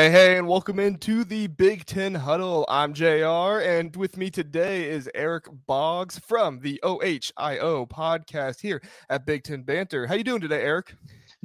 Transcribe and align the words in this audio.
Hey, 0.00 0.10
hey, 0.10 0.38
and 0.38 0.48
welcome 0.48 0.80
into 0.80 1.24
the 1.24 1.46
Big 1.48 1.84
Ten 1.84 2.14
Huddle. 2.14 2.64
I'm 2.70 2.94
JR, 2.94 3.60
and 3.60 3.94
with 3.94 4.16
me 4.16 4.30
today 4.30 4.88
is 4.88 5.10
Eric 5.14 5.44
Boggs 5.66 6.18
from 6.18 6.58
the 6.60 6.80
OHIO 6.82 7.84
podcast 7.84 8.62
here 8.62 8.80
at 9.10 9.26
Big 9.26 9.44
Ten 9.44 9.60
Banter. 9.60 10.06
How 10.06 10.14
you 10.14 10.24
doing 10.24 10.40
today, 10.40 10.62
Eric? 10.62 10.94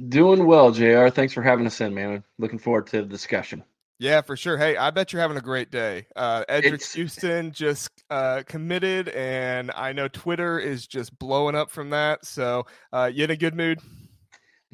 Doing 0.08 0.46
well, 0.46 0.70
JR. 0.70 1.08
Thanks 1.08 1.34
for 1.34 1.42
having 1.42 1.66
us 1.66 1.82
in, 1.82 1.92
man. 1.92 2.24
Looking 2.38 2.58
forward 2.58 2.86
to 2.86 3.02
the 3.02 3.06
discussion. 3.06 3.62
Yeah, 3.98 4.22
for 4.22 4.38
sure. 4.38 4.56
Hey, 4.56 4.78
I 4.78 4.90
bet 4.90 5.12
you're 5.12 5.20
having 5.20 5.36
a 5.36 5.42
great 5.42 5.70
day. 5.70 6.06
Uh, 6.16 6.42
Eddrick 6.48 6.72
it's... 6.72 6.94
Houston 6.94 7.52
just 7.52 7.90
uh, 8.08 8.42
committed, 8.46 9.10
and 9.10 9.70
I 9.72 9.92
know 9.92 10.08
Twitter 10.08 10.58
is 10.58 10.86
just 10.86 11.18
blowing 11.18 11.56
up 11.56 11.70
from 11.70 11.90
that. 11.90 12.24
So, 12.24 12.64
uh, 12.90 13.10
you 13.12 13.24
in 13.24 13.30
a 13.32 13.36
good 13.36 13.54
mood? 13.54 13.80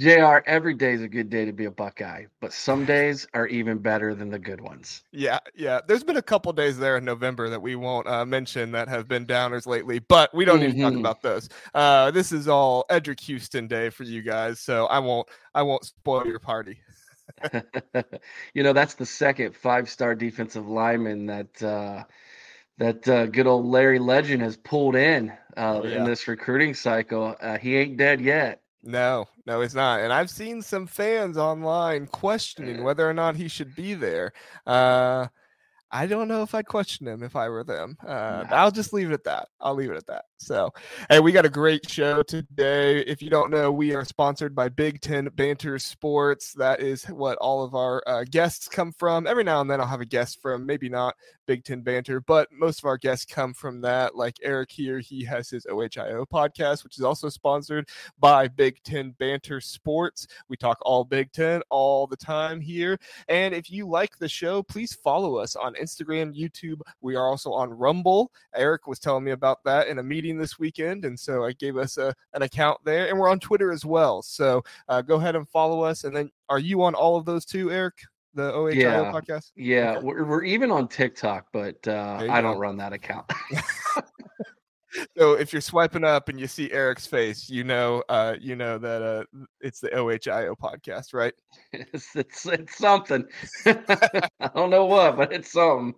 JR, 0.03 0.39
every 0.47 0.75
day 0.75 0.95
is 0.95 1.03
a 1.03 1.07
good 1.07 1.31
day 1.31 1.45
to 1.45 1.53
be 1.53 1.67
a 1.67 1.71
Buckeye, 1.71 2.25
but 2.41 2.53
some 2.53 2.85
days 2.85 3.29
are 3.35 3.47
even 3.47 3.79
better 3.79 4.17
than 4.17 4.31
the 4.31 4.39
good 4.39 4.61
ones. 4.61 5.05
Yeah, 5.13 5.39
yeah. 5.55 5.81
There's 5.87 6.03
been 6.03 6.17
a 6.17 6.23
couple 6.23 6.53
days 6.53 6.77
there 6.77 6.97
in 6.97 7.05
November 7.05 7.49
that 7.49 7.63
we 7.63 7.77
won't 7.77 8.09
uh, 8.09 8.25
mention 8.25 8.73
that 8.73 8.89
have 8.89 9.07
been 9.07 9.25
downers 9.25 9.65
lately, 9.65 10.01
but 10.01 10.35
we 10.35 10.45
don't 10.45 10.59
mm-hmm. 10.59 10.67
need 10.67 10.75
to 10.75 10.83
talk 10.83 10.91
mm-hmm. 10.91 11.01
about 11.01 11.23
those. 11.23 11.49
Uh, 11.73 12.11
this 12.11 12.33
is 12.33 12.49
all 12.49 12.85
Eddrick 12.91 13.21
Houston 13.21 13.69
day 13.69 13.91
for 13.91 14.03
you 14.03 14.23
guys, 14.23 14.59
so 14.59 14.87
I 14.87 14.99
won't 14.99 15.29
I 15.55 15.63
won't 15.63 15.85
spoil 15.85 16.27
your 16.27 16.41
party. 16.41 16.81
you 18.55 18.65
know, 18.65 18.73
that's 18.73 18.95
the 18.95 19.07
second 19.07 19.55
five-star 19.55 20.17
defensive 20.17 20.67
lineman 20.67 21.27
that 21.27 21.63
uh, 21.63 22.03
that 22.79 23.07
uh, 23.07 23.27
good 23.27 23.47
old 23.47 23.67
Larry 23.67 24.01
Legend 24.01 24.43
has 24.43 24.57
pulled 24.57 24.97
in 24.97 25.33
uh, 25.57 25.81
yeah. 25.85 25.99
in 25.99 26.05
this 26.05 26.27
recruiting 26.27 26.75
cycle. 26.75 27.37
Uh, 27.41 27.57
he 27.57 27.77
ain't 27.77 27.97
dead 27.97 28.21
yet. 28.21 28.62
No, 28.83 29.29
no, 29.47 29.61
it's 29.61 29.75
not. 29.75 30.01
And 30.01 30.13
I've 30.13 30.31
seen 30.31 30.61
some 30.61 30.87
fans 30.87 31.37
online 31.37 32.07
questioning 32.09 32.83
whether 32.83 33.09
or 33.09 33.15
not 33.15 33.37
he 33.37 33.47
should 33.49 33.75
be 33.77 33.95
there. 33.95 34.33
Uh, 34.67 35.29
I 35.91 36.07
don't 36.07 36.27
know 36.27 36.43
if 36.43 36.55
I'd 36.55 36.67
question 36.67 37.07
him 37.07 37.23
if 37.23 37.37
I 37.37 37.49
were 37.49 37.65
them. 37.65 37.97
Uh, 38.05 38.45
I'll 38.51 38.71
just 38.71 38.93
leave 38.93 39.11
it 39.11 39.15
at 39.15 39.25
that. 39.25 39.49
I'll 39.61 39.75
leave 39.75 39.91
it 39.91 39.97
at 39.97 40.07
that. 40.07 40.25
So, 40.43 40.73
hey, 41.09 41.21
we 41.21 41.31
got 41.31 41.45
a 41.45 41.49
great 41.49 41.89
show 41.89 42.25
today. 42.25 42.99
If 42.99 43.23
you 43.23 43.31
don't 43.31 43.53
know, 43.53 43.71
we 43.71 43.95
are 43.95 44.05
sponsored 44.05 44.57
by 44.57 44.69
Big 44.71 45.01
Ten 45.01 45.29
Banter 45.37 45.79
Sports. 45.79 46.53
That 46.55 46.81
is 46.81 47.05
what 47.05 47.39
all 47.39 47.63
of 47.63 47.77
our 47.77 48.03
uh, 48.09 48.25
guests 48.29 48.67
come 48.67 48.91
from. 48.91 49.29
Every 49.29 49.45
now 49.45 49.61
and 49.61 49.71
then 49.71 49.81
I'll 49.81 49.87
have 49.87 50.01
a 50.01 50.05
guest 50.05 50.43
from, 50.43 50.67
maybe 50.67 50.89
not 50.89 51.15
Big 51.47 51.65
Ten 51.65 51.83
Banter, 51.83 52.21
but 52.21 52.49
most 52.51 52.81
of 52.81 52.87
our 52.87 52.99
guests 52.99 53.25
come 53.25 53.55
from 53.55 53.81
that. 53.83 54.17
Like 54.17 54.37
Eric 54.43 54.71
here, 54.73 54.99
he 54.99 55.25
has 55.25 55.49
his 55.49 55.67
OHIO 55.67 56.27
podcast, 56.27 56.83
which 56.83 56.99
is 56.99 57.05
also 57.05 57.29
sponsored 57.29 57.89
by 58.19 58.49
Big 58.49 58.83
Ten 58.83 59.15
Banter 59.19 59.61
Sports. 59.61 60.27
We 60.49 60.57
talk 60.57 60.79
all 60.83 61.05
Big 61.05 61.33
Ten 61.33 61.63
all 61.71 62.07
the 62.07 62.17
time 62.17 62.61
here. 62.61 62.99
And 63.29 63.55
if 63.55 63.71
you 63.71 63.89
like 63.89 64.19
the 64.19 64.29
show, 64.29 64.63
please 64.63 64.95
follow 64.95 65.37
us 65.37 65.55
on 65.57 65.75
Instagram, 65.75 66.37
YouTube. 66.37 66.81
We 67.01 67.17
are 67.17 67.29
also 67.29 67.53
on 67.53 67.71
Rumble. 67.71 68.33
Eric 68.55 68.87
was 68.87 68.99
telling 68.99 69.25
me 69.25 69.31
about 69.33 69.63
that 69.65 69.89
in 69.89 69.99
a 69.99 70.03
meeting 70.03 70.32
this 70.39 70.59
weekend. 70.59 71.05
And 71.05 71.19
so 71.19 71.45
I 71.45 71.53
gave 71.53 71.77
us 71.77 71.99
a, 71.99 72.15
an 72.35 72.43
account 72.43 72.79
there. 72.85 73.09
And 73.09 73.19
we're 73.19 73.29
on 73.29 73.41
Twitter 73.41 73.73
as 73.73 73.85
well. 73.85 74.23
So 74.23 74.63
uh, 74.89 75.03
go 75.03 75.17
ahead 75.17 75.37
and 75.37 75.49
follow 75.49 75.83
us. 75.83 76.05
And 76.05 76.15
then 76.15 76.31
are 76.49 76.59
you 76.59 76.83
on 76.83 76.95
all 76.95 77.17
of 77.17 77.25
those 77.25 77.45
too, 77.45 77.71
Eric? 77.71 77.95
the 78.35 78.53
OHIO 78.53 78.75
yeah, 78.75 79.13
podcast? 79.13 79.53
Yeah, 79.57 79.97
okay. 79.97 80.07
we're, 80.07 80.25
we're 80.25 80.45
even 80.45 80.71
on 80.71 80.89
TikTok, 80.89 81.49
but 81.53 81.77
uh, 81.87 82.27
I 82.31 82.41
don't 82.41 82.59
run 82.59 82.77
that 82.79 82.93
account. 82.93 83.31
so 85.17 85.33
if 85.35 85.53
you're 85.53 85.63
swiping 85.63 86.05
up 86.05 86.29
and 86.29 86.39
you 86.39 86.47
see 86.47 86.71
Eric's 86.73 87.07
face, 87.07 87.49
you 87.49 87.65
know, 87.65 88.03
uh, 88.09 88.35
you 88.41 88.57
know 88.57 88.79
that 88.79 89.03
uh, 89.03 89.25
it's 89.61 89.81
the 89.81 89.89
OHIO 89.91 90.55
podcast, 90.57 91.15
right? 91.15 91.35
It's 91.95 92.15
it's, 92.15 92.47
it's 92.47 92.77
something. 92.77 93.25
I 93.67 94.51
don't 94.55 94.71
know 94.71 94.85
what, 94.85 95.17
but 95.17 95.33
it's 95.33 95.53
something. 95.53 95.95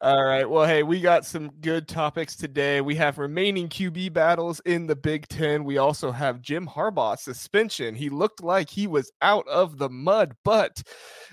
All 0.00 0.24
right. 0.24 0.48
Well, 0.48 0.64
hey, 0.64 0.82
we 0.84 1.00
got 1.00 1.26
some 1.26 1.50
good 1.60 1.88
topics 1.88 2.36
today. 2.36 2.80
We 2.80 2.94
have 2.96 3.18
remaining 3.18 3.68
QB 3.68 4.12
battles 4.12 4.60
in 4.64 4.86
the 4.86 4.94
Big 4.94 5.26
Ten. 5.28 5.64
We 5.64 5.78
also 5.78 6.12
have 6.12 6.40
Jim 6.40 6.66
Harbaugh 6.68 7.18
suspension. 7.18 7.94
He 7.96 8.10
looked 8.10 8.42
like 8.42 8.70
he 8.70 8.86
was 8.86 9.10
out 9.22 9.46
of 9.48 9.78
the 9.78 9.88
mud, 9.88 10.34
but 10.44 10.82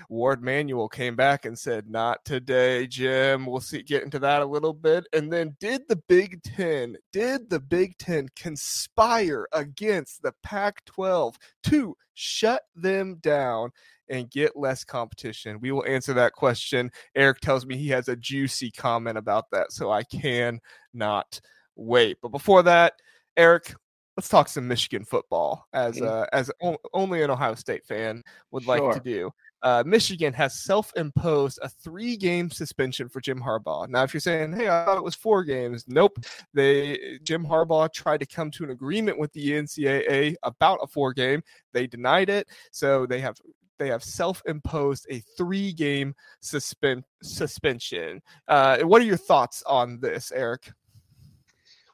Warde 0.08 0.42
Manuel 0.42 0.88
came 0.88 1.14
back 1.14 1.44
and 1.44 1.58
said, 1.58 1.88
"Not 1.88 2.24
today, 2.24 2.86
Jim." 2.86 3.46
We'll 3.46 3.60
see. 3.60 3.82
Get 3.82 4.02
into 4.02 4.18
that 4.20 4.42
a 4.42 4.46
little 4.46 4.74
bit, 4.74 5.06
and 5.12 5.32
then 5.32 5.56
did 5.60 5.82
the 5.88 6.02
Big 6.08 6.42
Ten 6.42 6.95
did 7.12 7.50
the 7.50 7.60
Big 7.60 7.96
Ten 7.98 8.28
conspire 8.36 9.46
against 9.52 10.22
the 10.22 10.32
Pac 10.42 10.84
12 10.84 11.36
to 11.64 11.96
shut 12.14 12.62
them 12.74 13.16
down? 13.16 13.70
and 14.08 14.30
get 14.30 14.56
less 14.56 14.84
competition? 14.84 15.58
We 15.60 15.72
will 15.72 15.84
answer 15.84 16.14
that 16.14 16.32
question. 16.32 16.90
Eric 17.14 17.40
tells 17.40 17.66
me 17.66 17.76
he 17.76 17.88
has 17.88 18.08
a 18.08 18.16
juicy 18.16 18.70
comment 18.70 19.18
about 19.18 19.46
that, 19.50 19.72
so 19.72 19.90
I 19.90 20.04
can 20.04 20.60
not 20.94 21.40
wait. 21.74 22.18
But 22.22 22.28
before 22.28 22.62
that, 22.64 22.94
Eric, 23.36 23.74
let's 24.16 24.28
talk 24.28 24.48
some 24.48 24.66
Michigan 24.66 25.04
football 25.04 25.66
as 25.72 26.00
uh, 26.00 26.26
as 26.32 26.50
only 26.94 27.22
an 27.22 27.30
Ohio 27.30 27.54
State 27.54 27.84
fan 27.84 28.22
would 28.50 28.64
sure. 28.64 28.78
like 28.78 28.94
to 28.96 29.02
do 29.02 29.30
uh, 29.66 29.82
Michigan 29.84 30.32
has 30.32 30.54
self 30.54 30.92
imposed 30.94 31.58
a 31.60 31.68
three 31.68 32.16
game 32.16 32.48
suspension 32.52 33.08
for 33.08 33.20
Jim 33.20 33.40
Harbaugh. 33.40 33.88
Now, 33.88 34.04
if 34.04 34.14
you're 34.14 34.20
saying, 34.20 34.52
hey, 34.52 34.68
I 34.68 34.84
thought 34.84 34.96
it 34.96 35.02
was 35.02 35.16
four 35.16 35.42
games, 35.42 35.84
nope. 35.88 36.24
They 36.54 37.18
Jim 37.24 37.44
Harbaugh 37.44 37.92
tried 37.92 38.20
to 38.20 38.26
come 38.26 38.52
to 38.52 38.62
an 38.62 38.70
agreement 38.70 39.18
with 39.18 39.32
the 39.32 39.50
NCAA 39.50 40.36
about 40.44 40.78
a 40.82 40.86
four 40.86 41.12
game. 41.12 41.42
They 41.72 41.88
denied 41.88 42.30
it. 42.30 42.46
So 42.70 43.06
they 43.06 43.18
have 43.18 43.34
they 43.78 43.88
have 43.88 44.04
self-imposed 44.04 45.08
a 45.10 45.18
three-game 45.36 46.14
suspend 46.40 47.02
suspension. 47.24 48.22
Uh, 48.46 48.78
what 48.82 49.02
are 49.02 49.04
your 49.04 49.16
thoughts 49.16 49.64
on 49.66 49.98
this, 49.98 50.30
Eric? 50.30 50.70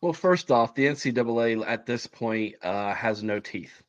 Well, 0.03 0.13
first 0.13 0.51
off, 0.51 0.75
the 0.75 0.85
NCAA 0.89 1.67
at 1.67 1.87
this 1.87 2.07
point 2.07 2.55
uh, 2.63 2.93
has 2.93 3.23
no 3.23 3.41
teeth. 3.41 3.83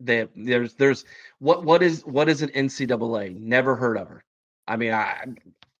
They 0.00 0.28
there's 0.36 0.74
there's 0.74 1.04
what 1.38 1.64
what 1.64 1.82
is 1.82 2.04
what 2.06 2.28
is 2.28 2.42
an 2.42 2.50
NCAA? 2.50 3.38
Never 3.38 3.74
heard 3.76 3.96
of 3.98 4.08
her. 4.08 4.24
I 4.66 4.76
mean, 4.76 4.92
I 4.92 5.24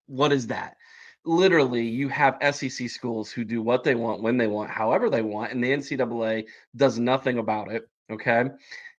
what 0.06 0.32
is 0.32 0.46
that? 0.48 0.76
Literally, 1.24 1.86
you 1.86 2.08
have 2.08 2.38
SEC 2.54 2.88
schools 2.88 3.30
who 3.30 3.44
do 3.44 3.62
what 3.62 3.84
they 3.84 3.94
want 3.94 4.22
when 4.22 4.38
they 4.38 4.46
want, 4.46 4.70
however 4.70 5.10
they 5.10 5.22
want, 5.22 5.52
and 5.52 5.62
the 5.62 5.70
NCAA 5.70 6.46
does 6.76 6.98
nothing 6.98 7.38
about 7.38 7.70
it. 7.70 7.88
Okay, 8.10 8.44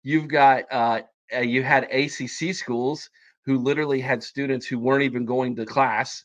you've 0.03 0.27
got 0.27 0.65
uh, 0.71 1.01
you 1.41 1.63
had 1.63 1.85
ACC 1.91 2.53
schools 2.53 3.09
who 3.45 3.57
literally 3.57 3.99
had 3.99 4.21
students 4.21 4.67
who 4.67 4.79
weren't 4.79 5.03
even 5.03 5.25
going 5.25 5.55
to 5.55 5.65
class, 5.65 6.23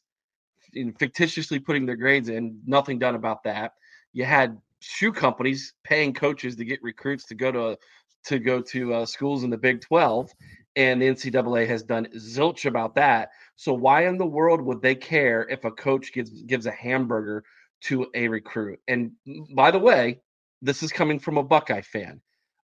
fictitiously 0.99 1.59
putting 1.59 1.87
their 1.87 1.97
grades 1.97 2.29
in. 2.29 2.61
Nothing 2.67 2.99
done 2.99 3.15
about 3.15 3.43
that. 3.45 3.73
You 4.13 4.25
had 4.25 4.59
shoe 4.81 5.13
companies 5.13 5.73
paying 5.85 6.13
coaches 6.13 6.57
to 6.57 6.65
get 6.65 6.83
recruits 6.83 7.25
to 7.25 7.35
go 7.35 7.51
to 7.51 7.79
to 8.25 8.39
go 8.39 8.61
to 8.61 8.95
uh, 8.95 9.07
schools 9.07 9.45
in 9.45 9.51
the 9.51 9.59
Big 9.59 9.81
12, 9.81 10.31
and 10.77 11.01
the 11.01 11.07
NCAA 11.07 11.67
has 11.69 11.83
done 11.83 12.07
zilch 12.17 12.67
about 12.67 12.95
that. 12.97 13.31
So 13.57 13.73
why 13.73 14.07
in 14.07 14.19
the 14.19 14.27
world 14.27 14.61
would 14.63 14.83
they 14.83 14.95
care 14.95 15.47
if 15.49 15.65
a 15.65 15.71
coach 15.71 16.13
gives 16.13 16.31
gives 16.43 16.67
a 16.67 16.73
hamburger 16.73 17.45
to 17.83 18.07
a 18.15 18.29
recruit? 18.29 18.81
And 18.89 19.13
by 19.55 19.71
the 19.71 19.79
way, 19.79 20.21
this 20.63 20.83
is 20.83 20.91
coming 20.91 21.19
from 21.19 21.39
a 21.39 21.43
Buckeye 21.43 21.83
fan. 21.83 22.21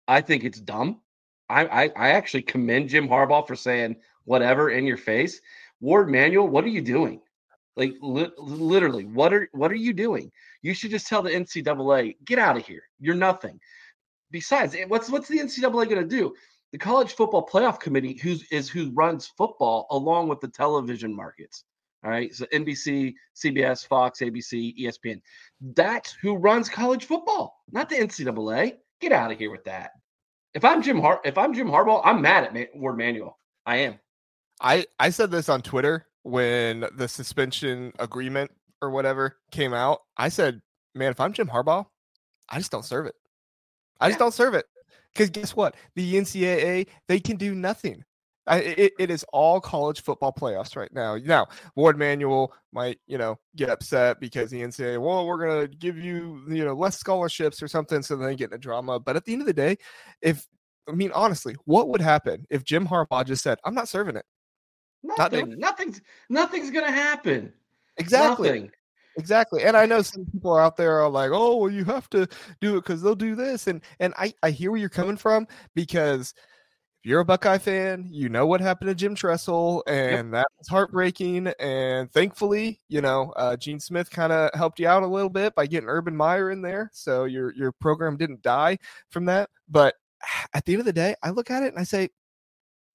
I 0.09 0.21
think 0.21 0.43
it's 0.43 0.61
dumb. 0.61 1.01
I, 1.49 1.67
I, 1.67 1.83
I 1.97 2.09
actually 2.11 2.43
commend 2.43 2.89
Jim 2.89 3.09
Harbaugh 3.09 3.47
for 3.47 3.57
saying 3.57 3.97
whatever 4.25 4.71
in 4.71 4.87
your 4.87 4.97
face. 4.97 5.41
Warde 5.81 6.11
Manuel, 6.11 6.49
what 6.49 6.65
are 6.65 6.69
you 6.69 6.81
doing? 6.81 7.21
Like 7.77 7.95
li- 8.03 8.33
literally, 8.39 9.05
what 9.05 9.33
are 9.33 9.49
what 9.53 9.71
are 9.71 9.77
you 9.77 9.93
doing? 9.93 10.33
You 10.63 10.75
should 10.75 10.91
just 10.91 11.07
tell 11.07 11.23
the 11.23 11.31
NCAA, 11.31 12.17
get 12.25 12.39
out 12.39 12.57
of 12.57 12.67
here. 12.67 12.83
You're 12.99 13.15
nothing 13.15 13.61
besides, 14.31 14.75
eh, 14.75 14.85
what's 14.89 15.11
what's 15.11 15.29
the 15.29 15.39
NCAA 15.39 15.89
going 15.89 16.03
to 16.03 16.05
do? 16.05 16.35
The 16.73 16.79
College 16.79 17.15
Football 17.15 17.49
Playoff 17.49 17.81
Committee, 17.81 18.19
who's 18.23 18.45
is 18.51 18.69
who 18.69 18.91
runs 18.93 19.27
football 19.27 19.87
along 19.91 20.29
with 20.29 20.41
the 20.41 20.49
television 20.49 21.15
markets. 21.15 21.65
All 22.03 22.11
right, 22.11 22.35
so 22.35 22.47
NBC, 22.47 23.15
CBS, 23.37 23.87
Fox, 23.87 24.21
ABC, 24.21 24.75
ESPN. 24.81 25.21
That's 25.75 26.13
who 26.13 26.37
runs 26.37 26.69
college 26.69 27.05
football, 27.05 27.63
not 27.71 27.91
the 27.91 27.97
NCAA. 27.97 28.77
Get 29.01 29.13
out 29.13 29.31
of 29.33 29.39
here 29.39 29.51
with 29.51 29.65
that. 29.65 29.91
If 30.55 30.65
I'm 30.65 30.83
Jim 30.83 31.01
Har- 31.01 31.21
if 31.25 31.37
I'm 31.37 31.53
Jim 31.53 31.69
Harbaugh, 31.69 32.01
I'm 32.05 32.23
mad 32.23 32.45
at 32.45 32.55
Ma- 32.55 32.65
Warde 32.75 32.97
Manuel. 32.99 33.39
I 33.67 33.77
am. 33.79 34.01
I 34.61 34.87
I 34.99 35.11
said 35.11 35.31
this 35.31 35.49
on 35.49 35.63
Twitter 35.63 36.07
when 36.23 36.87
the 36.97 37.09
suspension 37.09 37.93
agreement 37.99 38.51
or 38.83 38.91
whatever 38.91 39.37
came 39.51 39.73
out. 39.75 40.01
I 40.17 40.29
said, 40.29 40.63
man, 40.95 41.11
if 41.11 41.21
I'm 41.21 41.33
Jim 41.33 41.49
Harbaugh, 41.49 41.87
I 42.49 42.59
just 42.59 42.71
don't 42.71 42.85
serve 42.85 43.07
it. 43.07 43.15
I 44.01 44.09
just 44.09 44.19
don't 44.19 44.35
serve 44.35 44.55
it 44.55 44.67
because 45.15 45.31
guess 45.31 45.55
what? 45.55 45.77
The 45.95 46.15
NCAA 46.15 46.87
they 47.09 47.21
can 47.21 47.37
do 47.37 47.55
nothing. 47.55 48.05
I, 48.47 48.59
it, 48.61 48.93
it 48.99 49.11
is 49.11 49.25
all 49.33 49.61
college 49.61 50.03
football 50.03 50.33
playoffs 50.33 50.75
right 50.75 50.93
now. 50.93 51.17
Now, 51.17 51.47
Warde 51.77 51.99
Manuel 51.99 52.53
might, 52.73 52.99
you 53.07 53.19
know, 53.19 53.39
get 53.55 53.69
upset 53.69 54.19
because 54.19 54.51
the 54.51 54.61
NCAA, 54.61 55.01
well, 55.01 55.27
we're 55.27 55.47
gonna 55.47 55.69
give 55.69 55.99
you, 55.99 56.43
you 56.49 56.65
know, 56.65 56.75
less 56.75 56.99
scholarships 56.99 57.63
or 57.63 57.69
something, 57.69 58.03
so 58.03 58.17
they 58.17 58.35
get 58.35 58.51
in 58.51 58.55
a 58.55 58.59
drama. 58.59 58.99
But 58.99 59.17
at 59.17 59.25
the 59.25 59.33
end 59.33 59.43
of 59.43 59.47
the 59.47 59.53
day, 59.53 59.77
if 60.23 60.47
I 60.89 60.93
mean 60.93 61.13
honestly, 61.15 61.55
what 61.65 61.89
would 61.91 62.01
happen 62.01 62.47
if 62.51 62.65
Jim 62.65 62.87
Harbaugh 62.87 63.25
just 63.25 63.43
said, 63.43 63.59
"I'm 63.65 63.75
not 63.75 63.89
serving 63.89 64.17
it. 64.17 64.25
Nothing. 65.03 65.59
Nothing's 65.59 66.01
nothing's 66.29 66.71
gonna 66.71 66.91
happen. 66.91 67.53
Exactly. 67.99 68.49
Nothing. 68.49 68.71
Exactly. 69.19 69.65
And 69.65 69.77
I 69.77 69.87
know 69.87 70.03
some 70.03 70.25
people 70.27 70.57
out 70.57 70.77
there 70.77 71.01
are 71.01 71.09
like, 71.09 71.31
"Oh, 71.33 71.57
well, 71.57 71.71
you 71.71 71.85
have 71.85 72.09
to 72.11 72.27
do 72.61 72.77
it 72.77 72.83
because 72.83 73.03
they'll 73.03 73.15
do 73.15 73.35
this." 73.35 73.67
And 73.67 73.83
and 73.99 74.15
I 74.17 74.33
I 74.43 74.51
hear 74.51 74.71
where 74.71 74.81
you're 74.81 74.89
coming 74.89 75.17
from 75.17 75.47
because 75.75 76.33
if 77.03 77.09
you're 77.09 77.21
a 77.21 77.25
Buckeye 77.25 77.59
fan, 77.59 78.09
you 78.11 78.29
know 78.29 78.47
what 78.47 78.61
happened 78.61 78.89
to 78.89 78.95
Jim 78.95 79.15
Tressel, 79.15 79.83
and 79.87 80.29
yep. 80.29 80.31
that 80.33 80.47
was 80.59 80.69
heartbreaking. 80.69 81.49
And 81.59 82.11
thankfully, 82.13 82.81
you 82.89 83.01
know, 83.01 83.33
uh, 83.37 83.57
Gene 83.57 83.81
Smith 83.81 84.11
kind 84.11 84.33
of 84.33 84.51
helped 84.55 84.79
you 84.79 84.87
out 84.89 85.03
a 85.03 85.07
little 85.07 85.31
bit 85.31 85.55
by 85.55 85.67
getting 85.67 85.89
Urban 85.89 86.17
Meyer 86.17 86.51
in 86.51 86.63
there, 86.63 86.91
so 86.93 87.25
your 87.25 87.55
your 87.55 87.73
program 87.73 88.17
didn't 88.17 88.43
die 88.43 88.79
from 89.11 89.25
that. 89.27 89.51
But 89.69 89.95
at 90.55 90.65
the 90.65 90.73
end 90.75 90.81
of 90.81 90.87
the 90.87 90.93
day, 90.93 91.15
I 91.23 91.31
look 91.31 91.51
at 91.51 91.63
it 91.63 91.69
and 91.69 91.79
I 91.79 91.85
say, 91.85 92.11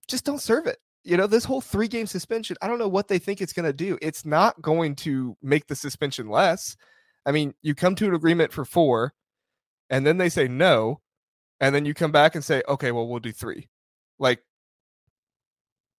just 0.07 0.25
don't 0.25 0.41
serve 0.41 0.67
it 0.67 0.77
you 1.05 1.17
know, 1.17 1.27
this 1.27 1.45
whole 1.45 1.61
three 1.61 1.87
game 1.87 2.07
suspension, 2.07 2.57
I 2.61 2.67
don't 2.67 2.79
know 2.79 2.87
what 2.87 3.07
they 3.07 3.19
think 3.19 3.39
it's 3.39 3.53
going 3.53 3.67
to 3.67 3.73
do. 3.73 3.97
It's 4.01 4.25
not 4.25 4.59
going 4.61 4.95
to 4.97 5.37
make 5.41 5.67
the 5.67 5.75
suspension 5.75 6.29
less. 6.29 6.75
I 7.25 7.31
mean, 7.31 7.53
you 7.61 7.75
come 7.75 7.95
to 7.95 8.07
an 8.07 8.15
agreement 8.15 8.51
for 8.51 8.65
four, 8.65 9.13
and 9.89 10.05
then 10.05 10.17
they 10.17 10.29
say 10.29 10.47
no, 10.47 11.01
and 11.59 11.75
then 11.75 11.85
you 11.85 11.93
come 11.93 12.11
back 12.11 12.33
and 12.33 12.43
say, 12.43 12.63
okay, 12.67 12.91
well, 12.91 13.07
we'll 13.07 13.19
do 13.19 13.31
three. 13.31 13.69
Like, 14.17 14.41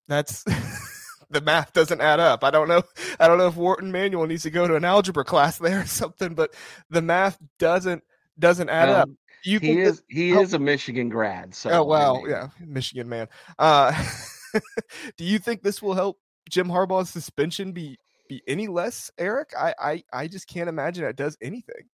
that's 0.09 0.45
the 1.31 1.41
math 1.41 1.73
doesn't 1.73 2.01
add 2.01 2.19
up. 2.19 2.43
I 2.43 2.51
don't 2.51 2.69
know. 2.69 2.83
I 3.21 3.29
don't 3.29 3.39
know 3.39 3.47
if 3.47 3.57
Wharton 3.57 3.93
Manuel 3.93 4.27
needs 4.27 4.43
to 4.43 4.51
go 4.51 4.67
to 4.67 4.75
an 4.75 4.85
algebra 4.85 5.25
class 5.25 5.59
there 5.59 5.83
or 5.83 5.87
something, 5.87 6.35
but 6.35 6.53
the 6.91 7.03
math 7.03 7.39
doesn't 7.61 8.03
doesn't 8.41 8.69
add 8.69 8.89
um, 8.89 8.95
up. 8.97 9.09
You 9.45 9.61
he 9.61 9.79
is 9.81 10.03
he 10.09 10.33
is 10.33 10.55
a 10.55 10.59
Michigan 10.59 11.09
grad. 11.09 11.55
So 11.55 11.71
oh 11.71 11.85
wow, 11.85 12.17
I 12.17 12.19
mean. 12.19 12.31
yeah, 12.31 12.49
Michigan 12.61 13.09
man. 13.09 13.29
Uh, 13.59 13.93
do 15.17 15.25
you 15.25 15.39
think 15.39 15.63
this 15.63 15.83
will 15.83 15.95
help 15.95 16.19
Jim 16.49 16.69
Harbaugh's 16.69 17.11
suspension 17.11 17.73
be 17.73 17.99
be 18.29 18.43
any 18.47 18.69
less, 18.69 19.11
Eric? 19.19 19.53
I 19.59 19.75
I, 19.79 20.05
I 20.13 20.27
just 20.29 20.47
can't 20.47 20.69
imagine 20.69 21.05
it 21.05 21.17
does 21.17 21.37
anything. 21.41 21.89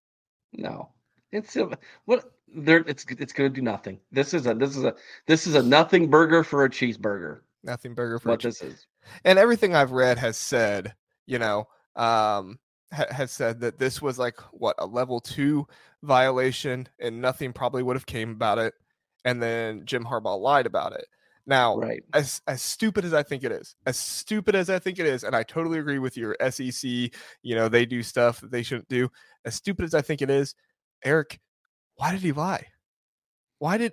No, 0.52 0.90
it's 1.30 1.56
a, 1.56 1.70
what 2.04 2.30
there. 2.54 2.84
It's 2.86 3.04
it's 3.08 3.32
going 3.32 3.50
to 3.50 3.54
do 3.54 3.62
nothing. 3.62 3.98
This 4.10 4.34
is 4.34 4.46
a 4.46 4.54
this 4.54 4.76
is 4.76 4.84
a 4.84 4.94
this 5.26 5.46
is 5.46 5.54
a 5.54 5.62
nothing 5.62 6.08
burger 6.08 6.44
for 6.44 6.64
a 6.64 6.70
cheeseburger. 6.70 7.40
Nothing 7.64 7.94
burger 7.94 8.18
for 8.18 8.30
what 8.30 8.42
this 8.42 8.62
is. 8.62 8.86
And 9.24 9.38
everything 9.38 9.74
I've 9.74 9.92
read 9.92 10.18
has 10.18 10.36
said, 10.36 10.94
you 11.26 11.38
know, 11.38 11.68
um, 11.96 12.58
ha- 12.92 13.06
has 13.10 13.30
said 13.30 13.60
that 13.60 13.78
this 13.78 14.02
was 14.02 14.18
like 14.18 14.38
what 14.52 14.76
a 14.78 14.86
level 14.86 15.20
two 15.20 15.66
violation, 16.02 16.88
and 16.98 17.20
nothing 17.20 17.52
probably 17.52 17.82
would 17.82 17.96
have 17.96 18.06
came 18.06 18.30
about 18.30 18.58
it. 18.58 18.74
And 19.24 19.42
then 19.42 19.86
Jim 19.86 20.04
Harbaugh 20.04 20.40
lied 20.40 20.66
about 20.66 20.92
it. 20.92 21.06
Now, 21.46 21.76
right. 21.76 22.02
as 22.14 22.40
as 22.46 22.62
stupid 22.62 23.04
as 23.04 23.12
I 23.12 23.22
think 23.22 23.42
it 23.42 23.50
is, 23.50 23.74
as 23.86 23.98
stupid 23.98 24.54
as 24.54 24.70
I 24.70 24.78
think 24.78 24.98
it 24.98 25.06
is, 25.06 25.24
and 25.24 25.34
I 25.34 25.42
totally 25.42 25.78
agree 25.78 25.98
with 25.98 26.16
your 26.16 26.36
SEC, 26.50 26.84
you 26.84 27.56
know, 27.56 27.68
they 27.68 27.84
do 27.84 28.02
stuff 28.02 28.40
that 28.40 28.52
they 28.52 28.62
shouldn't 28.62 28.88
do. 28.88 29.10
As 29.44 29.56
stupid 29.56 29.84
as 29.84 29.94
I 29.94 30.02
think 30.02 30.22
it 30.22 30.30
is, 30.30 30.54
Eric, 31.04 31.40
why 31.96 32.12
did 32.12 32.20
he 32.20 32.32
lie? 32.32 32.66
Why 33.58 33.76
did 33.76 33.92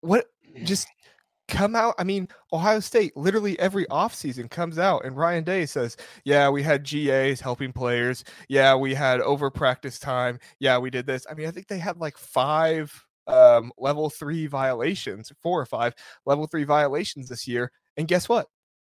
what 0.00 0.26
just 0.64 0.88
come 1.48 1.76
out? 1.76 1.94
I 1.96 2.02
mean, 2.02 2.26
Ohio 2.52 2.80
State 2.80 3.16
literally 3.16 3.56
every 3.60 3.86
offseason 3.86 4.50
comes 4.50 4.76
out 4.76 5.04
and 5.04 5.16
Ryan 5.16 5.44
Day 5.44 5.66
says, 5.66 5.96
Yeah, 6.24 6.48
we 6.48 6.64
had 6.64 6.82
GAs 6.82 7.40
helping 7.40 7.72
players. 7.72 8.24
Yeah, 8.48 8.74
we 8.74 8.94
had 8.94 9.20
over 9.20 9.48
practice 9.48 10.00
time. 10.00 10.40
Yeah, 10.58 10.78
we 10.78 10.90
did 10.90 11.06
this. 11.06 11.24
I 11.30 11.34
mean, 11.34 11.46
I 11.46 11.52
think 11.52 11.68
they 11.68 11.78
had 11.78 11.98
like 11.98 12.18
five 12.18 13.04
um, 13.26 13.72
level 13.78 14.10
three 14.10 14.46
violations, 14.46 15.32
four 15.42 15.60
or 15.60 15.66
five 15.66 15.94
level 16.26 16.46
three 16.46 16.64
violations 16.64 17.28
this 17.28 17.46
year. 17.46 17.70
And 17.96 18.08
guess 18.08 18.28
what? 18.28 18.46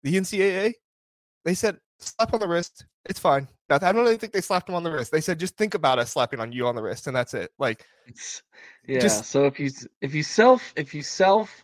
The 0.04 0.16
NCAA, 0.16 0.74
they 1.46 1.54
said 1.54 1.78
slap 2.00 2.34
on 2.34 2.40
the 2.40 2.48
wrist. 2.48 2.86
It's 3.06 3.20
fine. 3.20 3.48
I 3.70 3.78
don't 3.78 4.06
even 4.08 4.18
think 4.18 4.34
they 4.34 4.42
slapped 4.42 4.70
him 4.70 4.76
on 4.76 4.84
the 4.84 4.92
wrist. 4.92 5.12
They 5.12 5.22
said 5.22 5.40
just 5.40 5.58
think 5.58 5.74
about 5.74 6.00
us 6.00 6.12
slapping 6.12 6.40
on 6.40 6.52
you 6.52 6.68
on 6.68 6.76
the 6.76 6.82
wrist, 6.82 7.08
and 7.08 7.16
that's 7.16 7.34
it. 7.34 7.52
Like, 7.60 7.86
yeah. 8.88 9.00
Just, 9.00 9.26
so 9.26 9.46
if 9.46 9.60
you 9.60 9.72
if 10.02 10.14
you 10.14 10.24
self 10.24 10.74
if 10.76 10.94
you 10.94 11.02
self 11.02 11.64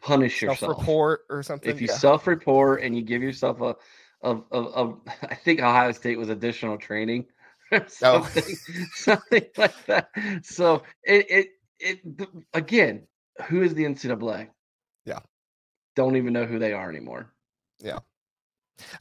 punish 0.00 0.42
yourself, 0.42 0.78
report 0.78 1.22
or 1.28 1.42
something. 1.42 1.70
If 1.70 1.80
you 1.80 1.88
yeah. 1.88 1.94
self 1.94 2.26
report 2.26 2.82
and 2.82 2.96
you 2.96 3.02
give 3.02 3.22
yourself 3.22 3.60
a 3.60 3.76
of, 4.22 4.44
of, 4.50 4.66
of, 4.74 5.00
I 5.22 5.34
think 5.34 5.60
Ohio 5.60 5.92
State 5.92 6.18
was 6.18 6.30
additional 6.30 6.78
training 6.78 7.26
something, 7.86 8.42
oh. 8.46 8.84
something 8.94 9.44
like 9.56 9.86
that. 9.86 10.08
So 10.42 10.82
it, 11.02 11.26
it, 11.30 11.48
it, 11.80 12.00
again, 12.52 13.06
who 13.46 13.62
is 13.62 13.74
the 13.74 13.84
NCAA? 13.84 14.48
Yeah. 15.04 15.20
Don't 15.96 16.16
even 16.16 16.32
know 16.32 16.44
who 16.44 16.58
they 16.58 16.72
are 16.72 16.88
anymore. 16.88 17.32
Yeah. 17.80 17.98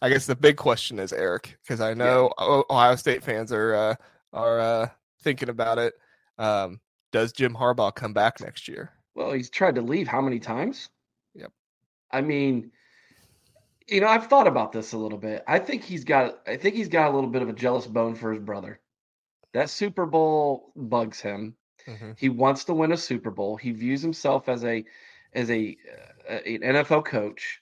I 0.01 0.09
guess 0.09 0.25
the 0.25 0.35
big 0.35 0.57
question 0.57 0.99
is 0.99 1.13
Eric, 1.13 1.57
because 1.63 1.81
I 1.81 1.93
know 1.93 2.31
yeah. 2.39 2.61
Ohio 2.69 2.95
State 2.95 3.23
fans 3.23 3.51
are 3.51 3.73
uh, 3.73 3.95
are 4.31 4.59
uh, 4.59 4.87
thinking 5.21 5.49
about 5.49 5.79
it. 5.79 5.93
Um, 6.37 6.79
does 7.11 7.31
Jim 7.31 7.55
Harbaugh 7.55 7.93
come 7.93 8.13
back 8.13 8.39
next 8.39 8.67
year? 8.67 8.91
Well, 9.15 9.31
he's 9.31 9.49
tried 9.49 9.75
to 9.75 9.81
leave 9.81 10.07
how 10.07 10.21
many 10.21 10.39
times? 10.39 10.89
Yep. 11.35 11.51
I 12.11 12.21
mean, 12.21 12.71
you 13.87 14.01
know, 14.01 14.07
I've 14.07 14.27
thought 14.27 14.47
about 14.47 14.71
this 14.71 14.93
a 14.93 14.97
little 14.97 15.17
bit. 15.17 15.43
I 15.47 15.59
think 15.59 15.83
he's 15.83 16.03
got 16.03 16.39
I 16.47 16.57
think 16.57 16.75
he's 16.75 16.89
got 16.89 17.11
a 17.11 17.15
little 17.15 17.29
bit 17.29 17.41
of 17.41 17.49
a 17.49 17.53
jealous 17.53 17.87
bone 17.87 18.15
for 18.15 18.31
his 18.31 18.41
brother. 18.41 18.79
That 19.53 19.69
Super 19.69 20.05
Bowl 20.05 20.71
bugs 20.75 21.19
him. 21.19 21.55
Mm-hmm. 21.87 22.11
He 22.17 22.29
wants 22.29 22.63
to 22.65 22.73
win 22.73 22.91
a 22.91 22.97
Super 22.97 23.31
Bowl. 23.31 23.57
He 23.57 23.71
views 23.71 24.01
himself 24.01 24.49
as 24.49 24.63
a 24.63 24.83
as 25.33 25.49
a, 25.49 25.75
uh, 26.29 26.33
an 26.33 26.59
NFL 26.59 27.05
coach 27.05 27.61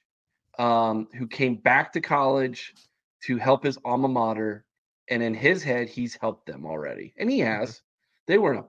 um, 0.60 1.08
who 1.18 1.26
came 1.28 1.56
back 1.56 1.94
to 1.94 2.02
college 2.02 2.74
to 3.24 3.38
help 3.38 3.64
his 3.64 3.78
alma 3.86 4.10
mater, 4.10 4.66
and 5.10 5.24
in 5.24 5.34
his 5.34 5.64
head, 5.64 5.88
he's 5.88 6.18
helped 6.20 6.46
them 6.46 6.66
already, 6.66 7.14
and 7.18 7.32
he 7.32 7.40
mm-hmm. 7.40 7.60
has. 7.60 7.70
Mm-hmm. 7.70 7.86
They 8.28 8.38
were 8.38 8.54
in 8.54 8.60
a 8.60 8.66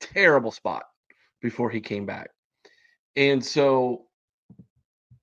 terrible 0.00 0.50
spot 0.50 0.84
before 1.40 1.70
he 1.70 1.80
came 1.80 2.06
back, 2.06 2.30
and 3.16 3.44
so 3.44 4.06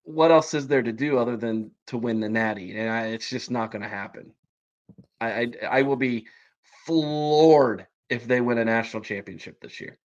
what 0.10 0.32
else 0.32 0.56
is 0.56 0.68
there 0.68 0.82
to 0.82 0.92
do 0.92 1.20
other 1.20 1.38
than 1.38 1.70
to 1.86 1.98
win 1.98 2.20
the 2.20 2.30
Natty? 2.30 2.76
And 2.76 2.90
I, 2.90 3.08
it's 3.08 3.30
just 3.30 3.52
not 3.52 3.72
going 3.72 3.84
to 3.84 3.88
happen. 3.88 4.32
I, 5.22 5.32
I, 5.32 5.52
I 5.70 5.82
will 5.84 5.98
be 5.98 6.26
floored 6.86 7.86
if 8.10 8.28
they 8.28 8.42
win 8.42 8.58
a 8.58 8.66
national 8.66 9.04
championship 9.04 9.60
this 9.62 9.80
year. 9.80 9.98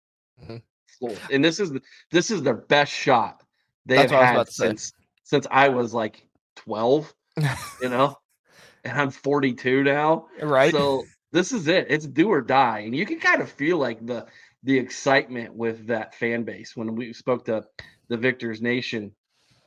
Mm-hmm. 0.43 1.15
And 1.33 1.45
this 1.45 1.61
is 1.61 1.73
this 2.11 2.31
is 2.31 2.43
their 2.43 2.55
best 2.55 2.93
shot 2.93 3.43
they 3.87 3.97
That's 3.97 4.13
have 4.13 4.37
had 4.37 4.49
since 4.49 4.93
since 5.23 5.47
I 5.51 5.69
was 5.69 5.93
like 5.95 6.27
twelve. 6.57 7.13
you 7.37 7.49
know, 7.89 8.17
and 8.85 8.97
I'm 8.97 9.11
42 9.11 9.83
now. 9.83 10.27
Right. 10.41 10.73
So 10.73 11.05
this 11.33 11.51
is 11.51 11.67
it. 11.67 11.87
It's 11.91 12.07
do 12.07 12.29
or 12.29 12.41
die, 12.41 12.81
and 12.81 12.95
you 12.95 13.05
can 13.07 13.19
kind 13.19 13.43
of 13.43 13.51
feel 13.51 13.79
like 13.79 14.05
the 14.07 14.27
the 14.63 14.79
excitement 14.79 15.55
with 15.55 15.87
that 15.89 16.15
fan 16.15 16.45
base 16.45 16.77
when 16.77 16.95
we 16.95 17.13
spoke 17.13 17.45
to 17.47 17.65
the 18.09 18.17
Victors 18.17 18.63
Nation 18.63 19.13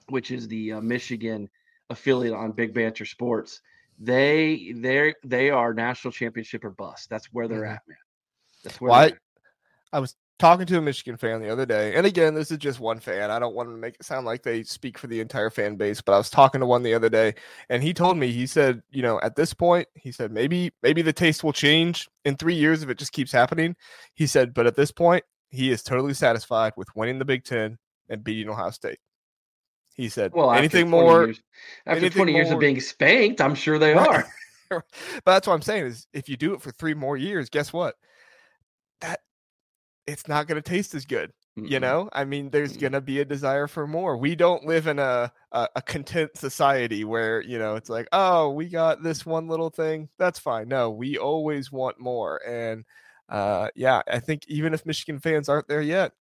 which 0.09 0.31
is 0.31 0.47
the 0.47 0.73
uh, 0.73 0.81
Michigan 0.81 1.49
affiliate 1.89 2.33
on 2.33 2.51
Big 2.51 2.73
Banter 2.73 3.05
Sports. 3.05 3.61
They 3.99 4.73
they 4.75 5.13
they 5.23 5.49
are 5.49 5.73
national 5.73 6.11
championship 6.11 6.63
or 6.63 6.69
bust. 6.69 7.09
That's 7.09 7.27
where 7.33 7.47
they're 7.47 7.63
mm-hmm. 7.63 7.73
at, 7.73 7.87
man. 7.87 7.97
That's 8.67 8.81
where 8.81 8.91
well, 8.91 8.99
I, 8.99 9.13
I 9.93 9.99
was 9.99 10.15
talking 10.39 10.67
to 10.67 10.77
a 10.77 10.81
Michigan 10.81 11.17
fan 11.17 11.41
the 11.41 11.49
other 11.49 11.65
day, 11.65 11.95
and 11.95 12.05
again, 12.05 12.33
this 12.33 12.51
is 12.51 12.57
just 12.57 12.79
one 12.79 12.99
fan. 12.99 13.31
I 13.31 13.39
don't 13.39 13.55
want 13.55 13.69
to 13.69 13.75
make 13.75 13.95
it 13.95 14.05
sound 14.05 14.25
like 14.25 14.43
they 14.43 14.63
speak 14.63 14.97
for 14.97 15.07
the 15.07 15.19
entire 15.19 15.49
fan 15.49 15.75
base, 15.75 16.01
but 16.01 16.13
I 16.13 16.17
was 16.17 16.29
talking 16.29 16.59
to 16.61 16.67
one 16.67 16.83
the 16.83 16.93
other 16.93 17.09
day, 17.09 17.35
and 17.69 17.81
he 17.81 17.93
told 17.93 18.17
me 18.17 18.31
he 18.31 18.45
said, 18.45 18.81
you 18.91 19.01
know, 19.01 19.19
at 19.21 19.35
this 19.35 19.53
point, 19.53 19.87
he 19.95 20.11
said 20.11 20.31
maybe 20.31 20.71
maybe 20.83 21.01
the 21.01 21.13
taste 21.13 21.43
will 21.43 21.53
change 21.53 22.07
in 22.25 22.35
three 22.35 22.55
years 22.55 22.83
if 22.83 22.89
it 22.89 22.97
just 22.97 23.13
keeps 23.13 23.31
happening. 23.31 23.75
He 24.13 24.27
said, 24.27 24.53
but 24.53 24.67
at 24.67 24.75
this 24.75 24.91
point, 24.91 25.23
he 25.49 25.71
is 25.71 25.83
totally 25.83 26.13
satisfied 26.13 26.73
with 26.75 26.95
winning 26.95 27.19
the 27.19 27.25
Big 27.25 27.43
Ten 27.43 27.77
and 28.09 28.23
beating 28.23 28.49
Ohio 28.49 28.71
State. 28.71 28.99
He 29.95 30.09
said, 30.09 30.31
"Well, 30.33 30.51
anything 30.51 30.89
more 30.89 31.25
years, 31.25 31.41
after 31.85 31.99
anything 31.99 32.17
20 32.17 32.33
years 32.33 32.47
more, 32.47 32.55
of 32.55 32.59
being 32.59 32.79
spanked, 32.79 33.41
I'm 33.41 33.55
sure 33.55 33.79
they 33.79 33.93
right. 33.93 34.07
are." 34.07 34.27
but 34.69 35.25
that's 35.25 35.47
what 35.47 35.53
I'm 35.53 35.61
saying 35.61 35.85
is 35.85 36.07
if 36.13 36.29
you 36.29 36.37
do 36.37 36.53
it 36.53 36.61
for 36.61 36.71
3 36.71 36.93
more 36.93 37.17
years, 37.17 37.49
guess 37.49 37.73
what? 37.73 37.95
That 39.01 39.21
it's 40.05 40.27
not 40.27 40.47
going 40.47 40.61
to 40.61 40.67
taste 40.67 40.95
as 40.95 41.05
good. 41.05 41.31
You 41.59 41.79
know, 41.79 42.07
I 42.13 42.23
mean, 42.23 42.51
there's 42.51 42.77
going 42.77 42.93
to 42.93 43.01
be 43.01 43.19
a 43.19 43.25
desire 43.25 43.65
for 43.65 43.87
more. 43.87 44.15
We 44.15 44.35
don't 44.35 44.63
live 44.65 44.85
in 44.85 44.99
a, 44.99 45.31
a, 45.51 45.67
a 45.77 45.81
content 45.81 46.37
society 46.37 47.03
where 47.03 47.41
you 47.41 47.57
know 47.57 47.75
it's 47.75 47.89
like, 47.89 48.07
oh, 48.11 48.51
we 48.51 48.69
got 48.69 49.01
this 49.01 49.25
one 49.25 49.47
little 49.47 49.71
thing, 49.71 50.07
that's 50.19 50.37
fine. 50.37 50.67
No, 50.67 50.91
we 50.91 51.17
always 51.17 51.71
want 51.71 51.99
more, 51.99 52.47
and 52.47 52.85
uh, 53.27 53.69
yeah, 53.75 54.03
I 54.07 54.19
think 54.19 54.47
even 54.47 54.75
if 54.75 54.85
Michigan 54.85 55.19
fans 55.19 55.49
aren't 55.49 55.67
there 55.67 55.81
yet, 55.81 56.11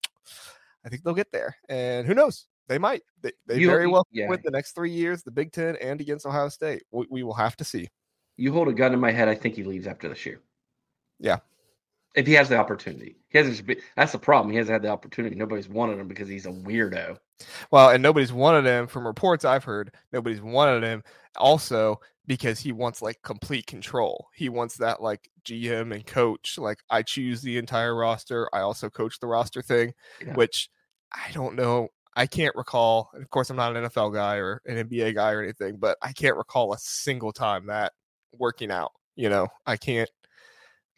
I 0.86 0.88
think 0.88 1.04
they'll 1.04 1.12
get 1.12 1.32
there. 1.32 1.56
And 1.68 2.06
who 2.06 2.14
knows? 2.14 2.46
They 2.68 2.78
might. 2.78 3.02
They, 3.20 3.32
they 3.46 3.58
you, 3.58 3.68
very 3.68 3.86
well 3.86 4.06
yeah. 4.10 4.28
win 4.28 4.40
the 4.42 4.50
next 4.50 4.72
three 4.74 4.90
years, 4.90 5.22
the 5.22 5.30
Big 5.30 5.52
Ten 5.52 5.76
and 5.76 6.00
against 6.00 6.24
Ohio 6.24 6.48
State. 6.48 6.82
We, 6.90 7.06
we, 7.10 7.22
will 7.22 7.34
have 7.34 7.56
to 7.58 7.64
see. 7.64 7.88
You 8.36 8.52
hold 8.52 8.68
a 8.68 8.72
gun 8.72 8.92
in 8.92 9.00
my 9.00 9.12
head. 9.12 9.28
I 9.28 9.34
think 9.34 9.54
he 9.54 9.64
leaves 9.64 9.86
after 9.86 10.08
this 10.08 10.24
year. 10.24 10.40
Yeah. 11.20 11.38
If 12.16 12.26
he 12.26 12.32
has 12.32 12.48
the 12.48 12.56
opportunity, 12.56 13.16
he 13.28 13.38
hasn't. 13.38 13.70
That's 13.94 14.12
the 14.12 14.18
problem. 14.18 14.50
He 14.50 14.56
hasn't 14.56 14.72
had 14.72 14.82
the 14.82 14.88
opportunity. 14.88 15.36
Nobody's 15.36 15.68
wanted 15.68 15.98
him 15.98 16.08
because 16.08 16.28
he's 16.28 16.46
a 16.46 16.50
weirdo. 16.50 17.18
Well, 17.70 17.90
and 17.90 18.02
nobody's 18.02 18.32
wanted 18.32 18.64
him 18.64 18.86
from 18.86 19.06
reports 19.06 19.44
I've 19.44 19.64
heard. 19.64 19.92
Nobody's 20.12 20.40
wanted 20.40 20.82
him 20.82 21.02
also 21.36 22.00
because 22.26 22.58
he 22.58 22.72
wants 22.72 23.02
like 23.02 23.20
complete 23.22 23.66
control. 23.66 24.28
He 24.34 24.48
wants 24.48 24.76
that 24.78 25.02
like 25.02 25.28
GM 25.44 25.94
and 25.94 26.06
coach. 26.06 26.58
Like 26.58 26.78
I 26.90 27.02
choose 27.02 27.42
the 27.42 27.58
entire 27.58 27.94
roster. 27.94 28.48
I 28.52 28.60
also 28.60 28.90
coach 28.90 29.20
the 29.20 29.26
roster 29.26 29.62
thing, 29.62 29.92
yeah. 30.24 30.34
which 30.34 30.68
I 31.12 31.30
don't 31.32 31.54
know. 31.54 31.88
I 32.16 32.26
can't 32.26 32.56
recall. 32.56 33.10
Of 33.14 33.28
course, 33.30 33.50
I'm 33.50 33.56
not 33.56 33.76
an 33.76 33.84
NFL 33.84 34.14
guy 34.14 34.36
or 34.36 34.62
an 34.64 34.88
NBA 34.88 35.14
guy 35.14 35.32
or 35.32 35.42
anything, 35.42 35.76
but 35.76 35.98
I 36.02 36.12
can't 36.12 36.36
recall 36.36 36.72
a 36.72 36.78
single 36.78 37.32
time 37.32 37.66
that 37.66 37.92
working 38.32 38.70
out. 38.70 38.92
You 39.14 39.28
know, 39.28 39.48
I 39.66 39.76
can't. 39.76 40.10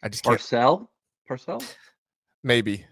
I 0.01 0.09
just 0.09 0.23
can't. 0.23 0.37
Parcell, 0.37 0.89
Parcell, 1.29 1.61
maybe. 2.43 2.85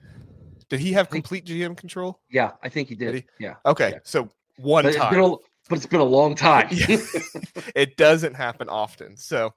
Did 0.70 0.79
he 0.79 0.94
have 0.94 1.10
complete 1.10 1.46
GM 1.46 1.75
control? 1.75 2.22
Yeah, 2.29 2.51
I 2.62 2.70
think 2.70 2.88
he 2.88 2.96
did. 2.96 3.12
did 3.12 3.15
he? 3.15 3.44
Yeah. 3.46 3.56
Okay, 3.65 3.94
yeah. 3.94 4.00
so 4.03 4.29
one 4.58 4.84
but 4.84 4.94
time. 4.94 5.20
It's 5.20 5.27
a, 5.27 5.36
but 5.70 5.77
it's 5.77 5.88
been 5.88 6.00
a 6.01 6.03
long 6.03 6.36
time. 6.50 6.67
it 7.75 7.98
doesn't 7.98 8.36
happen 8.36 8.70
often. 8.70 9.17
So 9.17 9.53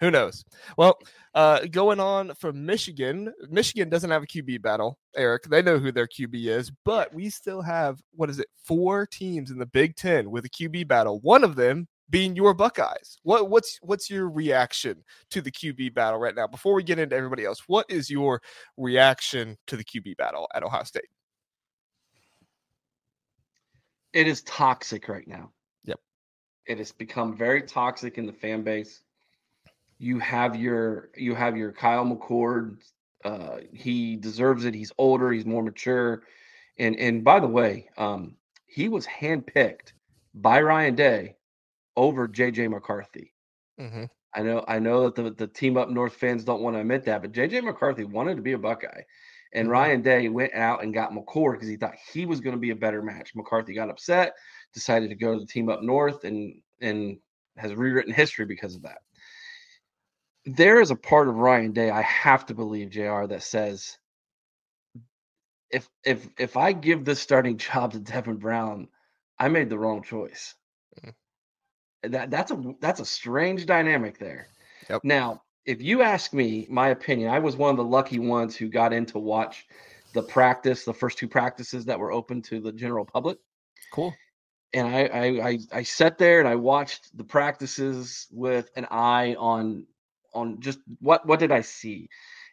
who 0.00 0.10
knows? 0.10 0.44
Well, 0.78 0.98
uh, 1.34 1.66
going 1.70 2.00
on 2.00 2.34
from 2.36 2.64
Michigan, 2.64 3.32
Michigan 3.50 3.90
doesn't 3.90 4.10
have 4.10 4.22
a 4.22 4.26
QB 4.26 4.62
battle, 4.62 4.98
Eric. 5.14 5.44
They 5.44 5.60
know 5.60 5.78
who 5.78 5.92
their 5.92 6.08
QB 6.08 6.46
is, 6.46 6.72
but 6.86 7.12
we 7.12 7.28
still 7.28 7.60
have, 7.60 8.00
what 8.14 8.30
is 8.30 8.38
it, 8.38 8.48
four 8.64 9.06
teams 9.06 9.50
in 9.50 9.58
the 9.58 9.66
Big 9.66 9.94
Ten 9.94 10.30
with 10.30 10.46
a 10.46 10.50
QB 10.50 10.88
battle. 10.88 11.20
One 11.20 11.44
of 11.44 11.54
them 11.54 11.86
being 12.12 12.36
your 12.36 12.52
Buckeyes. 12.52 13.18
What 13.24 13.50
what's 13.50 13.78
what's 13.82 14.08
your 14.08 14.28
reaction 14.28 15.02
to 15.30 15.40
the 15.40 15.50
QB 15.50 15.94
battle 15.94 16.20
right 16.20 16.34
now? 16.34 16.46
Before 16.46 16.74
we 16.74 16.84
get 16.84 16.98
into 16.98 17.16
everybody 17.16 17.44
else, 17.44 17.62
what 17.66 17.86
is 17.88 18.08
your 18.08 18.40
reaction 18.76 19.56
to 19.66 19.76
the 19.76 19.82
QB 19.82 20.18
battle 20.18 20.46
at 20.54 20.62
Ohio 20.62 20.84
State? 20.84 21.08
It 24.12 24.28
is 24.28 24.42
toxic 24.42 25.08
right 25.08 25.26
now. 25.26 25.50
Yep. 25.86 25.98
It 26.66 26.78
has 26.78 26.92
become 26.92 27.34
very 27.34 27.62
toxic 27.62 28.18
in 28.18 28.26
the 28.26 28.32
fan 28.32 28.62
base. 28.62 29.00
You 29.98 30.18
have 30.18 30.54
your 30.54 31.08
you 31.16 31.34
have 31.34 31.56
your 31.56 31.72
Kyle 31.72 32.04
McCord. 32.04 32.76
Uh, 33.24 33.58
he 33.72 34.16
deserves 34.16 34.66
it. 34.66 34.74
He's 34.74 34.92
older. 34.98 35.32
He's 35.32 35.46
more 35.46 35.62
mature. 35.62 36.24
And 36.78 36.94
and 36.96 37.24
by 37.24 37.40
the 37.40 37.48
way, 37.48 37.88
um, 37.96 38.36
he 38.66 38.90
was 38.90 39.06
handpicked 39.06 39.92
by 40.34 40.60
Ryan 40.60 40.94
Day 40.94 41.36
over 41.96 42.28
JJ 42.28 42.70
McCarthy. 42.70 43.32
Mm-hmm. 43.80 44.04
I 44.34 44.42
know 44.42 44.64
I 44.66 44.78
know 44.78 45.04
that 45.04 45.14
the, 45.14 45.30
the 45.30 45.46
team 45.46 45.76
up 45.76 45.90
north 45.90 46.14
fans 46.14 46.44
don't 46.44 46.62
want 46.62 46.76
to 46.76 46.80
admit 46.80 47.04
that, 47.04 47.22
but 47.22 47.32
JJ 47.32 47.64
McCarthy 47.64 48.04
wanted 48.04 48.36
to 48.36 48.42
be 48.42 48.52
a 48.52 48.58
Buckeye. 48.58 49.02
And 49.54 49.66
mm-hmm. 49.66 49.72
Ryan 49.72 50.02
Day 50.02 50.28
went 50.28 50.54
out 50.54 50.82
and 50.82 50.94
got 50.94 51.12
McCord 51.12 51.54
because 51.54 51.68
he 51.68 51.76
thought 51.76 51.94
he 52.12 52.24
was 52.24 52.40
going 52.40 52.56
to 52.56 52.60
be 52.60 52.70
a 52.70 52.76
better 52.76 53.02
match. 53.02 53.34
McCarthy 53.34 53.74
got 53.74 53.90
upset, 53.90 54.32
decided 54.72 55.10
to 55.10 55.16
go 55.16 55.34
to 55.34 55.40
the 55.40 55.46
team 55.46 55.68
up 55.68 55.82
north, 55.82 56.24
and 56.24 56.54
and 56.80 57.18
has 57.56 57.74
rewritten 57.74 58.12
history 58.12 58.46
because 58.46 58.74
of 58.74 58.82
that. 58.82 58.98
There 60.44 60.80
is 60.80 60.90
a 60.90 60.96
part 60.96 61.28
of 61.28 61.36
Ryan 61.36 61.72
Day 61.72 61.90
I 61.90 62.02
have 62.02 62.46
to 62.46 62.54
believe, 62.54 62.90
Jr. 62.90 63.26
That 63.26 63.42
says 63.42 63.98
if 65.70 65.88
if 66.04 66.28
if 66.38 66.56
I 66.56 66.72
give 66.72 67.04
this 67.04 67.20
starting 67.20 67.56
job 67.58 67.92
to 67.92 68.00
Devin 68.00 68.36
Brown, 68.36 68.88
I 69.38 69.48
made 69.48 69.70
the 69.70 69.78
wrong 69.78 70.02
choice. 70.02 70.54
That 72.02 72.30
that's 72.30 72.50
a 72.50 72.74
that's 72.80 73.00
a 73.00 73.04
strange 73.04 73.66
dynamic 73.66 74.18
there. 74.18 74.48
Yep. 74.90 75.02
Now, 75.04 75.42
if 75.64 75.80
you 75.80 76.02
ask 76.02 76.32
me 76.32 76.66
my 76.68 76.88
opinion, 76.88 77.30
I 77.30 77.38
was 77.38 77.56
one 77.56 77.70
of 77.70 77.76
the 77.76 77.84
lucky 77.84 78.18
ones 78.18 78.56
who 78.56 78.68
got 78.68 78.92
in 78.92 79.06
to 79.06 79.18
watch 79.18 79.66
the 80.12 80.22
practice, 80.22 80.84
the 80.84 80.94
first 80.94 81.18
two 81.18 81.28
practices 81.28 81.84
that 81.84 81.98
were 81.98 82.12
open 82.12 82.42
to 82.42 82.60
the 82.60 82.72
general 82.72 83.04
public. 83.04 83.38
Cool. 83.92 84.14
And 84.74 84.88
I 84.88 85.04
I 85.04 85.24
I, 85.48 85.58
I 85.72 85.82
sat 85.82 86.18
there 86.18 86.40
and 86.40 86.48
I 86.48 86.56
watched 86.56 87.16
the 87.16 87.24
practices 87.24 88.26
with 88.32 88.70
an 88.76 88.86
eye 88.90 89.36
on 89.38 89.86
on 90.34 90.60
just 90.60 90.80
what 91.00 91.26
what 91.26 91.38
did 91.38 91.52
I 91.52 91.60
see. 91.60 92.08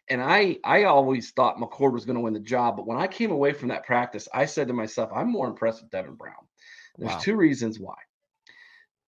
And 0.08 0.22
I 0.22 0.58
I 0.64 0.84
always 0.84 1.30
thought 1.30 1.56
McCord 1.56 1.92
was 1.92 2.04
going 2.04 2.16
to 2.16 2.20
win 2.20 2.34
the 2.34 2.40
job, 2.40 2.76
but 2.76 2.86
when 2.86 2.98
I 2.98 3.06
came 3.06 3.30
away 3.30 3.52
from 3.52 3.68
that 3.68 3.84
practice, 3.84 4.28
I 4.32 4.46
said 4.46 4.68
to 4.68 4.74
myself, 4.74 5.10
I'm 5.14 5.30
more 5.30 5.48
impressed 5.48 5.82
with 5.82 5.90
Devin 5.90 6.14
Brown. 6.14 6.46
There's 6.98 7.12
wow. 7.12 7.18
two 7.18 7.36
reasons 7.36 7.78
why. 7.78 7.94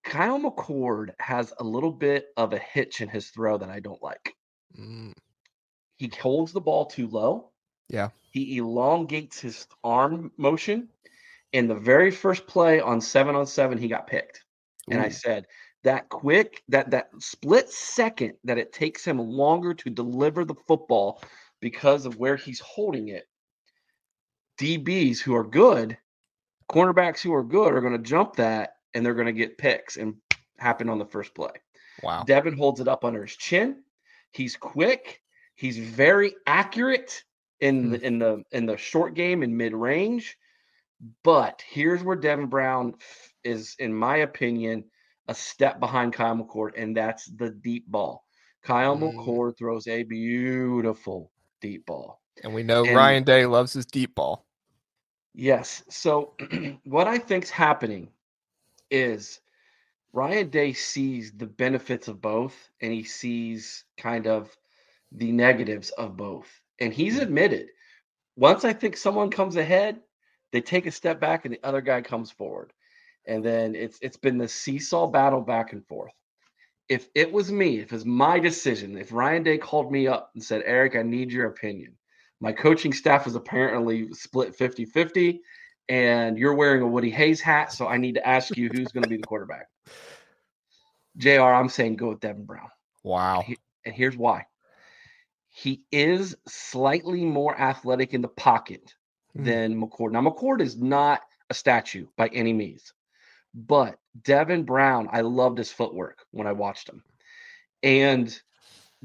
Kyle 0.03 0.39
McCord 0.39 1.11
has 1.19 1.53
a 1.59 1.63
little 1.63 1.91
bit 1.91 2.27
of 2.37 2.53
a 2.53 2.59
hitch 2.59 3.01
in 3.01 3.09
his 3.09 3.29
throw 3.29 3.57
that 3.57 3.69
I 3.69 3.79
don't 3.79 4.01
like. 4.03 4.35
Mm. 4.77 5.13
He 5.97 6.11
holds 6.21 6.51
the 6.51 6.61
ball 6.61 6.85
too 6.85 7.07
low. 7.07 7.49
Yeah. 7.89 8.09
He 8.21 8.57
elongates 8.57 9.39
his 9.39 9.67
arm 9.83 10.31
motion. 10.37 10.89
In 11.53 11.67
the 11.67 11.75
very 11.75 12.11
first 12.11 12.47
play 12.47 12.79
on 12.79 12.99
seven 12.99 13.35
on 13.35 13.45
seven, 13.45 13.77
he 13.77 13.87
got 13.87 14.07
picked. 14.07 14.43
Ooh. 14.89 14.93
And 14.93 15.01
I 15.01 15.09
said, 15.09 15.47
that 15.83 16.09
quick, 16.09 16.63
that 16.69 16.89
that 16.91 17.09
split 17.19 17.69
second 17.69 18.33
that 18.43 18.57
it 18.57 18.73
takes 18.73 19.05
him 19.05 19.19
longer 19.19 19.73
to 19.73 19.89
deliver 19.89 20.45
the 20.45 20.55
football 20.67 21.21
because 21.59 22.05
of 22.05 22.17
where 22.17 22.35
he's 22.35 22.59
holding 22.59 23.09
it. 23.09 23.25
DBs 24.59 25.19
who 25.19 25.35
are 25.35 25.43
good, 25.43 25.97
cornerbacks 26.71 27.21
who 27.21 27.33
are 27.33 27.43
good 27.43 27.73
are 27.73 27.81
going 27.81 27.93
to 27.93 27.99
jump 27.99 28.35
that 28.37 28.75
and 28.93 29.05
they're 29.05 29.13
going 29.13 29.27
to 29.27 29.33
get 29.33 29.57
picks 29.57 29.97
and 29.97 30.15
happen 30.57 30.89
on 30.89 30.99
the 30.99 31.05
first 31.05 31.33
play. 31.33 31.51
Wow. 32.01 32.23
Devin 32.25 32.57
holds 32.57 32.79
it 32.79 32.87
up 32.87 33.05
under 33.05 33.23
his 33.23 33.35
chin. 33.35 33.83
He's 34.31 34.55
quick. 34.55 35.21
He's 35.55 35.77
very 35.77 36.33
accurate 36.47 37.23
in 37.59 37.91
the, 37.91 37.97
hmm. 37.97 38.05
in 38.05 38.19
the 38.19 38.43
in 38.51 38.65
the 38.65 38.77
short 38.77 39.13
game 39.13 39.43
and 39.43 39.55
mid 39.55 39.73
range. 39.73 40.37
But 41.23 41.61
here's 41.67 42.03
where 42.03 42.15
Devin 42.15 42.47
Brown 42.47 42.95
is, 43.43 43.75
in 43.79 43.93
my 43.93 44.17
opinion, 44.17 44.85
a 45.27 45.35
step 45.35 45.79
behind 45.79 46.13
Kyle 46.13 46.35
McCord, 46.35 46.71
and 46.77 46.95
that's 46.95 47.25
the 47.25 47.49
deep 47.49 47.85
ball. 47.87 48.25
Kyle 48.63 48.97
mm. 48.97 49.13
McCord 49.13 49.57
throws 49.57 49.87
a 49.87 50.03
beautiful 50.03 51.31
deep 51.61 51.85
ball. 51.85 52.21
And 52.43 52.53
we 52.53 52.63
know 52.63 52.85
and, 52.85 52.95
Ryan 52.95 53.23
Day 53.23 53.45
loves 53.45 53.73
his 53.73 53.85
deep 53.85 54.15
ball. 54.15 54.45
Yes. 55.33 55.83
So 55.89 56.35
what 56.85 57.07
I 57.07 57.17
think's 57.17 57.49
happening 57.49 58.09
is 58.93 59.39
Ryan 60.13 60.49
Day 60.49 60.73
sees 60.73 61.31
the 61.31 61.47
benefits 61.47 62.07
of 62.07 62.21
both 62.21 62.69
and 62.81 62.93
he 62.93 63.03
sees 63.03 63.83
kind 63.97 64.27
of 64.27 64.55
the 65.11 65.31
negatives 65.31 65.89
of 65.91 66.15
both. 66.15 66.47
And 66.79 66.93
he's 66.93 67.15
mm-hmm. 67.15 67.23
admitted 67.23 67.67
once 68.35 68.63
I 68.63 68.73
think 68.73 68.97
someone 68.97 69.29
comes 69.29 69.55
ahead, 69.55 69.99
they 70.51 70.61
take 70.61 70.85
a 70.85 70.91
step 70.91 71.19
back 71.19 71.45
and 71.45 71.53
the 71.53 71.59
other 71.63 71.81
guy 71.81 72.01
comes 72.01 72.31
forward. 72.31 72.73
And 73.25 73.43
then 73.43 73.75
it's 73.75 73.97
it's 74.01 74.17
been 74.17 74.37
the 74.37 74.47
seesaw 74.47 75.07
battle 75.07 75.41
back 75.41 75.73
and 75.73 75.85
forth. 75.87 76.13
If 76.89 77.07
it 77.15 77.31
was 77.31 77.51
me, 77.51 77.79
if 77.79 77.93
it's 77.93 78.05
my 78.05 78.39
decision, 78.39 78.97
if 78.97 79.13
Ryan 79.13 79.43
Day 79.43 79.57
called 79.57 79.91
me 79.91 80.07
up 80.07 80.31
and 80.35 80.43
said, 80.43 80.63
Eric, 80.65 80.95
I 80.95 81.01
need 81.01 81.31
your 81.31 81.47
opinion. 81.47 81.95
My 82.41 82.51
coaching 82.51 82.91
staff 82.91 83.25
is 83.25 83.35
apparently 83.35 84.11
split 84.13 84.55
50 84.55 84.85
50 84.85 85.41
and 85.89 86.37
you're 86.37 86.53
wearing 86.53 86.81
a 86.81 86.87
Woody 86.87 87.09
Hayes 87.09 87.41
hat, 87.41 87.71
so 87.71 87.87
I 87.87 87.97
need 87.97 88.15
to 88.15 88.27
ask 88.27 88.55
you 88.55 88.69
who's 88.69 88.89
going 88.89 89.03
to 89.03 89.09
be 89.09 89.17
the 89.17 89.27
quarterback. 89.27 89.67
JR, 91.17 91.41
I'm 91.41 91.69
saying 91.69 91.97
go 91.97 92.09
with 92.09 92.19
Devin 92.19 92.45
Brown. 92.45 92.69
Wow. 93.03 93.43
And 93.85 93.93
here's 93.93 94.17
why. 94.17 94.45
He 95.49 95.83
is 95.91 96.35
slightly 96.47 97.25
more 97.25 97.59
athletic 97.59 98.13
in 98.13 98.21
the 98.21 98.27
pocket 98.27 98.93
mm. 99.37 99.45
than 99.45 99.79
McCord. 99.79 100.11
Now, 100.11 100.21
McCord 100.21 100.61
is 100.61 100.77
not 100.77 101.21
a 101.49 101.53
statue 101.53 102.07
by 102.17 102.27
any 102.29 102.53
means, 102.53 102.93
but 103.53 103.99
Devin 104.23 104.63
Brown, 104.63 105.09
I 105.11 105.21
loved 105.21 105.57
his 105.57 105.71
footwork 105.71 106.25
when 106.31 106.47
I 106.47 106.53
watched 106.53 106.89
him. 106.89 107.03
And 107.83 108.35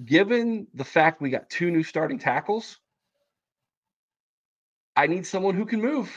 given 0.04 0.68
the 0.72 0.84
fact 0.84 1.20
we 1.20 1.30
got 1.30 1.50
two 1.50 1.70
new 1.70 1.82
starting 1.82 2.18
tackles, 2.18 2.78
I 4.96 5.06
need 5.06 5.26
someone 5.26 5.54
who 5.54 5.66
can 5.66 5.80
move. 5.80 6.10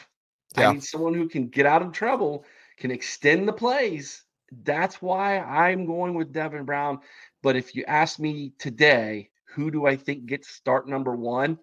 Yeah. 0.57 0.69
I 0.69 0.73
need 0.73 0.83
someone 0.83 1.13
who 1.13 1.27
can 1.27 1.47
get 1.47 1.65
out 1.65 1.81
of 1.81 1.91
trouble, 1.91 2.45
can 2.77 2.91
extend 2.91 3.47
the 3.47 3.53
plays. 3.53 4.23
That's 4.63 5.01
why 5.01 5.39
I'm 5.39 5.85
going 5.85 6.13
with 6.13 6.33
Devin 6.33 6.65
Brown. 6.65 6.99
But 7.41 7.55
if 7.55 7.75
you 7.75 7.85
ask 7.87 8.19
me 8.19 8.53
today, 8.59 9.29
who 9.45 9.71
do 9.71 9.85
I 9.85 9.95
think 9.95 10.25
gets 10.25 10.49
start 10.49 10.87
number 10.87 11.15
one? 11.15 11.57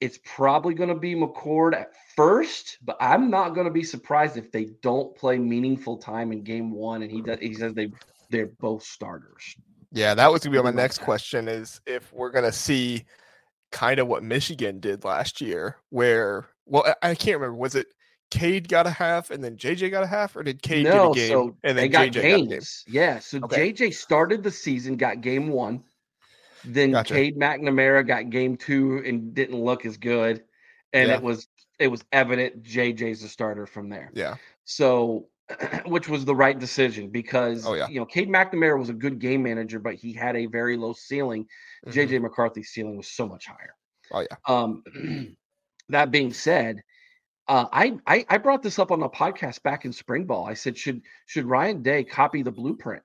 It's 0.00 0.18
probably 0.24 0.74
going 0.74 0.88
to 0.88 0.94
be 0.94 1.14
McCord 1.14 1.74
at 1.74 1.92
first, 2.16 2.78
but 2.82 2.96
I'm 3.00 3.30
not 3.30 3.54
going 3.54 3.66
to 3.66 3.72
be 3.72 3.84
surprised 3.84 4.36
if 4.36 4.50
they 4.52 4.68
don't 4.82 5.16
play 5.16 5.38
meaningful 5.38 5.96
time 5.96 6.32
in 6.32 6.42
game 6.42 6.72
one. 6.72 7.02
And 7.02 7.10
he 7.10 7.22
does, 7.22 7.38
he 7.40 7.54
says 7.54 7.72
they 7.74 7.90
they're 8.30 8.50
both 8.60 8.82
starters. 8.82 9.54
Yeah, 9.92 10.14
that 10.14 10.30
was 10.30 10.42
going 10.42 10.52
to 10.52 10.58
be 10.58 10.64
my 10.64 10.70
next 10.72 10.98
question: 10.98 11.48
is 11.48 11.80
if 11.86 12.12
we're 12.12 12.30
going 12.30 12.44
to 12.44 12.52
see 12.52 13.04
kind 13.70 14.00
of 14.00 14.08
what 14.08 14.22
Michigan 14.22 14.80
did 14.80 15.04
last 15.04 15.40
year, 15.40 15.76
where 15.90 16.48
well, 16.66 16.94
I 17.02 17.14
can't 17.14 17.38
remember. 17.40 17.56
Was 17.56 17.74
it 17.74 17.88
Cade 18.30 18.68
got 18.68 18.86
a 18.86 18.90
half 18.90 19.30
and 19.30 19.42
then 19.44 19.56
JJ 19.56 19.90
got 19.90 20.02
a 20.02 20.06
half, 20.06 20.34
or 20.34 20.42
did 20.42 20.62
Cade 20.62 20.84
no, 20.84 21.12
get 21.14 21.24
a 21.24 21.28
game 21.28 21.30
so 21.30 21.56
and 21.62 21.78
then 21.78 21.90
got 21.90 22.08
JJ 22.08 22.12
games. 22.12 22.22
got 22.22 22.24
a 22.24 22.48
game? 22.48 22.60
Yeah, 22.94 23.18
so 23.18 23.38
okay. 23.44 23.72
JJ 23.72 23.94
started 23.94 24.42
the 24.42 24.50
season, 24.50 24.96
got 24.96 25.20
game 25.20 25.48
one, 25.48 25.84
Then 26.64 26.92
Gotcha. 26.92 27.14
Cade 27.14 27.36
McNamara 27.38 28.06
got 28.06 28.30
game 28.30 28.56
two 28.56 29.02
and 29.06 29.34
didn't 29.34 29.60
look 29.62 29.84
as 29.84 29.96
good, 29.98 30.42
and 30.92 31.08
Yeah. 31.08 31.16
it 31.16 31.22
was 31.22 31.46
it 31.78 31.88
was 31.88 32.02
evident 32.12 32.62
JJ's 32.62 33.20
the 33.22 33.28
starter 33.28 33.66
from 33.66 33.88
there. 33.88 34.10
Yeah. 34.14 34.36
So, 34.64 35.26
which 35.86 36.08
was 36.08 36.24
the 36.24 36.34
right 36.34 36.58
decision 36.58 37.10
because 37.10 37.66
Oh, 37.66 37.74
yeah. 37.74 37.86
you 37.88 38.00
know 38.00 38.06
Cade 38.06 38.28
McNamara 38.30 38.78
was 38.78 38.88
a 38.88 38.94
good 38.94 39.18
game 39.18 39.42
manager, 39.42 39.78
but 39.78 39.94
he 39.94 40.12
had 40.12 40.36
a 40.36 40.46
very 40.46 40.76
low 40.76 40.92
ceiling. 40.94 41.46
Mhm. 41.86 41.92
JJ 41.92 42.22
McCarthy's 42.22 42.70
ceiling 42.70 42.96
was 42.96 43.08
so 43.08 43.28
much 43.28 43.46
higher. 43.46 43.74
Oh 44.12 44.20
yeah. 44.20 44.36
Um, 44.46 45.36
that 45.88 46.10
being 46.10 46.32
said, 46.32 46.82
uh, 47.46 47.66
I, 47.72 47.98
I 48.06 48.24
I 48.28 48.38
brought 48.38 48.62
this 48.62 48.78
up 48.78 48.90
on 48.90 49.02
a 49.02 49.08
podcast 49.08 49.62
back 49.62 49.84
in 49.84 49.92
spring 49.92 50.24
ball. 50.24 50.46
I 50.46 50.54
said 50.54 50.78
should 50.78 51.02
should 51.26 51.44
Ryan 51.44 51.82
Day 51.82 52.04
copy 52.04 52.42
the 52.42 52.50
blueprint 52.50 53.02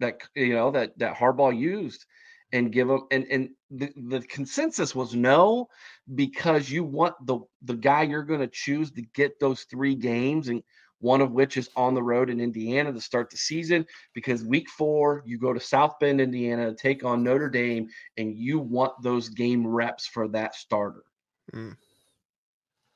that 0.00 0.20
you 0.34 0.54
know 0.54 0.70
that 0.70 0.96
that 0.98 1.16
Harbaugh 1.16 1.56
used 1.58 2.04
and 2.52 2.72
give 2.72 2.88
him 2.88 3.02
and 3.10 3.26
and 3.30 3.50
the, 3.70 3.92
the 4.08 4.20
consensus 4.22 4.94
was 4.94 5.14
no 5.14 5.68
because 6.14 6.70
you 6.70 6.84
want 6.84 7.14
the 7.26 7.40
the 7.62 7.74
guy 7.74 8.02
you're 8.02 8.22
going 8.22 8.40
to 8.40 8.48
choose 8.48 8.90
to 8.92 9.02
get 9.14 9.38
those 9.40 9.64
three 9.64 9.94
games 9.94 10.48
and 10.48 10.62
one 11.00 11.20
of 11.20 11.30
which 11.30 11.56
is 11.56 11.70
on 11.76 11.94
the 11.94 12.02
road 12.02 12.28
in 12.28 12.40
Indiana 12.40 12.92
to 12.92 13.00
start 13.00 13.30
the 13.30 13.36
season 13.36 13.86
because 14.14 14.44
week 14.44 14.68
4 14.70 15.22
you 15.26 15.38
go 15.38 15.52
to 15.52 15.60
South 15.60 15.98
Bend 16.00 16.20
Indiana 16.20 16.70
to 16.70 16.74
take 16.74 17.04
on 17.04 17.22
Notre 17.22 17.50
Dame 17.50 17.88
and 18.16 18.36
you 18.36 18.58
want 18.58 19.00
those 19.02 19.28
game 19.28 19.66
reps 19.66 20.06
for 20.06 20.28
that 20.28 20.54
starter. 20.54 21.04
Mm. 21.52 21.76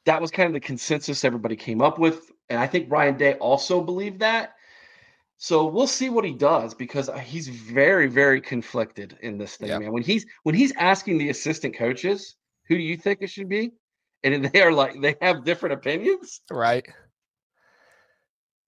That 0.06 0.20
was 0.20 0.30
kind 0.30 0.46
of 0.48 0.52
the 0.52 0.60
consensus 0.60 1.24
everybody 1.24 1.56
came 1.56 1.80
up 1.80 1.98
with 1.98 2.30
and 2.52 2.60
I 2.60 2.66
think 2.66 2.90
Ryan 2.90 3.16
Day 3.16 3.34
also 3.34 3.80
believed 3.80 4.20
that. 4.20 4.54
So 5.38 5.66
we'll 5.66 5.86
see 5.86 6.10
what 6.10 6.24
he 6.24 6.34
does 6.34 6.74
because 6.74 7.08
uh, 7.08 7.16
he's 7.18 7.48
very, 7.48 8.06
very 8.06 8.40
conflicted 8.40 9.18
in 9.22 9.38
this 9.38 9.56
thing, 9.56 9.70
Yeah. 9.70 9.78
man. 9.78 9.92
When 9.92 10.02
he's 10.02 10.26
when 10.44 10.54
he's 10.54 10.72
asking 10.76 11.18
the 11.18 11.30
assistant 11.30 11.76
coaches, 11.76 12.36
who 12.68 12.76
do 12.76 12.82
you 12.82 12.96
think 12.96 13.20
it 13.22 13.28
should 13.30 13.48
be? 13.48 13.72
And 14.22 14.44
they 14.44 14.62
are 14.62 14.72
like 14.72 15.00
they 15.00 15.16
have 15.20 15.44
different 15.44 15.72
opinions. 15.72 16.42
Right. 16.50 16.86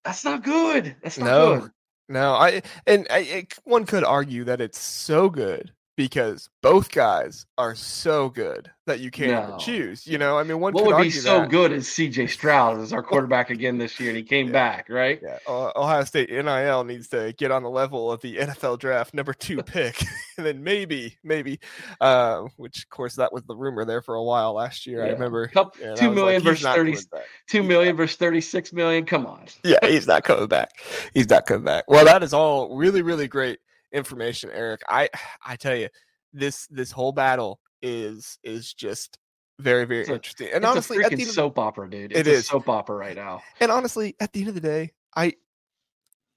That's 0.03 0.25
not 0.25 0.43
good. 0.43 0.95
That's 1.01 1.17
not 1.17 1.25
No. 1.25 1.59
good. 1.61 1.71
No, 2.09 2.33
I 2.33 2.61
and 2.85 3.07
I, 3.09 3.19
it, 3.19 3.53
one 3.63 3.85
could 3.85 4.03
argue 4.03 4.43
that 4.43 4.61
it's 4.61 4.79
so 4.79 5.29
good 5.29 5.71
because 5.95 6.49
both 6.61 6.91
guys 6.91 7.45
are 7.57 7.73
so 7.75 8.29
good 8.29 8.69
that 8.85 8.99
you 8.99 9.09
can't 9.09 9.49
No. 9.49 9.57
choose. 9.57 10.05
You 10.05 10.17
know, 10.17 10.37
I 10.37 10.43
mean, 10.43 10.59
one 10.59 10.73
What 10.73 10.85
would 10.85 11.01
be 11.01 11.09
so 11.09 11.39
that. 11.41 11.49
good 11.49 11.71
is 11.71 11.87
CJ 11.87 12.27
Stroud 12.29 12.79
as 12.79 12.93
our 12.93 13.01
quarterback 13.01 13.49
again 13.49 13.77
this 13.77 13.99
year, 13.99 14.09
and 14.09 14.17
he 14.17 14.23
came 14.23 14.47
Yeah. 14.47 14.53
back, 14.53 14.87
right? 14.89 15.19
Yeah, 15.23 15.39
uh, 15.47 15.71
Ohio 15.75 16.03
State 16.03 16.29
NIL 16.29 16.83
needs 16.83 17.07
to 17.09 17.33
get 17.37 17.49
on 17.51 17.63
the 17.63 17.69
level 17.69 18.11
of 18.11 18.21
the 18.21 18.37
NFL 18.37 18.77
draft 18.77 19.13
number 19.13 19.33
two 19.33 19.57
pick, 19.63 19.99
and 20.37 20.45
then 20.45 20.63
maybe, 20.63 21.17
maybe, 21.23 21.59
uh, 22.01 22.41
which 22.57 22.79
of 22.83 22.89
course 22.89 23.15
that 23.15 23.31
was 23.33 23.43
the 23.45 23.55
rumor 23.55 23.85
there 23.85 24.01
for 24.01 24.15
a 24.15 24.23
while 24.23 24.53
last 24.53 24.85
year. 24.85 25.03
I 25.03 25.09
remember 25.09 25.47
Couple- 25.47 25.81
yeah, 25.81 25.95
two 25.95 26.11
I 26.11 26.13
million 26.13 26.41
he's 26.41 26.49
versus 26.51 26.63
not 26.65 26.75
30 26.75 26.91
coming 26.91 27.05
back. 27.11 27.23
Two 27.47 27.63
million 27.63 27.95
versus 27.95 28.17
thirty-six 28.17 28.73
million. 28.73 29.05
Come 29.05 29.25
on. 29.25 29.45
Yeah, 29.63 29.79
he's 29.81 30.07
not 30.07 30.23
coming 30.23 30.47
back. 30.47 30.69
He's 31.13 31.29
not 31.29 31.45
coming 31.45 31.63
back. 31.63 31.85
Well, 31.87 32.05
that 32.05 32.21
is 32.21 32.33
all 32.33 32.75
really, 32.75 33.01
really 33.01 33.27
great 33.27 33.59
information, 33.95 34.49
Eric. 34.53 34.81
I, 34.89 35.09
I 35.45 35.55
tell 35.55 35.75
you, 35.75 35.89
this 36.33 36.67
this 36.67 36.91
whole 36.91 37.11
battle 37.11 37.59
is 37.81 38.37
is 38.43 38.73
just 38.73 39.17
very, 39.59 39.85
very 39.85 40.05
a- 40.05 40.13
interesting. 40.13 40.47
And 40.53 40.63
it's 40.63 40.71
honestly, 40.71 40.97
a 40.97 41.05
at 41.05 41.09
the 41.09 41.13
end 41.13 41.21
of 41.23 41.27
the 41.27 41.33
soap 41.33 41.57
opera, 41.59 41.89
dude. 41.89 42.11
It 42.11 42.19
It's 42.19 42.27
a 42.29 42.31
is. 42.33 42.47
soap 42.47 42.67
opera 42.69 42.95
right 42.95 43.15
now. 43.15 43.41
And 43.59 43.71
honestly, 43.71 44.15
at 44.19 44.33
the 44.33 44.41
end 44.41 44.49
of 44.49 44.55
the 44.55 44.61
day, 44.61 44.91
I, 45.15 45.33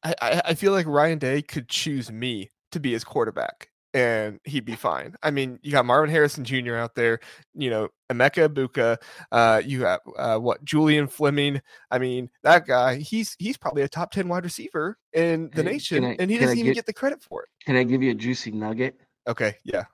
I 0.04 0.42
I 0.46 0.54
feel 0.54 0.72
like 0.72 0.86
Ryan 0.86 1.18
Day 1.18 1.42
could 1.42 1.68
choose 1.68 2.10
me 2.12 2.50
to 2.70 2.78
be 2.80 2.92
his 2.92 3.02
quarterback, 3.04 3.70
and 3.94 4.38
he'd 4.44 4.64
be 4.64 4.74
fine. 4.74 5.14
I 5.22 5.30
mean, 5.30 5.58
you 5.62 5.72
got 5.72 5.86
Marvin 5.86 6.10
Harrison 6.10 6.44
Jr. 6.44 6.74
out 6.76 6.94
there, 6.94 7.20
you 7.54 7.70
know, 7.70 7.88
Emeka 8.10 8.48
Egbuka, 8.48 8.96
uh, 9.32 9.62
you 9.64 9.80
got 9.80 10.00
uh, 10.16 10.38
what 10.38 10.64
Julian 10.64 11.06
Fleming. 11.08 11.60
I 11.90 11.98
mean, 11.98 12.30
that 12.42 12.66
guy, 12.66 12.96
he's 12.96 13.34
he's 13.38 13.56
probably 13.56 13.82
a 13.82 13.88
top 13.88 14.10
ten 14.10 14.28
wide 14.28 14.44
receiver 14.44 14.98
in 15.12 15.50
the 15.54 15.62
Hey, 15.62 15.72
nation, 15.72 16.04
I- 16.04 16.16
and 16.18 16.30
he 16.30 16.38
doesn't 16.38 16.58
even 16.58 16.70
get- 16.72 16.74
get 16.76 16.86
the 16.86 16.92
credit 16.92 17.22
for 17.22 17.42
it. 17.42 17.48
Can 17.64 17.76
I 17.76 17.82
give 17.84 18.02
you 18.02 18.10
a 18.10 18.14
juicy 18.14 18.50
nugget? 18.50 19.00
Okay, 19.26 19.54
yeah, 19.64 19.84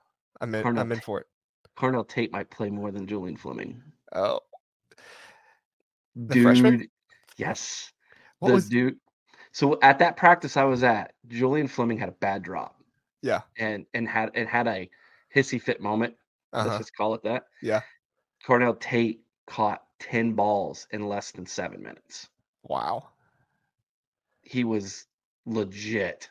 I'm 0.41 0.53
in. 0.55 0.63
Carnell 0.63 0.79
I'm 0.79 0.91
in 0.91 0.99
for 1.01 1.19
it. 1.21 1.27
Carnell 1.77 2.07
Tate 2.07 2.31
might 2.31 2.49
play 2.49 2.69
more 2.69 2.91
than 2.91 3.05
Julian 3.07 3.35
Fleming. 3.37 3.81
Oh, 4.13 4.39
Dude, 6.27 6.43
freshman? 6.43 6.87
yes. 7.37 7.91
what 8.39 8.49
the 8.49 8.55
was? 8.55 8.69
dude. 8.69 8.97
So 9.51 9.77
at 9.81 9.99
that 9.99 10.15
practice 10.17 10.57
I 10.57 10.63
was 10.63 10.83
at, 10.83 11.13
Julian 11.27 11.67
Fleming 11.67 11.97
had 11.97 12.09
a 12.09 12.13
bad 12.13 12.43
drop 12.43 12.74
Yeah, 13.25 13.41
and 13.57 13.87
and 13.95 14.07
had 14.07 14.29
and 14.35 14.47
had 14.47 14.67
a 14.67 14.87
hissy 15.35 15.59
fit 15.59 15.81
moment. 15.81 16.13
uh-huh. 16.53 16.67
Let's 16.67 16.77
just 16.77 16.95
call 16.95 17.15
it 17.15 17.23
that. 17.23 17.47
yeah. 17.63 17.81
Carnell 18.45 18.79
Tate 18.79 19.21
caught 19.47 19.81
10 19.99 20.33
balls 20.33 20.85
in 20.91 21.07
less 21.07 21.31
than 21.31 21.47
seven 21.47 21.81
minutes. 21.81 22.29
Wow, 22.63 23.09
He 24.43 24.63
was 24.63 25.07
legit 25.47 26.29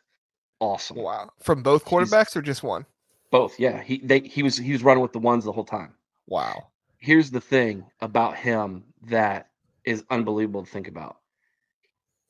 awesome. 0.61 0.99
wow. 0.99 1.31
From 1.43 1.63
both 1.65 1.83
He's- 1.89 1.93
quarterbacks 2.11 2.37
or 2.37 2.43
just 2.43 2.63
one? 2.63 2.87
Both, 3.33 3.59
yeah. 3.59 3.83
He 3.83 3.99
they 3.99 4.21
he 4.21 4.45
was 4.45 4.57
he 4.57 4.71
was 4.71 4.85
running 4.85 5.03
with 5.03 5.13
the 5.13 5.19
ones 5.19 5.45
the 5.45 5.51
whole 5.53 5.65
time. 5.65 5.95
Wow. 6.29 6.69
Here's 6.99 7.33
the 7.33 7.41
thing 7.41 7.85
about 8.01 8.37
him 8.37 8.85
that 9.09 9.51
is 9.85 10.05
unbelievable 10.11 10.65
to 10.65 10.71
think 10.71 10.87
about. 10.87 11.17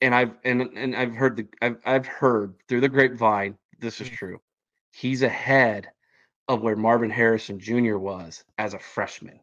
And 0.00 0.14
I've 0.14 0.32
and 0.44 0.62
and 0.74 0.96
I've 0.96 1.14
heard 1.14 1.36
the 1.36 1.46
I've 1.60 1.76
I've 1.84 2.06
heard 2.06 2.54
through 2.68 2.80
the 2.80 2.88
grapevine 2.88 3.58
this 3.80 4.00
is 4.00 4.08
Mhm. 4.08 4.16
true. 4.16 4.40
He's 4.94 5.22
ahead 5.22 5.88
of 6.48 6.62
where 6.62 6.76
Marvin 6.76 7.10
Harrison 7.10 7.58
Jr. 7.58 7.96
was 7.96 8.44
as 8.58 8.74
a 8.74 8.78
freshman. 8.78 9.40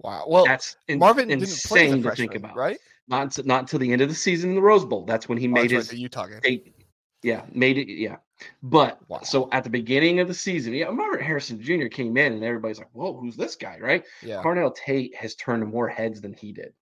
Wow. 0.00 0.26
Well, 0.28 0.44
That's 0.44 0.76
in, 0.88 0.98
Marvin 0.98 1.28
didn't 1.28 1.48
play 1.66 1.86
as 1.86 1.90
a 1.90 1.94
insane 1.94 1.96
to 1.96 2.02
freshman, 2.08 2.28
think 2.28 2.38
about. 2.44 2.56
right? 2.56 2.78
Not 3.08 3.22
until, 3.24 3.44
not 3.44 3.60
until 3.60 3.78
the 3.80 3.92
end 3.92 4.02
of 4.02 4.08
the 4.08 4.14
season 4.14 4.50
in 4.50 4.56
the 4.56 4.62
Rose 4.62 4.84
Bowl. 4.84 5.04
That's 5.04 5.28
when 5.28 5.38
he 5.38 5.46
Oh, 5.46 5.50
made 5.50 5.62
right, 5.62 5.70
his 5.72 5.88
the 5.88 5.98
Utah 5.98 6.26
game. 6.26 6.40
eight. 6.44 6.74
Yeah, 7.22 7.44
made 7.52 7.78
it. 7.78 7.88
Yeah, 7.88 8.16
but 8.62 9.00
Wow. 9.08 9.20
so 9.22 9.48
at 9.50 9.64
the 9.64 9.70
beginning 9.70 10.20
of 10.20 10.28
the 10.28 10.34
season, 10.34 10.74
yeah, 10.74 10.90
Marvin 10.90 11.24
Harrison 11.24 11.60
Jr. 11.60 11.86
came 11.86 12.16
in, 12.18 12.34
and 12.34 12.44
everybody's 12.44 12.78
like, 12.78 12.90
"Whoa, 12.92 13.14
who's 13.18 13.34
this 13.36 13.56
guy?" 13.56 13.78
Right? 13.80 14.04
Yeah. 14.22 14.42
Carnell 14.42 14.74
Tate 14.76 15.14
has 15.16 15.34
turned 15.34 15.66
more 15.66 15.88
heads 15.88 16.20
than 16.20 16.34
he 16.34 16.52
did. 16.52 16.74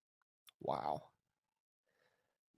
Wow. 0.61 1.03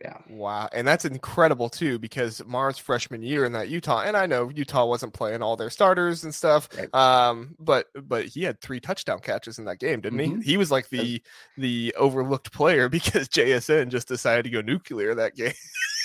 Yeah, 0.00 0.18
Wow. 0.28 0.68
And 0.72 0.87
that's 0.87 1.04
incredible 1.04 1.68
too, 1.70 1.98
because 1.98 2.42
Mars 2.44 2.76
freshman 2.78 3.22
year 3.22 3.44
in 3.44 3.52
that 3.52 3.68
Utah, 3.68 4.02
and 4.02 4.16
I 4.16 4.26
know 4.26 4.50
Utah 4.50 4.85
wasn't 4.85 5.14
playing 5.14 5.40
all 5.40 5.57
their 5.57 5.70
starters 5.70 6.24
and 6.24 6.35
stuff. 6.35 6.68
Right. 6.76 6.92
Um, 6.94 7.54
but 7.59 7.87
but 7.94 8.26
he 8.26 8.42
had 8.42 8.61
three 8.61 8.80
touchdown 8.80 9.20
catches 9.20 9.59
in 9.59 9.64
that 9.66 9.78
game, 9.78 10.00
didn't 10.02 10.18
Mhm. 10.18 10.42
he? 10.42 10.50
He 10.52 10.57
was 10.57 10.70
like 10.70 10.88
the 10.90 11.22
the 11.57 11.94
overlooked 11.96 12.52
player 12.52 12.88
because 12.90 13.28
JSN 13.28 13.88
just 13.88 14.09
decided 14.09 14.42
to 14.44 14.50
go 14.50 14.61
nuclear 14.61 15.14
that 15.14 15.37
game. 15.37 15.52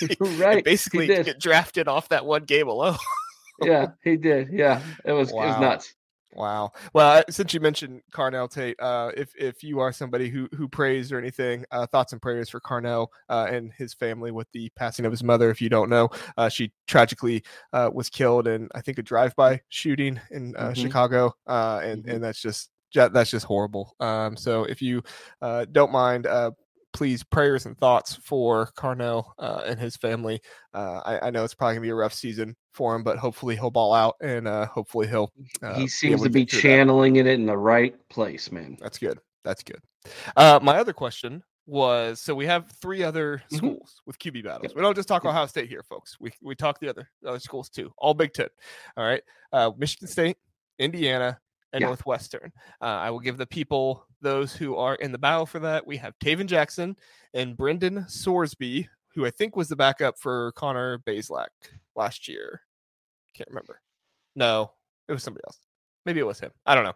right. 0.38 0.64
basically 0.64 1.06
get 1.08 1.38
drafted 1.38 1.86
off 1.88 2.08
that 2.08 2.24
one 2.24 2.44
game 2.44 2.68
alone. 2.68 2.96
yeah, 3.62 3.88
he 4.02 4.16
did. 4.16 4.48
Yeah, 4.50 4.80
it 5.04 5.12
was 5.12 5.30
it 5.30 5.34
was 5.34 5.60
nuts. 5.60 5.94
Wow. 6.32 6.70
Well, 6.94 7.24
since 7.28 7.52
you 7.52 7.58
mentioned 7.60 8.02
Carnell 8.12 8.48
Tate, 8.48 8.78
uh, 8.80 9.10
if 9.16 9.34
if 9.36 9.64
you 9.64 9.80
are 9.80 9.92
somebody 9.92 10.28
who 10.28 10.48
who 10.56 10.68
prays 10.68 11.10
or 11.10 11.18
anything, 11.18 11.64
uh, 11.72 11.86
thoughts 11.86 12.12
and 12.12 12.22
prayers 12.22 12.48
for 12.48 12.60
Carnell 12.60 13.08
uh, 13.28 13.48
and 13.50 13.72
his 13.72 13.94
family 13.94 14.30
with 14.30 14.46
the 14.52 14.70
passing 14.76 15.04
of 15.04 15.10
his 15.10 15.24
mother. 15.24 15.50
If 15.50 15.60
you 15.60 15.68
don't 15.68 15.90
know, 15.90 16.08
uh, 16.36 16.48
she 16.48 16.72
tragically 16.86 17.42
uh, 17.72 17.90
was 17.92 18.08
killed 18.08 18.46
in 18.46 18.68
I 18.74 18.80
think 18.80 18.98
a 18.98 19.02
drive-by 19.02 19.60
shooting 19.70 20.20
in 20.30 20.54
uh, 20.56 20.70
Mhm. 20.70 20.76
Chicago, 20.76 21.34
uh, 21.48 21.80
and 21.82 22.04
Mhm. 22.04 22.14
and 22.14 22.24
that's 22.24 22.40
just 22.40 22.70
that's 22.94 23.30
just 23.30 23.46
horrible. 23.46 23.94
Um, 24.00 24.36
so 24.36 24.64
if 24.64 24.80
you 24.80 25.02
uh, 25.42 25.64
don't 25.72 25.92
mind. 25.92 26.26
Please, 27.00 27.22
prayers 27.22 27.64
and 27.64 27.78
thoughts 27.78 28.14
for 28.16 28.72
Carnell 28.76 29.32
uh, 29.38 29.62
and 29.64 29.80
his 29.80 29.96
family. 29.96 30.38
Uh, 30.74 31.00
I, 31.02 31.28
I 31.28 31.30
know 31.30 31.44
it's 31.44 31.54
probably 31.54 31.76
gonna 31.76 31.84
be 31.86 31.88
a 31.88 31.94
rough 31.94 32.12
season 32.12 32.54
for 32.74 32.94
him, 32.94 33.02
but 33.02 33.16
hopefully 33.16 33.54
he'll 33.56 33.70
ball 33.70 33.94
out 33.94 34.16
and 34.20 34.46
uh, 34.46 34.66
hopefully 34.66 35.08
he'll 35.08 35.32
uh, 35.62 35.72
he 35.78 35.88
seems 35.88 36.16
able 36.16 36.24
to 36.24 36.28
be 36.28 36.44
through 36.44 36.58
that. 36.58 36.62
channeling 36.62 37.16
it 37.16 37.26
in 37.26 37.46
the 37.46 37.56
right 37.56 37.94
place, 38.10 38.52
man. 38.52 38.76
That's 38.82 38.98
good. 38.98 39.18
That's 39.44 39.62
good. 39.62 39.80
Uh, 40.36 40.60
my 40.62 40.76
other 40.76 40.92
question 40.92 41.42
was 41.64 42.20
so 42.20 42.34
we 42.34 42.44
have 42.44 42.70
three 42.82 43.02
other 43.02 43.42
Mhm. 43.50 43.56
schools 43.56 44.02
with 44.04 44.18
QB 44.18 44.42
battles. 44.44 44.64
Yep. 44.64 44.76
We 44.76 44.82
don't 44.82 44.94
just 44.94 45.08
talk 45.08 45.24
Yep. 45.24 45.30
Ohio 45.30 45.46
State 45.46 45.70
here, 45.70 45.82
folks. 45.88 46.18
We 46.20 46.32
we 46.42 46.54
talk 46.54 46.80
the 46.80 46.90
other 46.90 47.08
other 47.26 47.40
schools 47.40 47.70
too. 47.70 47.94
All 47.96 48.12
Big 48.12 48.34
Ten. 48.34 48.48
All 48.98 49.06
right. 49.06 49.22
Uh, 49.54 49.70
Michigan 49.78 50.06
State, 50.06 50.36
Indiana, 50.78 51.40
and 51.72 51.80
Yeah. 51.80 51.88
Northwestern. 51.88 52.52
Uh, 52.80 52.84
I 52.84 53.10
will 53.10 53.20
give 53.20 53.36
the 53.38 53.46
people 53.46 54.06
those 54.20 54.54
who 54.54 54.76
are 54.76 54.96
in 54.96 55.12
the 55.12 55.18
battle 55.18 55.46
for 55.46 55.58
that. 55.60 55.86
We 55.86 55.96
have 55.98 56.18
Tayven 56.18 56.46
Jackson 56.46 56.96
and 57.34 57.56
Brendan 57.56 58.04
Sorsby, 58.08 58.88
who 59.14 59.24
I 59.26 59.30
think 59.30 59.56
was 59.56 59.68
the 59.68 59.76
backup 59.76 60.18
for 60.18 60.52
Connor 60.52 60.98
Bazelak 60.98 61.48
last 61.96 62.28
year. 62.28 62.62
Can't 63.34 63.48
remember. 63.48 63.80
No, 64.36 64.72
it 65.08 65.12
was 65.12 65.22
somebody 65.22 65.44
else. 65.46 65.58
Maybe 66.06 66.20
it 66.20 66.26
was 66.26 66.40
him. 66.40 66.50
I 66.66 66.74
don't 66.74 66.84
know. 66.84 66.94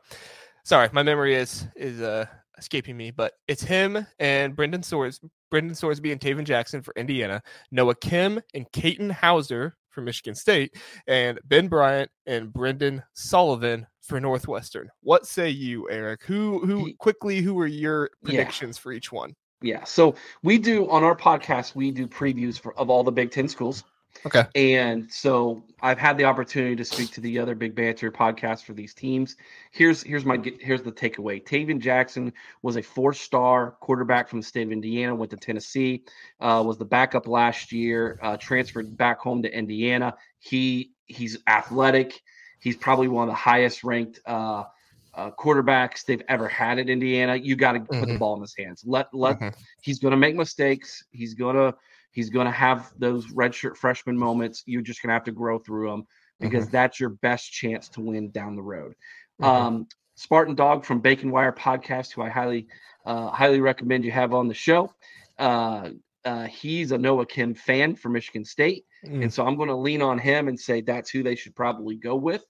Sorry, 0.64 0.88
my 0.92 1.02
memory 1.02 1.34
is 1.34 1.66
is 1.76 2.00
uh 2.00 2.26
escaping 2.56 2.96
me, 2.96 3.10
but 3.10 3.34
it's 3.48 3.62
him 3.62 4.06
and 4.18 4.54
Brendan 4.56 4.82
Sors 4.82 5.20
Brendan 5.50 5.74
Sorsby 5.74 6.12
and 6.12 6.20
Tayven 6.20 6.44
Jackson 6.44 6.82
for 6.82 6.94
Indiana, 6.96 7.42
Noah 7.70 7.94
Kim 7.96 8.40
and 8.54 8.70
Katin 8.72 9.10
Houser 9.10 9.76
for 9.94 10.02
Michigan 10.02 10.34
State, 10.34 10.76
and 11.06 11.38
Ben 11.44 11.68
Bryant 11.68 12.10
and 12.26 12.52
Brendan 12.52 13.02
Sullivan 13.14 13.86
for 14.02 14.20
Northwestern. 14.20 14.90
What 15.02 15.26
say 15.26 15.48
you, 15.48 15.88
Eric? 15.90 16.24
Who 16.24 16.64
who 16.66 16.92
quickly 16.94 17.40
who 17.40 17.58
are 17.60 17.66
your 17.66 18.10
predictions 18.22 18.76
yeah. 18.76 18.82
for 18.82 18.92
each 18.92 19.12
one? 19.12 19.34
Yeah. 19.62 19.84
So 19.84 20.14
we 20.42 20.58
do 20.58 20.88
on 20.90 21.02
our 21.04 21.16
podcast, 21.16 21.74
we 21.74 21.90
do 21.90 22.06
previews 22.06 22.58
for 22.58 22.76
of 22.78 22.90
all 22.90 23.02
the 23.02 23.12
Big 23.12 23.30
Ten 23.30 23.48
schools. 23.48 23.84
Okay. 24.26 24.44
And 24.54 25.10
so 25.10 25.64
I've 25.82 25.98
had 25.98 26.16
the 26.16 26.24
opportunity 26.24 26.74
to 26.76 26.84
speak 26.84 27.10
to 27.12 27.20
the 27.20 27.38
other 27.38 27.54
Big 27.54 27.74
Banter 27.74 28.10
podcasts 28.10 28.64
for 28.64 28.72
these 28.72 28.94
teams. 28.94 29.36
Here's 29.70 30.02
here's 30.02 30.24
my 30.24 30.40
here's 30.60 30.82
the 30.82 30.92
takeaway. 30.92 31.44
Tayven 31.44 31.78
Jackson 31.78 32.32
was 32.62 32.76
a 32.76 32.82
four-star 32.82 33.72
quarterback 33.80 34.28
from 34.28 34.40
the 34.40 34.46
state 34.46 34.66
of 34.66 34.72
Indiana. 34.72 35.14
Went 35.14 35.30
to 35.32 35.36
Tennessee. 35.36 36.04
Uh, 36.40 36.62
was 36.64 36.78
the 36.78 36.84
backup 36.84 37.26
last 37.26 37.70
year. 37.70 38.18
Uh, 38.22 38.36
transferred 38.36 38.96
back 38.96 39.18
home 39.18 39.42
to 39.42 39.56
Indiana. 39.56 40.14
He 40.38 40.92
he's 41.06 41.38
athletic. 41.46 42.22
He's 42.60 42.76
probably 42.76 43.08
one 43.08 43.28
of 43.28 43.32
the 43.32 43.36
highest 43.36 43.84
ranked 43.84 44.20
uh, 44.24 44.64
uh, 45.12 45.30
quarterbacks 45.32 46.04
they've 46.04 46.22
ever 46.28 46.48
had 46.48 46.78
at 46.78 46.88
Indiana. 46.88 47.36
You 47.36 47.56
got 47.56 47.72
to 47.72 47.80
mm-hmm. 47.80 47.86
put 47.86 48.00
the 48.00 48.06
mm-hmm. 48.06 48.18
ball 48.18 48.36
in 48.36 48.40
his 48.40 48.54
hands. 48.56 48.82
Let 48.86 49.12
let 49.12 49.38
mm-hmm. 49.38 49.60
he's 49.82 49.98
going 49.98 50.12
to 50.12 50.16
make 50.16 50.34
mistakes. 50.34 51.04
He's 51.10 51.34
going 51.34 51.56
to 51.56 51.74
he's 52.14 52.30
going 52.30 52.46
to 52.46 52.52
have 52.52 52.92
those 52.98 53.26
redshirt 53.32 53.76
freshman 53.76 54.16
moments. 54.16 54.62
You're 54.64 54.82
just 54.82 55.02
going 55.02 55.08
to 55.08 55.14
have 55.14 55.24
to 55.24 55.32
grow 55.32 55.58
through 55.58 55.90
them 55.90 56.06
because 56.40 56.64
mm-hmm. 56.64 56.72
that's 56.72 56.98
your 56.98 57.10
best 57.10 57.52
chance 57.52 57.88
to 57.90 58.00
win 58.00 58.30
down 58.30 58.56
the 58.56 58.62
road. 58.62 58.94
Mm-hmm. 59.42 59.44
Um, 59.44 59.88
Spartan 60.14 60.54
Dog 60.54 60.84
from 60.84 61.00
Bacon 61.00 61.30
Wire 61.30 61.52
podcast, 61.52 62.12
who 62.12 62.22
I 62.22 62.28
highly 62.28 62.68
uh, 63.04 63.30
highly 63.30 63.60
recommend 63.60 64.04
you 64.04 64.12
have 64.12 64.32
on 64.32 64.48
the 64.48 64.54
show. 64.54 64.92
Uh, 65.38 65.90
uh, 66.24 66.44
he's 66.44 66.92
a 66.92 66.98
Noah 66.98 67.26
Kim 67.26 67.54
fan 67.54 67.96
for 67.96 68.08
Michigan 68.08 68.44
State, 68.44 68.86
mm. 69.04 69.22
and 69.22 69.32
so 69.32 69.44
I'm 69.44 69.56
going 69.56 69.68
to 69.68 69.74
lean 69.74 70.00
on 70.00 70.18
him 70.18 70.48
and 70.48 70.58
say 70.58 70.80
that's 70.80 71.10
who 71.10 71.22
they 71.22 71.34
should 71.34 71.54
probably 71.54 71.96
go 71.96 72.14
with 72.14 72.44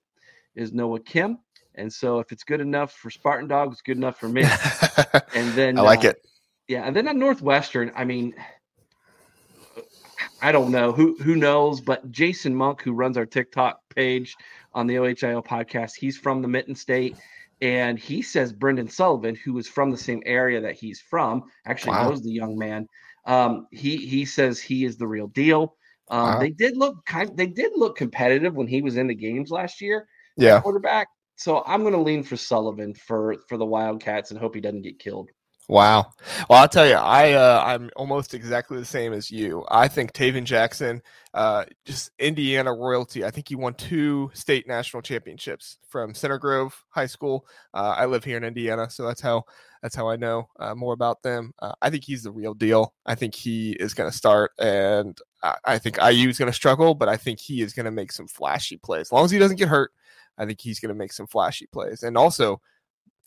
is 0.55 0.73
Noah 0.73 1.01
Kim. 1.01 1.39
And 1.75 1.93
so 1.93 2.21
if 2.21 2.31
it's 2.31 2.45
good 2.45 2.61
enough 2.61 2.93
for 2.93 3.11
Spartan 3.11 3.49
Dog, 3.49 3.73
it's 3.73 3.83
good 3.83 3.97
enough 3.97 4.21
for 4.21 4.29
me. 4.29 4.43
and 5.35 5.53
then 5.55 5.79
I 5.79 5.83
like 5.83 6.05
uh, 6.05 6.11
it. 6.11 6.17
Yeah, 6.69 6.85
and 6.87 6.95
then 6.95 7.09
at 7.09 7.17
Northwestern, 7.17 7.91
I 7.95 8.05
mean, 8.05 8.35
I 10.45 10.53
don't 10.53 10.71
know 10.71 10.93
who 10.93 11.17
who 11.23 11.37
knows, 11.37 11.81
but 11.81 12.11
Jason 12.11 12.55
Monk, 12.55 12.83
who 12.83 12.93
runs 12.93 13.17
our 13.17 13.25
TikTok 13.25 13.81
page 13.89 14.37
on 14.75 14.87
the 14.87 14.99
OHIO 14.99 15.43
podcast, 15.43 15.93
he's 15.97 16.19
from 16.19 16.43
the 16.43 16.49
Mitten 16.49 16.75
State, 16.75 17.17
and 17.63 17.99
he 17.99 18.21
says 18.21 18.53
Brendan 18.53 18.91
Sullivan, 18.91 19.37
who 19.37 19.57
is 19.57 19.67
from 19.67 19.91
the 19.91 19.97
same 19.97 20.23
area 20.27 20.61
that 20.61 20.75
he's 20.75 21.01
from, 21.01 21.45
actually 21.65 21.93
wow. 21.93 22.11
knows 22.11 22.23
the 22.23 22.31
young 22.31 22.59
man. 22.59 22.87
Um, 23.25 23.69
he 23.71 23.97
he 23.97 24.27
says 24.27 24.61
he 24.61 24.85
is 24.85 24.99
the 24.99 25.07
real 25.07 25.29
deal. 25.29 25.77
Um, 26.11 26.21
wow. 26.21 26.41
They 26.41 26.51
did 26.51 26.77
look 26.77 27.07
kind. 27.07 27.35
They 27.35 27.47
did 27.47 27.73
look 27.75 27.97
competitive 27.97 28.55
when 28.55 28.67
he 28.67 28.83
was 28.83 28.99
in 28.99 29.07
the 29.07 29.15
games 29.15 29.51
last 29.51 29.81
year. 29.81 30.07
Yeah, 30.37 30.61
quarterback. 30.61 31.09
So 31.37 31.63
I'm 31.67 31.81
going 31.81 31.95
to 31.95 32.01
lean 32.01 32.23
for 32.23 32.37
Sullivan 32.37 32.93
for 32.93 33.37
for 33.49 33.57
the 33.57 33.65
Wildcats 33.65 34.31
and 34.31 34.39
hope 34.39 34.55
he 34.55 34.61
doesn't 34.61 34.83
get 34.83 34.99
killed. 34.99 35.31
Wow. 35.67 36.11
Well, 36.51 36.59
I'll 36.61 36.69
tell 36.69 36.87
you, 36.87 36.95
I 36.95 37.33
uh, 37.33 37.63
I'm 37.65 37.89
almost 37.97 38.35
exactly 38.35 38.79
the 38.79 38.85
same 38.85 39.15
as 39.15 39.31
you. 39.31 39.65
I 39.71 39.89
think 39.89 40.13
Tayven 40.13 40.45
Jackson, 40.45 41.01
uh, 41.33 41.65
just 41.87 42.11
Indiana 42.19 42.71
royalty. 42.75 43.25
I 43.25 43.31
think 43.31 43.49
he 43.49 43.55
won 43.55 43.73
two 43.73 44.31
state 44.35 44.69
national 44.69 45.01
championships 45.01 45.79
from 45.89 46.13
Center 46.13 46.39
Grove 46.39 46.85
High 46.91 47.07
School. 47.07 47.47
Uh, 47.73 47.95
I 47.97 48.05
live 48.05 48.25
here 48.25 48.37
in 48.37 48.45
Indiana, 48.45 48.91
so 48.91 49.07
that's 49.07 49.23
how 49.23 49.45
that's 49.83 49.95
how 49.97 50.07
I 50.07 50.17
know 50.17 50.51
uh, 50.59 50.75
more 50.75 50.93
about 50.93 51.23
them. 51.23 51.55
Uh, 51.59 51.73
I 51.81 51.89
think 51.89 52.05
he's 52.05 52.25
the 52.25 52.33
real 52.33 52.53
deal. 52.53 52.93
I 53.07 53.15
think 53.15 53.35
he 53.35 53.73
is 53.73 53.95
going 53.95 54.11
to 54.11 54.17
start, 54.17 54.53
and 54.59 55.19
I, 55.43 55.57
I 55.65 55.79
think 55.79 55.97
IU 55.97 56.29
is 56.29 56.39
going 56.39 56.51
to 56.51 56.57
struggle, 56.57 56.95
but 56.95 57.09
I 57.09 57.17
think 57.17 57.41
he 57.41 57.63
is 57.63 57.73
going 57.73 57.87
to 57.87 57.91
make 57.91 58.13
some 58.13 58.29
flashy 58.29 58.77
plays. 58.77 59.07
As 59.07 59.13
long 59.13 59.25
as 59.25 59.31
he 59.31 59.39
doesn't 59.39 59.57
get 59.57 59.69
hurt, 59.69 59.93
I 60.37 60.45
think 60.45 60.61
he's 60.61 60.79
going 60.79 60.91
to 60.91 60.99
make 60.99 61.13
some 61.15 61.27
flashy 61.27 61.67
plays. 61.73 62.03
And 62.03 62.19
also, 62.19 62.61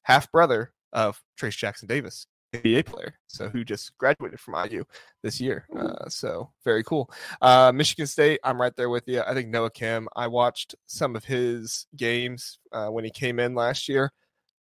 half 0.04 0.32
brother 0.32 0.72
of 0.98 1.22
Trayce 1.40 1.56
Jackson 1.56 1.88
Davis, 1.88 2.26
NBA 2.54 2.86
player, 2.88 3.14
so 3.28 3.50
who 3.50 3.64
just 3.64 3.96
graduated 4.00 4.40
from 4.40 4.56
IU 4.56 4.84
this 5.22 5.40
year. 5.40 5.68
Uh, 5.78 6.10
so 6.10 6.52
very 6.66 6.84
cool. 6.84 7.10
Uh, 7.40 7.72
Michigan 7.74 8.08
State, 8.08 8.40
I'm 8.44 8.60
right 8.60 8.76
there 8.76 8.90
with 8.90 9.04
you. 9.08 9.22
I 9.22 9.36
think 9.36 9.50
Noah 9.50 9.70
Kim. 9.70 10.10
I 10.16 10.26
watched 10.28 10.74
some 10.88 11.16
of 11.16 11.24
his 11.24 11.86
games 11.96 12.58
uh, 12.72 12.88
when 12.88 13.06
he 13.06 13.12
came 13.12 13.40
in 13.40 13.54
last 13.54 13.88
year. 13.88 14.12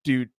Dude, 0.03 0.31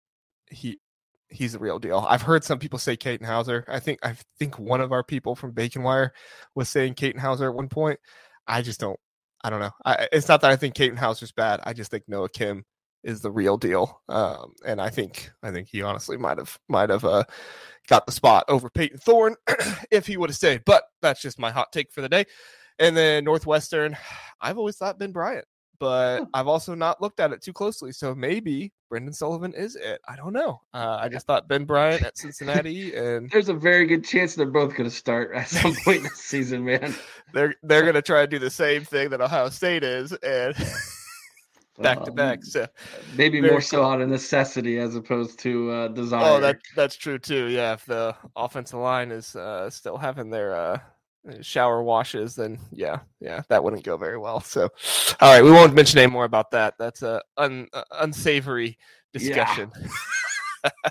he 0.51 0.81
he's 1.29 1.53
the 1.53 1.61
real 1.61 1.79
deal. 1.79 2.05
I've 2.09 2.23
heard 2.23 2.43
some 2.43 2.59
people 2.59 2.81
say 2.81 2.97
Katin 2.97 3.27
Houser. 3.27 3.65
I 3.69 3.79
think 3.79 4.01
I 4.03 4.17
think 4.39 4.59
one 4.59 4.81
of 4.81 4.91
our 4.91 5.05
people 5.05 5.37
from 5.37 5.53
Bacon 5.53 5.85
Wire 5.85 6.13
was 6.57 6.69
saying 6.69 6.95
Katin 6.95 7.21
Houser 7.21 7.49
at 7.49 7.55
one 7.55 7.69
point. 7.69 8.01
I 8.49 8.63
just 8.63 8.81
don't. 8.81 8.99
I 9.45 9.51
don't 9.51 9.61
know. 9.61 9.71
I, 9.85 10.09
it's 10.11 10.29
not 10.29 10.41
that 10.41 10.51
I 10.51 10.57
think 10.57 10.75
Katin 10.75 10.97
Houser's 10.97 11.33
bad. 11.33 11.61
I 11.63 11.73
just 11.73 11.93
think 11.93 12.05
Noah 12.09 12.31
Kim 12.31 12.65
is 13.05 13.21
the 13.21 13.31
real 13.31 13.57
deal. 13.57 14.01
Um, 14.09 14.55
and 14.67 14.81
I 14.81 14.91
think 14.91 15.31
I 15.43 15.51
think 15.51 15.69
he 15.69 15.83
honestly 15.83 16.17
might 16.17 16.39
have 16.39 16.59
might 16.69 16.91
have 16.91 17.05
uh, 17.05 17.25
got 17.89 18.07
the 18.07 18.13
spot 18.13 18.45
over 18.49 18.71
Payton 18.71 18.99
Thorne 18.99 19.37
if 19.91 20.07
he 20.07 20.17
would 20.17 20.31
have 20.31 20.37
stayed. 20.37 20.63
But 20.65 20.85
that's 21.03 21.23
just 21.23 21.39
my 21.39 21.51
hot 21.51 21.73
take 21.73 21.93
for 21.93 22.01
the 22.01 22.09
day. 22.09 22.25
And 22.79 22.97
then 22.97 23.25
Northwestern, 23.25 23.97
I've 24.41 24.59
always 24.59 24.77
thought 24.77 24.99
Ben 24.99 25.13
Bryant, 25.13 25.47
but. 25.79 26.27
I've 26.35 26.49
also 26.49 26.75
not 26.75 27.01
looked 27.01 27.21
at 27.21 27.33
it 27.33 27.43
too 27.43 27.53
closely. 27.53 27.93
So 27.93 28.15
maybe 28.15 28.73
Brendan 28.95 29.13
Sullivan 29.13 29.53
is 29.55 29.75
it. 29.75 30.01
I 30.07 30.15
don't 30.15 30.33
know. 30.33 30.61
Uh, 30.73 30.99
I 31.01 31.09
just 31.09 31.27
thought 31.27 31.49
Ben 31.49 31.65
Bryant 31.65 32.05
at 32.05 32.17
Cincinnati, 32.17 32.95
and 32.95 33.29
there's 33.29 33.49
a 33.49 33.55
very 33.55 33.87
good 33.87 34.05
chance 34.05 34.37
they're 34.37 34.47
both 34.47 34.71
going 34.77 34.89
to 34.89 34.95
start 34.95 35.33
at 35.35 35.49
some 35.49 35.75
point 35.85 36.05
this 36.05 36.21
season, 36.21 36.65
man. 36.65 36.95
They're 37.33 37.57
they're 37.65 37.83
going 37.91 37.95
to 37.95 38.03
try 38.03 38.21
to 38.21 38.29
do 38.29 38.39
the 38.39 38.51
same 38.51 38.85
thing 38.85 39.11
that 39.11 39.21
Ohio 39.21 39.49
State 39.49 39.83
is, 39.83 40.13
and 40.13 40.55
back 41.83 42.05
to 42.05 42.13
back. 42.13 42.39
Um, 42.39 42.45
so 42.45 42.67
maybe 43.17 43.41
more 43.41 43.61
so 43.61 43.85
out 43.85 44.01
of 44.01 44.09
necessity 44.09 44.79
as 44.79 44.95
opposed 44.95 45.39
to 45.41 45.71
uh, 45.71 45.89
desire. 45.89 46.25
Oh, 46.25 46.41
that 46.41 46.59
that's 46.77 46.97
true 46.97 47.19
too. 47.19 47.47
Yeah, 47.47 47.73
if 47.75 47.85
the 47.85 48.15
offensive 48.37 48.79
line 48.79 49.11
is 49.11 49.35
uh, 49.37 49.71
still 49.71 49.97
having 49.97 50.31
their 50.31 50.55
uh, 50.55 50.79
shower 51.41 51.83
washes, 51.83 52.35
then 52.37 52.59
yeah, 52.73 53.01
yeah, 53.21 53.43
that 53.49 53.63
wouldn't 53.63 53.85
go 53.85 53.97
very 53.97 54.19
well. 54.19 54.41
So, 54.41 54.69
all 55.21 55.33
right, 55.33 55.43
we 55.43 55.51
won't 55.51 55.75
mention 55.75 55.99
any 55.99 56.11
more 56.11 56.25
about 56.25 56.51
that. 56.53 56.75
That's 56.79 57.03
a 57.03 57.23
un, 57.37 57.69
uh, 57.73 57.85
unsavory 57.93 58.79
discussion. 59.13 59.71
Yeah. 59.81 59.89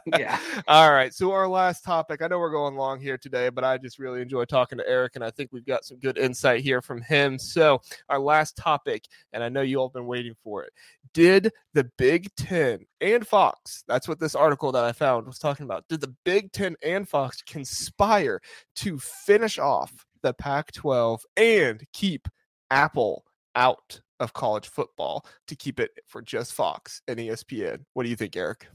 yeah. 0.06 0.40
All 0.68 0.92
right. 0.92 1.14
So 1.14 1.32
our 1.32 1.48
last 1.48 1.84
topic. 1.84 2.22
I 2.22 2.28
know 2.28 2.40
we're 2.40 2.52
going 2.52 2.76
long 2.76 3.00
here 3.00 3.18
today, 3.18 3.50
but 3.50 3.64
I 3.64 3.78
just 3.78 4.00
really 4.00 4.22
enjoy 4.22 4.46
talking 4.46 4.78
to 4.78 4.88
Eric, 4.88 5.14
and 5.16 5.24
I 5.24 5.32
think 5.32 5.50
we've 5.52 5.66
got 5.66 5.86
some 5.86 6.00
good 6.00 6.18
insight 6.18 6.62
here 6.62 6.82
from 6.82 7.02
him. 7.02 7.40
So 7.40 7.82
our 8.10 8.20
last 8.20 8.58
topic, 8.58 9.06
and 9.32 9.44
I 9.44 9.50
know 9.50 9.62
you 9.62 9.78
all 9.78 9.88
have 9.88 9.94
been 9.94 10.08
waiting 10.08 10.36
for 10.44 10.64
it. 10.64 10.74
Did 11.14 11.52
the 11.74 11.90
Big 11.98 12.34
Ten 12.36 12.86
and 13.02 13.26
Fox? 13.26 13.84
That's 13.88 14.08
what 14.08 14.20
this 14.20 14.36
article 14.36 14.72
that 14.72 14.84
I 14.84 14.92
found 14.92 15.28
was 15.28 15.40
talking 15.40 15.66
about. 15.66 15.88
Did 15.88 16.02
the 16.02 16.16
Big 16.24 16.52
Ten 16.52 16.76
and 16.84 17.08
Fox 17.08 17.42
conspire 17.42 18.42
to 18.78 19.00
finish 19.00 19.60
off 19.60 20.06
the 20.22 20.34
Pac-12 20.34 21.20
and 21.38 21.84
keep 21.94 22.28
Apple 22.72 23.26
out? 23.56 24.00
Of 24.20 24.32
college 24.32 24.70
football 24.70 25.26
to 25.48 25.56
keep 25.56 25.82
it 25.82 25.92
for 26.08 26.22
just 26.22 26.54
Fox 26.54 27.02
and 27.10 27.20
ESPN. 27.20 27.84
What 27.92 28.04
do 28.04 28.10
you 28.10 28.16
think, 28.16 28.38
Eric? 28.38 28.68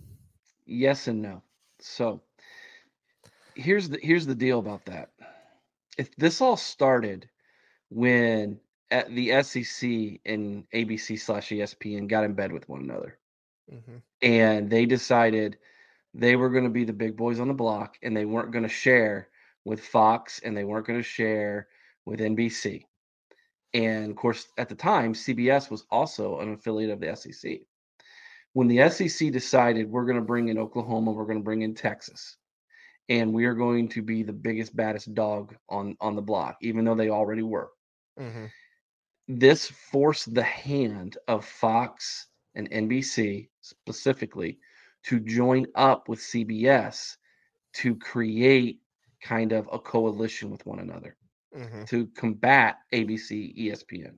Yes 0.69 1.09
and 1.09 1.23
no. 1.23 1.43
So 1.81 2.21
here's 3.55 3.89
the 3.89 3.99
here's 4.03 4.27
the 4.27 4.35
deal 4.35 4.59
about 4.59 4.85
that. 4.85 5.11
If 5.97 6.15
this 6.17 6.41
all 6.41 6.57
started 6.57 7.29
when 7.91 8.61
at 8.91 9.09
the 9.15 9.43
SEC 9.43 10.21
and 10.27 10.65
ABC 10.75 11.19
slash 11.19 11.49
ESPN 11.49 12.07
got 12.07 12.25
in 12.25 12.35
bed 12.35 12.53
with 12.53 12.69
one 12.69 12.83
another, 12.83 13.19
mm-hmm. 13.73 13.97
and 14.21 14.69
they 14.69 14.85
decided 14.85 15.57
they 16.13 16.37
were 16.37 16.51
going 16.51 16.65
to 16.65 16.71
be 16.71 16.85
the 16.85 16.93
big 16.93 17.17
boys 17.17 17.41
on 17.41 17.49
the 17.49 17.55
block, 17.55 17.97
and 18.03 18.15
they 18.15 18.27
weren't 18.27 18.53
going 18.53 18.63
to 18.63 18.69
share 18.69 19.29
with 19.65 19.81
Fox, 19.81 20.39
and 20.45 20.55
they 20.55 20.65
weren't 20.65 20.87
going 20.87 20.99
to 20.99 21.03
share 21.03 21.69
with 22.05 22.21
NBC. 22.21 22.85
And 23.73 24.11
of 24.11 24.17
course, 24.17 24.49
at 24.59 24.69
the 24.69 24.75
time, 24.75 25.15
CBS 25.15 25.71
was 25.71 25.87
also 25.91 26.41
an 26.41 26.53
affiliate 26.53 26.91
of 26.91 27.01
the 27.01 27.17
SEC 27.17 27.61
when 28.53 28.69
the 28.69 28.89
SEC 28.89 29.31
decided 29.31 29.91
we're 29.91 30.05
going 30.05 30.17
to 30.17 30.23
bring 30.23 30.49
in 30.49 30.59
Oklahoma, 30.59 31.13
we're 31.13 31.25
going 31.25 31.39
to 31.39 31.45
bring 31.45 31.63
in 31.63 31.75
Texas, 31.75 32.37
and 33.09 33.33
we 33.33 33.45
are 33.45 33.55
going 33.55 33.89
to 33.89 34.03
be 34.03 34.23
the 34.23 34.33
biggest, 34.33 34.75
baddest 34.75 35.15
dog 35.15 35.55
on 35.69 35.97
on 36.01 36.17
the 36.17 36.23
block, 36.23 36.57
even 36.63 36.85
though 36.85 36.95
they 36.95 37.11
already 37.11 37.43
were. 37.43 37.71
Mm-hmm. 38.19 38.47
This 39.29 39.69
forced 39.69 40.35
the 40.35 40.43
hand 40.43 41.19
of 41.29 41.45
Fox 41.45 42.29
and 42.55 42.71
NBC 42.71 43.49
specifically 43.61 44.59
to 45.05 45.21
join 45.21 45.67
up 45.75 46.09
with 46.09 46.19
CBS 46.19 47.17
to 47.75 47.95
create 47.95 48.81
kind 49.23 49.53
of 49.53 49.69
a 49.73 49.79
coalition 49.79 50.51
with 50.51 50.65
one 50.67 50.79
another 50.79 51.17
mm-hmm. 51.57 51.85
to 51.85 52.07
combat 52.09 52.79
ABC, 52.93 53.57
ESPN. 53.59 54.15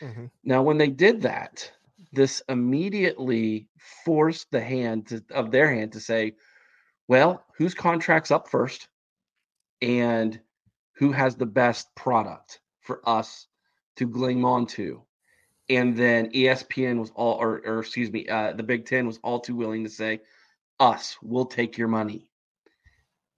Mm-hmm. 0.00 0.26
Now, 0.44 0.62
when 0.62 0.78
they 0.78 0.88
did 0.88 1.22
that, 1.22 1.70
this 2.12 2.42
immediately 2.48 3.68
forced 4.04 4.50
the 4.50 4.60
hand 4.60 5.08
to, 5.08 5.22
of 5.30 5.50
their 5.50 5.72
hand 5.72 5.92
to 5.92 6.00
say, 6.00 6.34
well, 7.08 7.44
whose 7.56 7.74
contract's 7.74 8.30
up 8.30 8.48
first 8.48 8.88
and 9.82 10.40
who 10.96 11.12
has 11.12 11.36
the 11.36 11.46
best 11.46 11.94
product 11.94 12.60
for 12.80 13.00
us 13.08 13.46
to 13.96 14.08
cling 14.08 14.44
on 14.44 14.66
to. 14.66 15.02
And 15.70 15.96
then 15.96 16.30
ESPN 16.32 16.98
was 16.98 17.12
all, 17.14 17.34
or, 17.34 17.60
or 17.64 17.80
excuse 17.80 18.10
me, 18.10 18.26
uh, 18.26 18.52
the 18.52 18.62
Big 18.62 18.86
Ten 18.86 19.06
was 19.06 19.18
all 19.22 19.38
too 19.40 19.54
willing 19.54 19.84
to 19.84 19.90
say, 19.90 20.20
us, 20.80 21.16
we'll 21.22 21.46
take 21.46 21.76
your 21.76 21.88
money. 21.88 22.26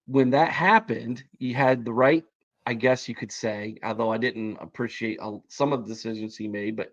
When 0.07 0.31
that 0.31 0.51
happened, 0.51 1.23
you 1.39 1.55
had 1.55 1.85
the 1.85 1.93
right, 1.93 2.25
I 2.67 2.75
guess 2.75 3.09
you 3.09 3.15
could 3.15 3.33
say, 3.33 3.77
although 3.83 4.13
I 4.13 4.19
didn't 4.19 4.59
appreciate 4.61 5.19
some 5.49 5.73
of 5.73 5.83
the 5.83 5.93
decisions 5.93 6.37
he 6.37 6.47
made, 6.49 6.77
but 6.77 6.93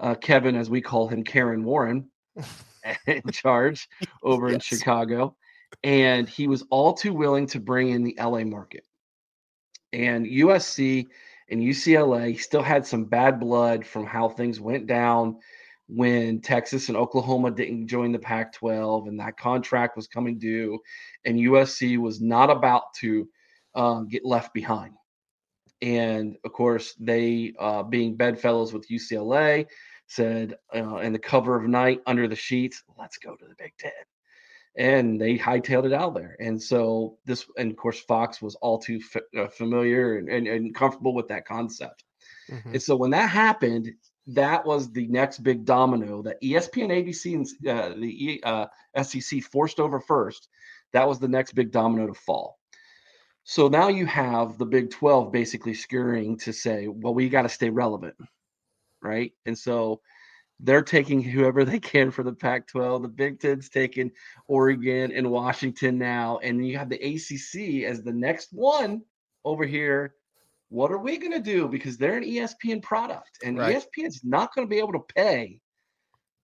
uh, 0.00 0.14
Kevin, 0.14 0.56
as 0.56 0.70
we 0.70 0.80
call 0.80 1.08
him, 1.08 1.24
Karen 1.24 1.64
Warren, 1.64 2.08
in 3.06 3.22
charge 3.32 3.88
over 4.22 4.48
yes. 4.50 4.54
in 4.54 4.60
Chicago. 4.60 5.36
And 5.82 6.28
he 6.28 6.46
was 6.46 6.64
all 6.70 6.94
too 6.94 7.12
willing 7.12 7.46
to 7.48 7.60
bring 7.60 7.90
in 7.90 8.02
the 8.02 8.16
LA 8.18 8.44
market. 8.44 8.84
And 9.92 10.26
USC 10.26 11.06
and 11.50 11.60
UCLA 11.60 12.38
still 12.38 12.62
had 12.62 12.86
some 12.86 13.04
bad 13.04 13.40
blood 13.40 13.86
from 13.86 14.06
how 14.06 14.28
things 14.28 14.60
went 14.60 14.86
down 14.86 15.38
when 15.86 16.40
Texas 16.40 16.88
and 16.88 16.96
Oklahoma 16.96 17.50
didn't 17.50 17.88
join 17.88 18.12
the 18.12 18.18
Pac 18.18 18.52
12 18.52 19.08
and 19.08 19.18
that 19.20 19.38
contract 19.38 19.96
was 19.96 20.06
coming 20.06 20.38
due, 20.38 20.78
and 21.24 21.38
USC 21.38 21.96
was 21.96 22.20
not 22.20 22.50
about 22.50 22.92
to 23.00 23.26
um, 23.74 24.06
get 24.06 24.24
left 24.24 24.52
behind. 24.52 24.92
And 25.80 26.36
of 26.44 26.52
course, 26.52 26.94
they, 27.00 27.54
uh, 27.58 27.84
being 27.84 28.16
bedfellows 28.16 28.74
with 28.74 28.88
UCLA, 28.90 29.66
said 30.08 30.56
uh, 30.74 30.96
in 30.96 31.12
the 31.12 31.18
cover 31.18 31.56
of 31.56 31.68
night 31.68 32.02
under 32.06 32.26
the 32.26 32.36
sheets, 32.36 32.82
let's 32.98 33.18
go 33.18 33.36
to 33.36 33.44
the 33.46 33.54
Big 33.56 33.74
Ten. 33.78 33.92
And 34.76 35.20
they 35.20 35.36
hightailed 35.36 35.86
it 35.86 35.92
out 35.92 36.14
there. 36.14 36.36
And 36.40 36.60
so 36.60 37.18
this, 37.24 37.46
and 37.56 37.70
of 37.70 37.76
course, 37.76 38.00
Fox 38.00 38.40
was 38.40 38.54
all 38.56 38.78
too 38.78 39.00
f- 39.14 39.22
uh, 39.38 39.48
familiar 39.48 40.16
and, 40.16 40.28
and, 40.28 40.46
and, 40.46 40.74
comfortable 40.74 41.14
with 41.14 41.28
that 41.28 41.46
concept. 41.46 42.04
Mm-hmm. 42.50 42.74
And 42.74 42.82
so 42.82 42.96
when 42.96 43.10
that 43.10 43.28
happened, 43.28 43.90
that 44.28 44.64
was 44.64 44.92
the 44.92 45.06
next 45.08 45.38
big 45.38 45.64
domino 45.64 46.22
that 46.22 46.40
ESPN, 46.42 46.90
ABC, 46.90 47.34
and 47.34 47.68
uh, 47.68 47.94
the 47.98 48.40
uh, 48.44 48.66
SEC 49.02 49.42
forced 49.42 49.80
over 49.80 50.00
first. 50.00 50.48
That 50.92 51.08
was 51.08 51.18
the 51.18 51.28
next 51.28 51.52
big 51.52 51.70
domino 51.70 52.06
to 52.06 52.14
fall. 52.14 52.58
So 53.44 53.68
now 53.68 53.88
you 53.88 54.06
have 54.06 54.58
the 54.58 54.66
Big 54.66 54.90
12 54.90 55.32
basically 55.32 55.72
scurrying 55.72 56.36
to 56.38 56.52
say, 56.52 56.86
well, 56.86 57.14
we 57.14 57.30
got 57.30 57.42
to 57.42 57.48
stay 57.48 57.70
relevant 57.70 58.14
right? 59.02 59.32
And 59.46 59.56
so 59.56 60.00
they're 60.60 60.82
taking 60.82 61.22
whoever 61.22 61.64
they 61.64 61.78
can 61.78 62.10
for 62.10 62.22
the 62.22 62.32
Pac 62.32 62.66
12. 62.66 63.02
The 63.02 63.08
Big 63.08 63.40
Ten's 63.40 63.68
taking 63.68 64.10
Oregon 64.48 65.12
and 65.12 65.30
Washington 65.30 65.98
now. 65.98 66.38
And 66.42 66.66
you 66.66 66.76
have 66.78 66.88
the 66.88 66.96
ACC 66.96 67.84
as 67.84 68.02
the 68.02 68.12
next 68.12 68.48
one 68.52 69.02
over 69.44 69.64
here. 69.64 70.14
What 70.70 70.92
are 70.92 70.98
we 70.98 71.16
going 71.16 71.32
to 71.32 71.40
do? 71.40 71.68
Because 71.68 71.96
they're 71.96 72.18
an 72.18 72.24
ESPN 72.24 72.82
product, 72.82 73.38
and 73.42 73.58
right. 73.58 73.76
ESPN's 73.76 74.20
not 74.22 74.54
going 74.54 74.66
to 74.66 74.70
be 74.70 74.78
able 74.78 74.92
to 74.92 75.14
pay 75.14 75.60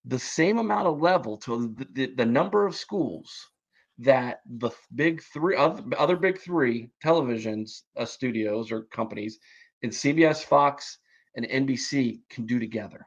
the 0.07 0.19
same 0.19 0.59
amount 0.59 0.87
of 0.87 1.01
level 1.01 1.37
to 1.39 1.75
the, 1.77 1.89
the, 1.93 2.15
the 2.15 2.25
number 2.25 2.67
of 2.67 2.75
schools 2.75 3.51
that 3.99 4.41
the 4.59 4.71
big 4.95 5.23
three 5.23 5.57
other 5.57 6.17
big 6.17 6.41
three 6.41 6.91
televisions 7.05 7.83
uh, 7.97 8.05
studios 8.05 8.73
or 8.73 8.83
companies 8.85 9.39
in 9.83 9.91
CBS, 9.91 10.43
Fox, 10.43 10.99
and 11.35 11.47
NBC 11.47 12.21
can 12.29 12.47
do 12.47 12.59
together. 12.59 13.07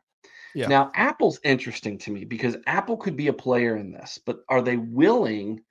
Yeah. 0.56 0.68
Now, 0.68 0.92
Apple's 0.96 1.40
interesting 1.44 1.98
to 2.00 2.12
me 2.12 2.26
because 2.26 2.58
Apple 2.66 2.98
could 2.98 3.16
be 3.16 3.28
a 3.28 3.34
player 3.34 3.78
in 3.78 3.92
this, 3.92 4.20
but 4.26 4.40
are 4.50 4.62
they 4.62 4.78
willing, 4.78 5.62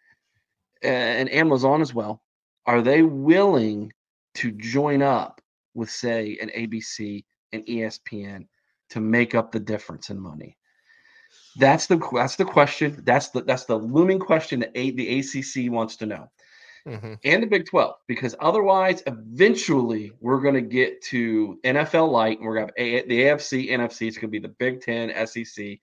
and 0.83 1.33
Amazon 1.33 1.81
as 1.81 1.93
well, 1.93 2.23
are 2.67 2.83
they 2.83 3.03
willing 3.03 3.93
to 4.35 4.53
join 4.53 5.03
up 5.03 5.41
with, 5.75 5.91
say, 5.91 6.39
an 6.41 6.51
ABC 6.57 7.25
and 7.53 7.65
ESPN 7.67 8.47
to 8.91 9.01
make 9.01 9.35
up 9.35 9.51
the 9.51 9.61
difference 9.61 10.11
in 10.11 10.21
money? 10.21 10.57
That's 11.57 11.87
the 11.87 11.99
that's 12.13 12.37
the 12.37 12.45
question. 12.45 13.03
That's 13.05 13.31
the 13.31 13.43
that's 13.43 13.65
the 13.65 13.77
looming 13.77 14.19
question 14.19 14.61
that 14.61 14.73
a, 14.75 14.91
the 14.91 15.19
ACC 15.19 15.73
wants 15.73 15.97
to 15.97 16.07
know 16.07 16.31
mm-hmm. 16.87 17.15
and 17.25 17.43
the 17.43 17.47
Big 17.47 17.67
12, 17.67 17.95
because 18.07 18.35
otherwise, 18.41 19.03
eventually, 19.07 20.13
we're 20.21 20.41
going 20.41 20.55
to 20.55 20.61
get 20.61 21.03
to 21.05 21.59
NFL 21.65 22.11
light 22.11 22.39
and 22.39 22.47
we're 22.47 22.55
going 22.55 22.71
to 22.77 22.97
have 22.97 23.09
the 23.09 23.21
AFC, 23.23 23.71
NFC. 23.71 24.09
It's 24.09 24.17
going 24.17 24.29
to 24.29 24.33
be 24.33 24.39
the 24.39 24.55
Big 24.59 24.81
10, 24.81 25.27
SEC, 25.27 25.79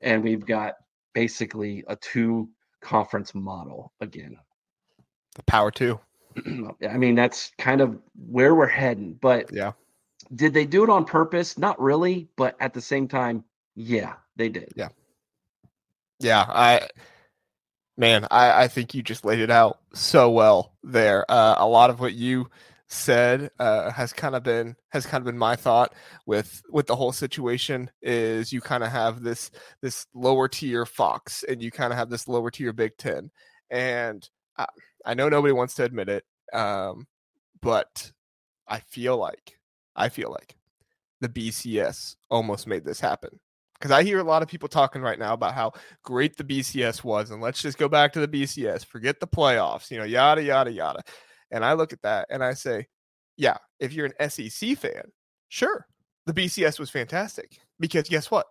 and 0.00 0.22
we've 0.22 0.44
got 0.44 0.74
basically 1.14 1.84
a 1.88 1.96
two 1.96 2.48
conference 2.80 3.34
model 3.34 3.92
again. 4.00 4.36
The 5.34 5.42
power 5.44 5.70
two. 5.70 5.98
I 6.88 6.96
mean, 6.96 7.14
that's 7.14 7.52
kind 7.58 7.80
of 7.80 7.98
where 8.26 8.54
we're 8.54 8.66
heading. 8.66 9.14
But 9.20 9.52
yeah, 9.52 9.72
did 10.34 10.54
they 10.54 10.66
do 10.66 10.84
it 10.84 10.90
on 10.90 11.04
purpose? 11.04 11.58
Not 11.58 11.80
really, 11.80 12.28
but 12.36 12.56
at 12.60 12.74
the 12.74 12.80
same 12.80 13.08
time, 13.08 13.44
yeah, 13.74 14.14
they 14.36 14.48
did. 14.48 14.72
Yeah. 14.76 14.88
Yeah, 16.20 16.44
I 16.48 16.88
man, 17.96 18.26
I, 18.30 18.64
I 18.64 18.68
think 18.68 18.94
you 18.94 19.02
just 19.02 19.24
laid 19.24 19.40
it 19.40 19.50
out 19.50 19.78
so 19.94 20.30
well 20.30 20.72
there. 20.82 21.30
Uh, 21.30 21.56
a 21.58 21.66
lot 21.66 21.90
of 21.90 22.00
what 22.00 22.14
you 22.14 22.48
said 22.88 23.50
uh, 23.58 23.90
has 23.90 24.12
kind 24.12 24.34
of 24.34 24.42
been 24.42 24.76
has 24.90 25.06
kind 25.06 25.22
of 25.22 25.24
been 25.24 25.38
my 25.38 25.56
thought 25.56 25.94
with 26.26 26.62
with 26.70 26.86
the 26.86 26.96
whole 26.96 27.12
situation 27.12 27.90
is 28.02 28.52
you 28.52 28.60
kind 28.60 28.84
of 28.84 28.90
have 28.90 29.22
this 29.22 29.50
this 29.80 30.06
lower 30.14 30.46
tier 30.46 30.84
Fox 30.84 31.42
and 31.48 31.62
you 31.62 31.70
kind 31.70 31.92
of 31.92 31.98
have 31.98 32.10
this 32.10 32.28
lower 32.28 32.50
tier 32.50 32.72
Big 32.72 32.96
Ten, 32.98 33.30
and 33.70 34.28
I, 34.58 34.66
I 35.06 35.14
know 35.14 35.28
nobody 35.28 35.52
wants 35.52 35.74
to 35.74 35.84
admit 35.84 36.08
it, 36.08 36.24
um, 36.52 37.06
but 37.62 38.12
I 38.68 38.80
feel 38.80 39.16
like 39.16 39.58
I 39.96 40.08
feel 40.08 40.30
like 40.30 40.56
the 41.20 41.28
BCS 41.28 42.16
almost 42.30 42.66
made 42.66 42.84
this 42.84 43.00
happen 43.00 43.40
because 43.82 43.90
I 43.90 44.04
hear 44.04 44.20
a 44.20 44.24
lot 44.24 44.42
of 44.42 44.48
people 44.48 44.68
talking 44.68 45.02
right 45.02 45.18
now 45.18 45.32
about 45.32 45.54
how 45.54 45.72
great 46.04 46.36
the 46.36 46.44
BCS 46.44 47.02
was, 47.02 47.32
and 47.32 47.42
let's 47.42 47.60
just 47.60 47.78
go 47.78 47.88
back 47.88 48.12
to 48.12 48.24
the 48.24 48.28
BCS, 48.28 48.86
forget 48.86 49.18
the 49.18 49.26
playoffs, 49.26 49.90
you 49.90 49.98
know, 49.98 50.04
yada 50.04 50.40
yada 50.40 50.70
yada. 50.70 51.02
And 51.50 51.64
I 51.64 51.72
look 51.72 51.92
at 51.92 52.00
that 52.02 52.28
and 52.30 52.44
I 52.44 52.54
say, 52.54 52.86
yeah, 53.36 53.56
if 53.80 53.92
you're 53.92 54.06
an 54.06 54.30
SEC 54.30 54.78
fan, 54.78 55.02
sure, 55.48 55.88
the 56.26 56.32
BCS 56.32 56.78
was 56.78 56.90
fantastic 56.90 57.58
because 57.80 58.08
guess 58.08 58.30
what? 58.30 58.46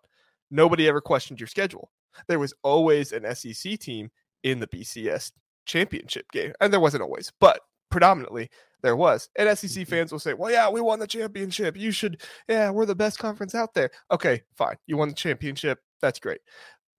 Nobody 0.50 0.86
ever 0.90 1.00
questioned 1.00 1.40
your 1.40 1.48
schedule. 1.48 1.92
There 2.28 2.40
was 2.40 2.54
always 2.62 3.14
an 3.14 3.24
SEC 3.34 3.80
team 3.80 4.12
in 4.44 4.60
the 4.60 4.68
BCS 4.68 5.32
championship 5.66 6.30
game, 6.34 6.52
and 6.60 6.74
there 6.74 6.82
wasn't 6.82 7.04
always, 7.04 7.32
but 7.40 7.62
predominantly 7.92 8.50
there 8.82 8.96
was. 8.96 9.30
And 9.38 9.58
SEC 9.58 9.70
mm-hmm. 9.70 9.90
fans 9.90 10.12
will 10.12 10.20
say, 10.20 10.34
well, 10.34 10.52
yeah, 10.52 10.70
we 10.70 10.82
won 10.82 11.00
the 11.00 11.08
championship. 11.08 11.78
You 11.78 11.92
should, 11.92 12.22
yeah, 12.48 12.72
we're 12.72 12.86
the 12.86 12.96
best 12.96 13.20
conference 13.20 13.54
out 13.54 13.74
there. 13.74 13.92
Okay, 14.12 14.42
fine. 14.58 14.76
You 14.88 14.98
won 14.98 15.10
the 15.10 15.16
championship. 15.16 15.80
That's 16.02 16.20
great. 16.20 16.42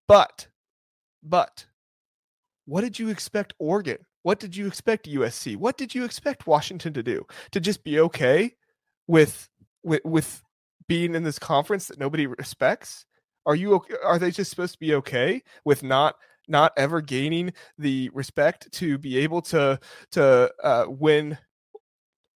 But, 0.06 0.46
but, 1.22 1.66
what 2.66 2.82
did 2.82 2.98
you 2.98 3.08
expect 3.08 3.54
Oregon? 3.58 3.98
What 4.22 4.38
did 4.38 4.56
you 4.56 4.66
expect 4.66 5.10
USC? 5.10 5.56
What 5.56 5.76
did 5.76 5.94
you 5.94 6.04
expect 6.04 6.46
Washington 6.46 6.92
to 6.92 7.02
do? 7.02 7.26
To 7.50 7.60
just 7.60 7.82
be 7.82 7.98
okay 7.98 8.54
with 9.08 9.48
with 9.82 10.00
with 10.04 10.42
being 10.86 11.14
in 11.14 11.24
this 11.24 11.40
conference 11.40 11.88
that 11.88 11.98
nobody 11.98 12.26
respects? 12.26 13.04
Are 13.46 13.56
you 13.56 13.74
okay? 13.74 13.94
Are 14.04 14.20
they 14.20 14.30
just 14.30 14.50
supposed 14.50 14.74
to 14.74 14.78
be 14.78 14.94
okay 14.94 15.42
with 15.64 15.82
not 15.82 16.14
not 16.52 16.72
ever 16.76 17.00
gaining 17.00 17.52
the 17.78 18.10
respect 18.14 18.70
to 18.72 18.98
be 18.98 19.18
able 19.18 19.42
to 19.42 19.80
to 20.12 20.52
uh, 20.62 20.84
win 20.88 21.36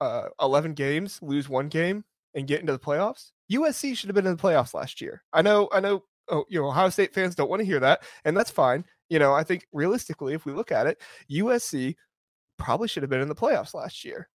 uh, 0.01 0.29
11 0.41 0.75
games, 0.75 1.21
lose 1.23 1.49
one 1.49 1.69
game, 1.69 2.05
and 2.35 2.49
get 2.49 2.61
into 2.61 2.73
the 2.73 2.79
playoffs. 2.79 3.31
USC 3.53 3.97
should 3.97 4.09
have 4.09 4.15
been 4.15 4.27
in 4.27 4.37
the 4.37 4.43
playoffs 4.43 4.75
last 4.75 5.01
year. 5.01 5.23
I 5.33 5.43
know, 5.43 5.69
I 5.73 5.81
know, 5.81 6.03
oh, 6.29 6.45
you 6.49 6.61
know, 6.61 6.69
Ohio 6.69 6.89
State 6.89 7.15
fans 7.15 7.35
don't 7.35 7.49
want 7.49 7.61
to 7.61 7.67
hear 7.67 7.81
that, 7.81 8.03
and 8.25 8.37
that's 8.37 8.51
fine. 8.51 8.85
You 9.09 9.21
know, 9.21 9.33
I 9.33 9.45
think 9.45 9.67
realistically, 9.73 10.35
if 10.35 10.45
we 10.45 10.53
look 10.53 10.73
at 10.73 10.87
it, 10.87 11.01
USC 11.31 11.95
probably 12.57 12.89
should 12.89 13.03
have 13.03 13.11
been 13.11 13.21
in 13.21 13.29
the 13.29 13.35
playoffs 13.35 13.75
last 13.75 14.05
year. 14.05 14.29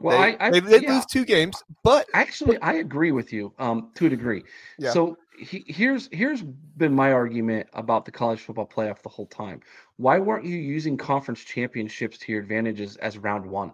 Well, 0.00 0.20
they, 0.20 0.36
I, 0.36 0.48
I 0.48 0.50
they 0.50 0.60
did 0.60 0.82
yeah. 0.82 0.94
lose 0.96 1.06
two 1.06 1.24
games, 1.24 1.62
but 1.82 2.06
actually, 2.12 2.58
I 2.58 2.74
agree 2.74 3.12
with 3.12 3.32
you 3.32 3.54
um, 3.58 3.90
to 3.94 4.06
a 4.06 4.08
degree. 4.10 4.42
Yeah. 4.78 4.90
So 4.90 5.16
he, 5.38 5.64
here's 5.66 6.08
here's 6.12 6.42
been 6.42 6.92
my 6.92 7.12
argument 7.12 7.68
about 7.72 8.04
the 8.04 8.10
college 8.10 8.40
football 8.40 8.66
playoff 8.66 9.02
the 9.02 9.08
whole 9.08 9.26
time. 9.26 9.60
Why 9.96 10.18
weren't 10.18 10.44
you 10.44 10.56
using 10.56 10.96
conference 10.96 11.40
championships 11.40 12.18
to 12.18 12.32
your 12.32 12.40
advantages 12.42 12.96
as 12.96 13.18
round 13.18 13.46
one? 13.46 13.72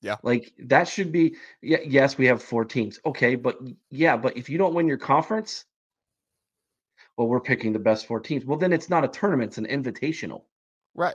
Yeah. 0.00 0.16
Like 0.22 0.52
that 0.58 0.86
should 0.86 1.12
be 1.12 1.36
yeah, 1.62 1.78
yes, 1.84 2.18
we 2.18 2.26
have 2.26 2.42
four 2.42 2.64
teams. 2.64 3.00
Okay, 3.06 3.34
but 3.34 3.58
yeah, 3.90 4.16
but 4.16 4.36
if 4.36 4.50
you 4.50 4.58
don't 4.58 4.74
win 4.74 4.86
your 4.86 4.98
conference, 4.98 5.64
well, 7.16 7.28
we're 7.28 7.40
picking 7.40 7.72
the 7.72 7.78
best 7.78 8.06
four 8.06 8.20
teams. 8.20 8.44
Well, 8.44 8.58
then 8.58 8.72
it's 8.72 8.90
not 8.90 9.04
a 9.04 9.08
tournament, 9.08 9.50
it's 9.50 9.58
an 9.58 9.66
invitational. 9.66 10.42
Right. 10.94 11.14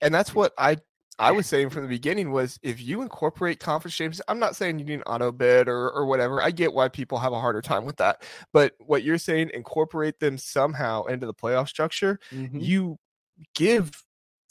And 0.00 0.14
that's 0.14 0.34
what 0.34 0.52
I 0.58 0.76
I 1.18 1.32
was 1.32 1.46
saying 1.46 1.70
from 1.70 1.82
the 1.82 1.88
beginning 1.88 2.30
was 2.30 2.58
if 2.62 2.80
you 2.80 3.02
incorporate 3.02 3.58
conference 3.60 3.94
champions, 3.94 4.22
I'm 4.28 4.38
not 4.38 4.54
saying 4.54 4.78
you 4.78 4.84
need 4.84 4.94
an 4.94 5.02
auto 5.02 5.32
bid 5.32 5.68
or 5.68 5.90
or 5.90 6.06
whatever. 6.06 6.42
I 6.42 6.50
get 6.50 6.74
why 6.74 6.88
people 6.88 7.18
have 7.18 7.32
a 7.32 7.40
harder 7.40 7.62
time 7.62 7.84
with 7.84 7.96
that. 7.96 8.22
But 8.52 8.74
what 8.78 9.02
you're 9.02 9.18
saying, 9.18 9.50
incorporate 9.54 10.20
them 10.20 10.36
somehow 10.36 11.04
into 11.04 11.26
the 11.26 11.34
playoff 11.34 11.68
structure, 11.68 12.20
mm-hmm. 12.30 12.58
you 12.58 12.98
give 13.54 14.02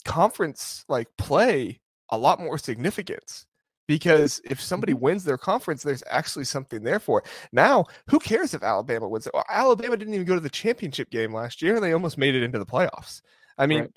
conference 0.04 0.84
like 0.88 1.08
play 1.18 1.80
a 2.10 2.18
lot 2.18 2.40
more 2.40 2.58
significance 2.58 3.46
because 3.86 4.40
if 4.44 4.60
somebody 4.60 4.94
wins 4.94 5.24
their 5.24 5.38
conference, 5.38 5.82
there's 5.82 6.02
actually 6.08 6.44
something 6.44 6.82
there 6.82 6.98
for 6.98 7.20
it. 7.20 7.26
Now, 7.52 7.84
who 8.08 8.18
cares 8.18 8.54
if 8.54 8.62
Alabama 8.62 9.08
wins? 9.08 9.28
Alabama 9.48 9.96
didn't 9.96 10.14
even 10.14 10.26
go 10.26 10.34
to 10.34 10.40
the 10.40 10.50
championship 10.50 11.10
game 11.10 11.32
last 11.32 11.62
year, 11.62 11.76
and 11.76 11.84
they 11.84 11.92
almost 11.92 12.18
made 12.18 12.34
it 12.34 12.42
into 12.42 12.58
the 12.58 12.66
playoffs. 12.66 13.22
I 13.58 13.66
mean, 13.66 13.80
right. 13.80 13.90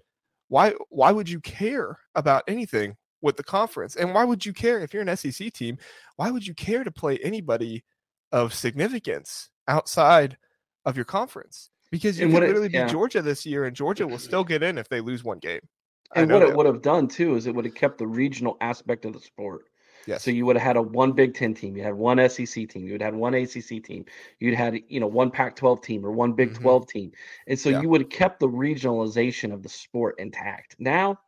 Why 0.50 0.74
why 0.90 1.12
would 1.12 1.30
you 1.30 1.40
care 1.40 1.98
about 2.16 2.44
anything 2.48 2.98
with 3.22 3.38
the 3.38 3.44
conference? 3.44 3.96
And 3.96 4.14
why 4.14 4.26
would 4.26 4.46
you 4.46 4.54
care 4.54 4.80
if 4.80 4.94
you're 4.94 5.04
an 5.04 5.16
SEC 5.16 5.54
team? 5.54 5.78
Why 6.18 6.32
would 6.32 6.46
you 6.46 6.54
care 6.54 6.84
to 6.84 6.92
play 6.92 7.18
anybody 7.20 7.84
of 8.32 8.54
significance 8.54 9.50
outside 9.68 10.38
of 10.86 10.96
your 10.96 11.06
conference? 11.06 11.70
Because 11.92 12.20
you 12.20 12.26
and 12.26 12.34
could 12.34 12.44
literally 12.44 12.68
it, 12.68 12.74
yeah. 12.74 12.86
be 12.86 12.92
Georgia 12.92 13.22
this 13.22 13.46
year, 13.46 13.66
and 13.66 13.76
Georgia 13.76 14.08
will 14.08 14.20
still 14.20 14.44
get 14.44 14.64
in 14.64 14.78
if 14.78 14.90
they 14.90 15.02
lose 15.02 15.24
one 15.24 15.40
game. 15.40 15.62
And 16.16 16.32
what 16.32 16.42
it 16.42 16.56
would 16.56 16.66
have 16.66 16.82
done 16.82 17.08
too 17.08 17.36
is 17.36 17.46
it 17.46 17.54
would 17.54 17.66
have 17.66 17.76
kept 17.76 18.00
the 18.00 18.08
regional 18.08 18.58
aspect 18.62 19.06
of 19.06 19.14
the 19.14 19.20
sport. 19.20 19.66
Yes. 20.08 20.24
So 20.24 20.32
you 20.32 20.46
would 20.46 20.56
have 20.56 20.66
had 20.66 20.78
a 20.78 20.82
one 20.82 21.12
Big 21.12 21.34
Ten 21.34 21.54
team, 21.54 21.76
you 21.76 21.84
had 21.84 21.94
one 21.94 22.18
SEC 22.30 22.70
team, 22.70 22.86
you 22.86 22.94
would 22.94 23.02
have 23.02 23.14
had 23.14 23.20
one 23.20 23.34
ACC 23.34 23.84
team, 23.84 24.06
you'd 24.40 24.56
had 24.56 24.80
you 24.88 25.00
know 25.00 25.08
one 25.08 25.32
Pac-12 25.32 25.84
team 25.84 26.06
or 26.06 26.12
one 26.12 26.34
Big 26.34 26.52
mm-hmm. 26.54 26.64
12 26.64 26.88
team, 26.88 27.12
and 27.48 27.60
so 27.60 27.70
yeah. 27.70 27.82
you 27.82 27.90
would 27.90 28.02
have 28.02 28.10
kept 28.10 28.40
the 28.40 28.48
regionalization 28.48 29.54
of 29.54 29.64
the 29.64 29.70
sport 29.70 30.16
intact. 30.20 30.76
Now 30.80 31.20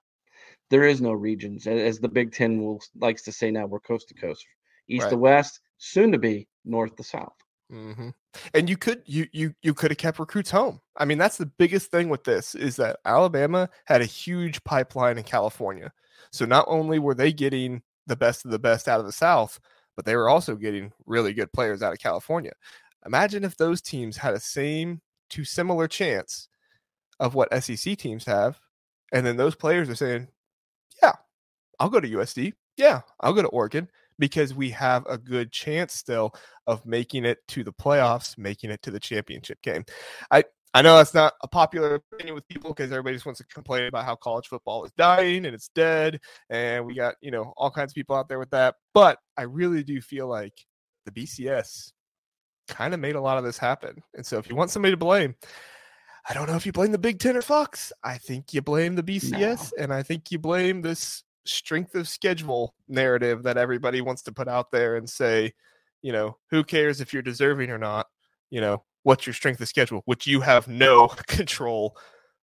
there 0.69 0.83
is 0.83 1.01
no 1.01 1.11
regions, 1.11 1.67
as 1.67 1.99
the 1.99 2.07
Big 2.07 2.31
Ten 2.31 2.61
will 2.61 2.81
likes 2.99 3.23
to 3.23 3.31
say. 3.31 3.51
Now 3.51 3.65
we're 3.65 3.79
coast 3.79 4.07
to 4.09 4.13
coast, 4.13 4.45
east 4.87 5.03
right. 5.03 5.09
to 5.09 5.17
west, 5.17 5.59
soon 5.77 6.11
to 6.13 6.17
be 6.17 6.47
north 6.65 6.95
to 6.95 7.03
south. 7.03 7.33
Mm-hmm. 7.71 8.09
And 8.53 8.69
you 8.69 8.77
could 8.77 9.01
you 9.05 9.27
you 9.31 9.53
you 9.61 9.73
could 9.73 9.91
have 9.91 9.97
kept 9.97 10.19
recruits 10.19 10.51
home. 10.51 10.81
I 10.97 11.05
mean, 11.05 11.17
that's 11.17 11.37
the 11.37 11.45
biggest 11.45 11.91
thing 11.91 12.09
with 12.09 12.23
this 12.23 12.55
is 12.55 12.75
that 12.77 12.99
Alabama 13.05 13.69
had 13.85 14.01
a 14.01 14.05
huge 14.05 14.63
pipeline 14.63 15.17
in 15.17 15.23
California. 15.23 15.91
So 16.31 16.45
not 16.45 16.65
only 16.67 16.99
were 16.99 17.15
they 17.15 17.31
getting 17.31 17.81
the 18.11 18.15
best 18.15 18.45
of 18.45 18.51
the 18.51 18.59
best 18.59 18.87
out 18.87 18.99
of 18.99 19.05
the 19.05 19.11
South, 19.11 19.59
but 19.95 20.05
they 20.05 20.15
were 20.15 20.29
also 20.29 20.55
getting 20.55 20.91
really 21.05 21.33
good 21.33 21.51
players 21.53 21.81
out 21.81 21.93
of 21.93 21.99
California. 21.99 22.51
Imagine 23.05 23.43
if 23.43 23.57
those 23.57 23.81
teams 23.81 24.17
had 24.17 24.33
a 24.33 24.39
same 24.39 25.01
to 25.31 25.43
similar 25.43 25.87
chance 25.87 26.49
of 27.19 27.33
what 27.33 27.51
SEC 27.63 27.97
teams 27.97 28.25
have, 28.25 28.59
and 29.13 29.25
then 29.25 29.37
those 29.37 29.55
players 29.55 29.89
are 29.89 29.95
saying, 29.95 30.27
"Yeah, 31.01 31.13
I'll 31.79 31.89
go 31.89 31.99
to 31.99 32.07
USC. 32.07 32.53
Yeah, 32.77 33.01
I'll 33.21 33.33
go 33.33 33.41
to 33.41 33.47
Oregon." 33.47 33.89
Because 34.19 34.53
we 34.53 34.69
have 34.71 35.05
a 35.07 35.17
good 35.17 35.51
chance 35.51 35.93
still 35.93 36.35
of 36.67 36.85
making 36.85 37.25
it 37.25 37.39
to 37.47 37.63
the 37.63 37.73
playoffs, 37.73 38.37
making 38.37 38.69
it 38.69 38.81
to 38.83 38.91
the 38.91 38.99
championship 38.99 39.59
game. 39.63 39.83
I 40.29 40.43
I 40.73 40.81
know 40.81 40.95
that's 40.95 41.13
not 41.13 41.33
a 41.41 41.47
popular 41.47 41.95
opinion 41.95 42.33
with 42.33 42.47
people 42.47 42.71
because 42.71 42.91
everybody 42.91 43.15
just 43.15 43.25
wants 43.25 43.39
to 43.39 43.47
complain 43.47 43.87
about 43.87 44.05
how 44.05 44.15
college 44.15 44.47
football 44.47 44.85
is 44.85 44.91
dying 44.97 45.45
and 45.45 45.53
it's 45.53 45.69
dead. 45.69 46.21
And 46.49 46.85
we 46.85 46.95
got, 46.95 47.15
you 47.21 47.31
know, 47.31 47.53
all 47.57 47.69
kinds 47.69 47.91
of 47.91 47.95
people 47.95 48.15
out 48.15 48.29
there 48.29 48.39
with 48.39 48.51
that. 48.51 48.75
But 48.93 49.19
I 49.37 49.43
really 49.43 49.83
do 49.83 49.99
feel 50.01 50.27
like 50.27 50.53
the 51.05 51.11
BCS 51.11 51.91
kind 52.69 52.93
of 52.93 53.01
made 53.01 53.15
a 53.15 53.21
lot 53.21 53.37
of 53.37 53.43
this 53.43 53.57
happen. 53.57 54.01
And 54.13 54.25
so 54.25 54.37
if 54.37 54.49
you 54.49 54.55
want 54.55 54.71
somebody 54.71 54.93
to 54.93 54.97
blame, 54.97 55.35
I 56.29 56.33
don't 56.33 56.47
know 56.47 56.55
if 56.55 56.65
you 56.65 56.71
blame 56.71 56.91
the 56.91 56.97
Big 56.97 57.19
Ten 57.19 57.35
or 57.35 57.41
Fox. 57.41 57.91
I 58.03 58.17
think 58.17 58.53
you 58.53 58.61
blame 58.61 58.95
the 58.95 59.03
BCS 59.03 59.73
no. 59.77 59.83
and 59.83 59.93
I 59.93 60.03
think 60.03 60.31
you 60.31 60.39
blame 60.39 60.81
this 60.81 61.23
strength 61.45 61.95
of 61.95 62.07
schedule 62.07 62.75
narrative 62.87 63.43
that 63.43 63.57
everybody 63.57 63.99
wants 63.99 64.21
to 64.23 64.31
put 64.31 64.47
out 64.47 64.71
there 64.71 64.95
and 64.95 65.09
say, 65.09 65.53
you 66.01 66.13
know, 66.13 66.37
who 66.49 66.63
cares 66.63 67.01
if 67.01 67.11
you're 67.11 67.21
deserving 67.21 67.71
or 67.71 67.77
not? 67.77 68.07
You 68.49 68.61
know, 68.61 68.83
what's 69.03 69.25
your 69.25 69.33
strength 69.33 69.61
of 69.61 69.67
schedule, 69.67 70.01
which 70.05 70.27
you 70.27 70.41
have 70.41 70.67
no 70.67 71.07
control 71.27 71.97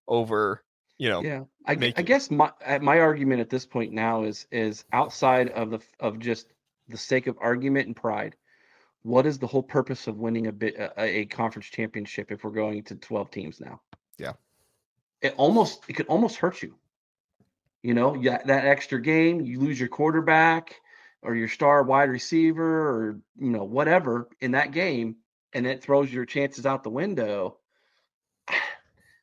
over. 0.08 0.62
You 0.98 1.10
know, 1.10 1.22
yeah. 1.22 1.42
I, 1.66 1.72
I 1.72 2.02
guess 2.02 2.30
my 2.30 2.50
uh, 2.64 2.78
my 2.78 3.00
argument 3.00 3.40
at 3.40 3.50
this 3.50 3.66
point 3.66 3.92
now 3.92 4.24
is 4.24 4.46
is 4.50 4.84
outside 4.92 5.50
of 5.50 5.70
the 5.70 5.80
of 6.00 6.18
just 6.18 6.52
the 6.88 6.96
sake 6.96 7.26
of 7.26 7.36
argument 7.40 7.86
and 7.86 7.94
pride. 7.94 8.34
What 9.02 9.26
is 9.26 9.38
the 9.38 9.46
whole 9.46 9.62
purpose 9.62 10.06
of 10.06 10.16
winning 10.16 10.46
a 10.46 10.52
bit 10.52 10.74
a, 10.76 10.90
uh, 10.98 11.04
a 11.04 11.26
conference 11.26 11.66
championship 11.66 12.32
if 12.32 12.44
we're 12.44 12.50
going 12.50 12.82
to 12.84 12.94
twelve 12.96 13.30
teams 13.30 13.60
now? 13.60 13.82
Yeah, 14.16 14.32
it 15.20 15.34
almost 15.36 15.84
it 15.86 15.92
could 15.92 16.06
almost 16.06 16.36
hurt 16.36 16.62
you. 16.62 16.74
You 17.82 17.92
know, 17.92 18.14
yeah, 18.14 18.42
that 18.46 18.64
extra 18.64 19.00
game, 19.00 19.42
you 19.42 19.60
lose 19.60 19.78
your 19.78 19.90
quarterback 19.90 20.76
or 21.20 21.34
your 21.34 21.48
star 21.48 21.82
wide 21.82 22.08
receiver 22.08 22.88
or 22.88 23.20
you 23.38 23.50
know 23.50 23.64
whatever 23.64 24.28
in 24.40 24.52
that 24.52 24.72
game 24.72 25.16
and 25.56 25.66
it 25.66 25.82
throws 25.82 26.12
your 26.12 26.26
chances 26.26 26.66
out 26.66 26.84
the 26.84 26.90
window. 26.90 27.56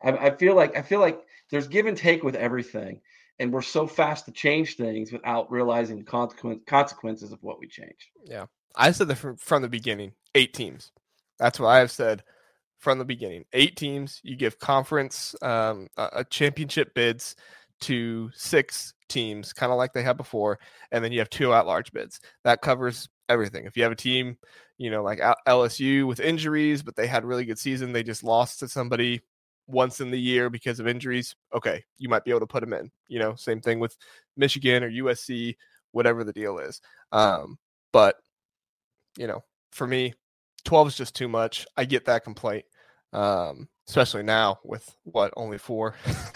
I, 0.03 0.11
I 0.11 0.35
feel 0.35 0.55
like 0.55 0.75
I 0.75 0.81
feel 0.81 0.99
like 0.99 1.21
there's 1.51 1.67
give 1.67 1.85
and 1.85 1.95
take 1.95 2.23
with 2.23 2.35
everything, 2.35 2.99
and 3.39 3.53
we're 3.53 3.61
so 3.61 3.85
fast 3.87 4.25
to 4.25 4.31
change 4.31 4.75
things 4.75 5.11
without 5.11 5.51
realizing 5.51 5.99
the 5.99 6.03
consequence, 6.03 6.61
consequences 6.65 7.31
of 7.31 7.41
what 7.41 7.59
we 7.59 7.67
change. 7.67 8.11
Yeah, 8.25 8.47
I 8.75 8.91
said 8.91 9.07
that 9.09 9.15
from, 9.15 9.37
from 9.37 9.61
the 9.61 9.69
beginning. 9.69 10.13
Eight 10.35 10.53
teams. 10.53 10.91
That's 11.37 11.59
what 11.59 11.69
I 11.69 11.77
have 11.77 11.91
said 11.91 12.23
from 12.79 12.97
the 12.97 13.05
beginning. 13.05 13.45
Eight 13.53 13.77
teams. 13.77 14.19
You 14.23 14.35
give 14.35 14.57
conference 14.57 15.35
um, 15.43 15.87
a 15.95 16.25
championship 16.25 16.95
bids 16.95 17.35
to 17.81 18.31
six 18.33 18.93
teams, 19.07 19.53
kind 19.53 19.71
of 19.71 19.77
like 19.77 19.93
they 19.93 20.01
had 20.01 20.17
before, 20.17 20.57
and 20.91 21.03
then 21.03 21.11
you 21.11 21.19
have 21.19 21.29
two 21.29 21.53
at-large 21.53 21.91
bids. 21.91 22.19
That 22.43 22.61
covers 22.61 23.09
everything. 23.29 23.65
If 23.65 23.77
you 23.77 23.83
have 23.83 23.91
a 23.91 23.95
team 23.95 24.38
you 24.77 24.89
know, 24.89 25.03
like 25.03 25.19
LSU 25.47 26.07
with 26.07 26.19
injuries, 26.19 26.81
but 26.81 26.95
they 26.95 27.07
had 27.07 27.25
really 27.25 27.45
good 27.45 27.59
season. 27.59 27.93
They 27.93 28.03
just 28.03 28.23
lost 28.23 28.59
to 28.59 28.67
somebody 28.67 29.21
once 29.67 30.01
in 30.01 30.12
the 30.12 30.19
year 30.19 30.49
because 30.49 30.79
of 30.79 30.88
injuries. 30.88 31.36
Okay, 31.53 31.83
you 31.97 32.09
might 32.09 32.25
be 32.25 32.31
able 32.31 32.41
to 32.41 32.47
put 32.47 32.62
them 32.62 32.73
in. 32.73 32.91
You 33.07 33.19
know, 33.19 33.36
same 33.36 33.62
thing 33.62 33.79
with 33.79 33.95
Michigan 34.36 34.83
or 34.83 34.89
USC, 34.89 35.55
whatever 35.91 36.23
the 36.23 36.33
deal 36.33 36.59
is. 36.59 36.81
Um, 37.12 37.57
but 37.91 38.17
you 39.17 39.27
know, 39.27 39.43
for 39.71 39.86
me, 39.86 40.13
12 40.65 40.89
is 40.89 40.95
just 40.95 41.15
too 41.15 41.27
much. 41.27 41.67
I 41.77 41.86
get 41.86 42.05
that 42.05 42.23
complaint. 42.23 42.65
Um, 43.13 43.69
especially 43.88 44.23
now 44.23 44.59
with 44.63 44.95
what 45.03 45.31
only 45.38 45.59
four 45.59 45.95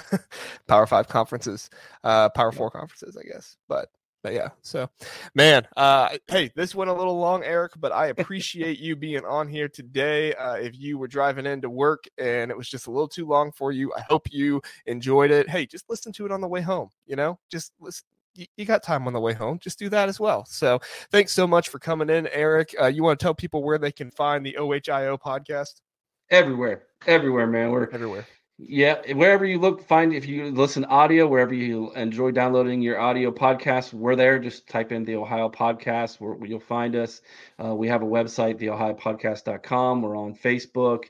power 0.68 0.86
five 0.86 1.08
conferences, 1.08 1.72
uh, 2.04 2.30
power 2.30 2.52
four 2.52 2.70
conferences, 2.70 3.18
I 3.18 3.24
guess. 3.24 3.58
But 3.68 3.90
but 4.28 4.34
yeah, 4.34 4.50
so 4.62 4.90
man, 5.36 5.66
uh, 5.78 6.10
hey, 6.28 6.52
this 6.54 6.76
went 6.76 6.90
a 6.90 6.94
little 6.94 7.18
long, 7.18 7.46
Eric, 7.46 7.72
but 7.80 7.94
I 7.94 8.08
appreciate 8.08 8.78
you 8.78 8.98
being 8.98 9.24
on 9.24 9.48
here 9.48 9.70
today. 9.70 10.34
Uh, 10.34 10.56
if 10.56 10.78
you 10.78 10.98
were 10.98 11.08
driving 11.08 11.46
into 11.46 11.70
work 11.70 12.04
and 12.18 12.52
it 12.52 12.58
was 12.58 12.68
just 12.68 12.88
a 12.88 12.92
little 12.92 13.08
too 13.08 13.26
long 13.26 13.54
for 13.54 13.72
you, 13.72 13.94
I 13.96 14.02
hope 14.02 14.28
you 14.30 14.62
enjoyed 14.86 15.32
it. 15.32 15.50
Hey, 15.50 15.66
just 15.66 15.90
listen 15.90 16.12
to 16.12 16.26
it 16.26 16.34
on 16.34 16.42
the 16.42 16.48
way 16.50 16.60
home. 16.60 16.90
You 17.06 17.16
know, 17.16 17.40
just 17.50 17.72
listen. 17.80 18.06
You, 18.36 18.66
got 18.66 18.84
time 18.84 19.08
on 19.08 19.14
the 19.14 19.20
way 19.22 19.32
home. 19.32 19.60
Just 19.60 19.80
do 19.80 19.88
that 19.90 20.10
as 20.10 20.20
well. 20.20 20.46
So, 20.46 20.80
thanks 21.10 21.32
so 21.32 21.48
much 21.48 21.70
for 21.70 21.80
coming 21.80 22.10
in, 22.10 22.28
Eric. 22.28 22.76
Uh, 22.80 22.88
you 22.88 23.04
want 23.04 23.18
to 23.18 23.24
tell 23.24 23.34
people 23.34 23.64
where 23.64 23.78
they 23.78 23.94
can 23.94 24.12
find 24.12 24.46
the 24.46 24.58
OHIO 24.60 25.18
podcast? 25.18 25.82
Everywhere, 26.30 26.84
everywhere, 27.08 27.48
man. 27.48 27.72
We're 27.72 27.90
everywhere. 27.92 28.28
Yeah, 28.60 29.14
wherever 29.14 29.46
you 29.46 29.60
look, 29.60 29.84
find 29.84 30.12
if 30.12 30.26
you 30.26 30.50
listen 30.50 30.84
audio, 30.86 31.28
wherever 31.28 31.54
you 31.54 31.92
enjoy 31.94 32.32
downloading 32.32 32.82
your 32.82 33.00
audio 33.00 33.32
podcast, 33.32 33.94
we're 33.94 34.16
there. 34.16 34.40
Just 34.40 34.68
type 34.68 34.92
in 34.92 35.06
the 35.06 35.16
Ohio 35.16 35.48
Podcast, 35.48 36.20
where 36.20 36.44
you'll 36.44 36.60
find 36.60 36.96
us. 36.96 37.22
Uh, 37.64 37.76
we 37.76 37.88
have 37.88 38.02
a 38.02 38.06
website, 38.06 38.60
theohiopodcast.com. 38.60 40.02
We're 40.02 40.18
on 40.18 40.34
Facebook, 40.34 41.04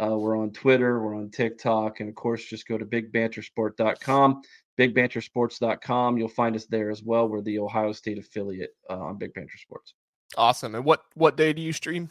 uh, 0.00 0.16
we're 0.16 0.38
on 0.38 0.52
Twitter, 0.52 1.02
we're 1.02 1.16
on 1.16 1.30
TikTok, 1.30 1.98
and 1.98 2.08
of 2.08 2.14
course, 2.14 2.44
just 2.44 2.68
go 2.68 2.78
to 2.78 2.84
bigbantersport.com, 2.84 4.42
bigbantersports.com. 4.78 6.18
You'll 6.18 6.28
find 6.28 6.54
us 6.54 6.66
there 6.66 6.90
as 6.92 7.02
well. 7.02 7.28
We're 7.28 7.42
the 7.42 7.58
Ohio 7.58 7.90
State 7.90 8.18
affiliate 8.18 8.76
uh, 8.88 9.00
on 9.00 9.18
Big 9.18 9.34
Banter 9.34 9.58
Sports. 9.58 9.94
Awesome. 10.36 10.76
And 10.76 10.84
what 10.84 11.02
what 11.14 11.36
day 11.36 11.52
do 11.52 11.62
you 11.62 11.72
stream? 11.72 12.10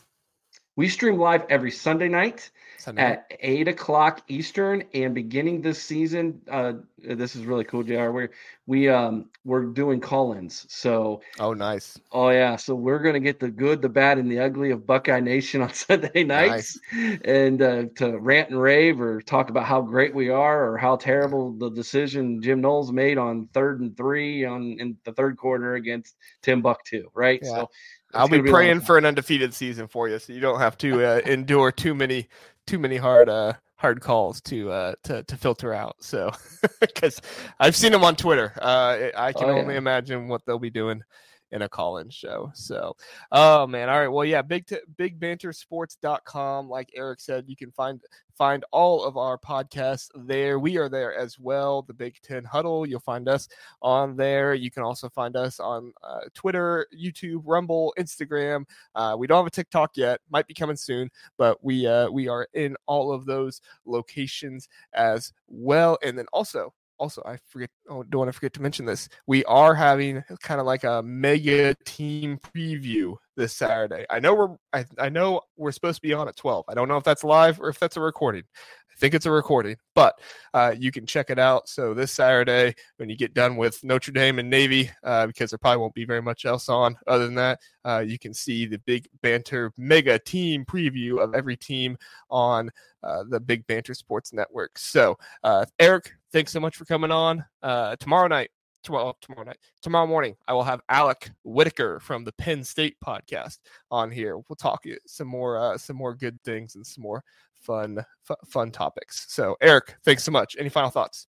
We 0.77 0.87
stream 0.87 1.19
live 1.19 1.43
every 1.49 1.71
Sunday 1.71 2.07
night 2.07 2.49
Sunday. 2.77 3.01
at 3.01 3.31
eight 3.41 3.67
o'clock 3.67 4.21
Eastern. 4.29 4.83
And 4.93 5.13
beginning 5.13 5.61
this 5.61 5.81
season, 5.81 6.41
uh, 6.49 6.73
this 6.97 7.35
is 7.35 7.45
really 7.45 7.65
cool, 7.65 7.83
Jr. 7.83 8.09
We're 8.11 8.31
we 8.67 8.87
um 8.87 9.29
we're 9.43 9.65
doing 9.65 9.99
call-ins. 9.99 10.65
So 10.69 11.21
oh, 11.39 11.53
nice. 11.53 11.99
Oh 12.13 12.29
yeah. 12.29 12.55
So 12.55 12.73
we're 12.73 12.99
gonna 12.99 13.19
get 13.19 13.39
the 13.39 13.49
good, 13.49 13.81
the 13.81 13.89
bad, 13.89 14.17
and 14.17 14.31
the 14.31 14.39
ugly 14.39 14.71
of 14.71 14.87
Buckeye 14.87 15.19
Nation 15.19 15.61
on 15.61 15.73
Sunday 15.73 16.23
nights, 16.23 16.79
nice. 16.93 17.19
and 17.25 17.61
uh, 17.61 17.83
to 17.95 18.17
rant 18.17 18.51
and 18.51 18.61
rave 18.61 19.01
or 19.01 19.21
talk 19.21 19.49
about 19.49 19.65
how 19.65 19.81
great 19.81 20.15
we 20.15 20.29
are 20.29 20.71
or 20.71 20.77
how 20.77 20.95
terrible 20.95 21.51
the 21.51 21.69
decision 21.69 22.41
Jim 22.41 22.61
Knowles 22.61 22.93
made 22.93 23.17
on 23.17 23.49
third 23.53 23.81
and 23.81 23.95
three 23.97 24.45
on 24.45 24.77
in 24.79 24.97
the 25.03 25.11
third 25.11 25.35
quarter 25.35 25.75
against 25.75 26.15
Tim 26.41 26.61
Buck 26.61 26.85
Timbuktu. 26.85 27.09
Right. 27.13 27.41
Yeah. 27.43 27.49
So 27.49 27.69
I'll 28.13 28.27
be 28.27 28.41
praying 28.41 28.81
for 28.81 28.97
an 28.97 29.05
undefeated 29.05 29.53
season 29.53 29.87
for 29.87 30.09
you, 30.09 30.19
so 30.19 30.33
you 30.33 30.39
don't 30.39 30.59
have 30.59 30.77
to 30.79 31.03
uh, 31.03 31.21
endure 31.25 31.71
too 31.71 31.95
many 31.95 32.27
too 32.67 32.79
many 32.79 32.97
hard 32.97 33.29
uh, 33.29 33.53
hard 33.75 34.01
calls 34.01 34.41
to 34.41 34.71
uh, 34.71 34.93
to 35.03 35.23
to 35.23 35.37
filter 35.37 35.73
out. 35.73 35.95
So 35.99 36.31
because 36.81 37.21
I've 37.59 37.75
seen 37.75 37.91
them 37.91 38.03
on 38.03 38.15
Twitter, 38.15 38.53
uh, 38.61 39.09
I 39.15 39.33
can 39.33 39.49
oh, 39.49 39.55
yeah. 39.55 39.61
only 39.61 39.75
imagine 39.75 40.27
what 40.27 40.45
they'll 40.45 40.59
be 40.59 40.69
doing 40.69 41.03
in 41.51 41.63
a 41.63 41.69
call-in 41.69 42.09
show. 42.09 42.51
So, 42.53 42.95
oh 43.31 43.67
man, 43.67 43.89
all 43.89 43.99
right. 43.99 44.07
Well, 44.07 44.25
yeah, 44.25 44.41
big 44.41 44.65
t- 44.65 44.77
bigbantersports.com. 44.97 46.69
Like 46.69 46.91
Eric 46.95 47.19
said, 47.19 47.45
you 47.47 47.55
can 47.55 47.71
find 47.71 48.01
find 48.37 48.65
all 48.71 49.03
of 49.03 49.17
our 49.17 49.37
podcasts 49.37 50.09
there. 50.15 50.57
We 50.57 50.77
are 50.77 50.89
there 50.89 51.13
as 51.13 51.37
well. 51.37 51.83
The 51.83 51.93
Big 51.93 52.19
Ten 52.23 52.43
Huddle. 52.43 52.87
You'll 52.87 52.99
find 52.99 53.27
us 53.27 53.47
on 53.81 54.15
there. 54.15 54.53
You 54.53 54.71
can 54.71 54.83
also 54.83 55.09
find 55.09 55.35
us 55.35 55.59
on 55.59 55.93
uh, 56.03 56.21
Twitter, 56.33 56.87
YouTube, 56.97 57.41
Rumble, 57.45 57.93
Instagram. 57.99 58.65
Uh, 58.95 59.15
we 59.17 59.27
don't 59.27 59.37
have 59.37 59.47
a 59.47 59.51
TikTok 59.51 59.91
yet. 59.95 60.21
Might 60.29 60.47
be 60.47 60.53
coming 60.53 60.75
soon, 60.77 61.09
but 61.37 61.63
we 61.63 61.85
uh, 61.85 62.09
we 62.09 62.27
are 62.27 62.47
in 62.53 62.75
all 62.87 63.11
of 63.11 63.25
those 63.25 63.61
locations 63.85 64.69
as 64.93 65.33
well. 65.47 65.97
And 66.03 66.17
then 66.17 66.25
also 66.33 66.73
also 67.01 67.23
I 67.25 67.37
forget 67.47 67.69
oh, 67.89 68.03
don't 68.03 68.19
want 68.19 68.29
to 68.29 68.33
forget 68.33 68.53
to 68.53 68.61
mention 68.61 68.85
this. 68.85 69.09
We 69.25 69.43
are 69.45 69.73
having 69.73 70.23
kind 70.41 70.59
of 70.59 70.67
like 70.67 70.83
a 70.83 71.01
mega 71.01 71.75
team 71.83 72.37
preview 72.37 73.15
this 73.35 73.53
Saturday. 73.53 74.05
I 74.09 74.19
know 74.19 74.35
we're 74.35 74.55
I, 74.71 74.85
I 74.99 75.09
know 75.09 75.41
we're 75.57 75.71
supposed 75.71 75.97
to 75.97 76.07
be 76.07 76.13
on 76.13 76.27
at 76.27 76.35
12. 76.35 76.65
I 76.69 76.75
don't 76.75 76.87
know 76.87 76.97
if 76.97 77.03
that's 77.03 77.23
live 77.23 77.59
or 77.59 77.69
if 77.69 77.79
that's 77.79 77.97
a 77.97 78.01
recording. 78.01 78.43
I 78.91 78.97
think 78.97 79.13
it's 79.13 79.25
a 79.25 79.31
recording, 79.31 79.77
but 79.95 80.19
uh, 80.53 80.75
you 80.77 80.91
can 80.91 81.05
check 81.05 81.29
it 81.29 81.39
out. 81.39 81.67
So 81.69 81.93
this 81.93 82.11
Saturday, 82.11 82.75
when 82.97 83.09
you 83.09 83.15
get 83.15 83.33
done 83.33 83.55
with 83.55 83.83
Notre 83.83 84.11
Dame 84.11 84.39
and 84.39 84.49
Navy, 84.49 84.91
uh, 85.03 85.27
because 85.27 85.49
there 85.49 85.57
probably 85.57 85.77
won't 85.77 85.93
be 85.93 86.05
very 86.05 86.21
much 86.21 86.45
else 86.45 86.69
on 86.69 86.97
other 87.07 87.25
than 87.25 87.35
that, 87.35 87.59
uh, 87.85 88.03
you 88.05 88.19
can 88.19 88.33
see 88.33 88.65
the 88.65 88.77
big 88.79 89.07
banter 89.21 89.71
mega 89.77 90.19
team 90.19 90.65
preview 90.65 91.19
of 91.19 91.33
every 91.33 91.55
team 91.57 91.97
on 92.29 92.69
uh, 93.03 93.23
the 93.27 93.39
Big 93.39 93.65
Banter 93.67 93.93
Sports 93.93 94.33
Network. 94.33 94.77
So 94.77 95.17
uh, 95.43 95.65
Eric, 95.79 96.13
thanks 96.31 96.51
so 96.51 96.59
much 96.59 96.75
for 96.75 96.85
coming 96.85 97.11
on. 97.11 97.43
Uh, 97.63 97.95
tomorrow 97.95 98.27
night, 98.27 98.51
tomorrow, 98.83 99.15
tomorrow 99.21 99.45
night, 99.45 99.57
tomorrow 99.81 100.07
morning, 100.07 100.35
I 100.47 100.53
will 100.53 100.63
have 100.63 100.81
Alec 100.89 101.31
Whitaker 101.43 101.99
from 101.99 102.23
the 102.23 102.33
Penn 102.33 102.63
State 102.63 102.97
podcast 103.03 103.59
on 103.89 104.11
here. 104.11 104.37
We'll 104.37 104.55
talk 104.57 104.83
some 105.07 105.27
more, 105.27 105.57
uh, 105.57 105.77
some 105.77 105.95
more 105.95 106.13
good 106.13 106.39
things 106.43 106.75
and 106.75 106.85
some 106.85 107.01
more 107.03 107.23
fun, 107.61 108.03
f- 108.29 108.49
fun 108.49 108.71
topics. 108.71 109.25
So, 109.29 109.55
Eric, 109.61 109.95
thanks 110.03 110.23
so 110.23 110.31
much. 110.31 110.55
Any 110.59 110.69
final 110.69 110.89
thoughts? 110.89 111.27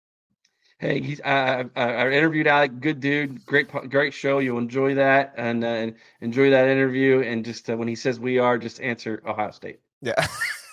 Hey, 0.79 1.01
he's, 1.03 1.21
uh, 1.21 1.65
I 1.77 2.11
interviewed 2.11 2.47
Alec. 2.47 2.81
Good 2.81 3.01
dude. 3.01 3.45
Great, 3.45 3.69
great 3.91 4.15
show. 4.15 4.39
You'll 4.39 4.59
enjoy 4.59 4.95
that 4.95 5.35
and 5.37 5.63
uh, 5.63 5.91
enjoy 6.23 6.49
that 6.51 6.69
interview. 6.69 7.21
And 7.21 7.45
just 7.45 7.69
uh, 7.69 7.77
when 7.77 7.87
he 7.87 7.95
says 7.95 8.19
we 8.19 8.39
are, 8.39 8.57
just 8.57 8.81
answer 8.81 9.23
Ohio 9.27 9.51
State. 9.51 9.81
Yeah. 10.01 10.27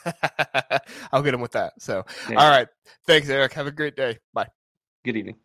I'll 1.11 1.21
get 1.21 1.33
him 1.33 1.41
with 1.41 1.51
that. 1.51 1.73
So, 1.79 2.05
yeah. 2.29 2.37
all 2.37 2.49
right. 2.49 2.69
Thanks, 3.05 3.27
Eric. 3.27 3.51
Have 3.53 3.67
a 3.67 3.71
great 3.71 3.97
day. 3.97 4.17
Bye. 4.33 4.47
Good 5.03 5.17
evening. 5.17 5.35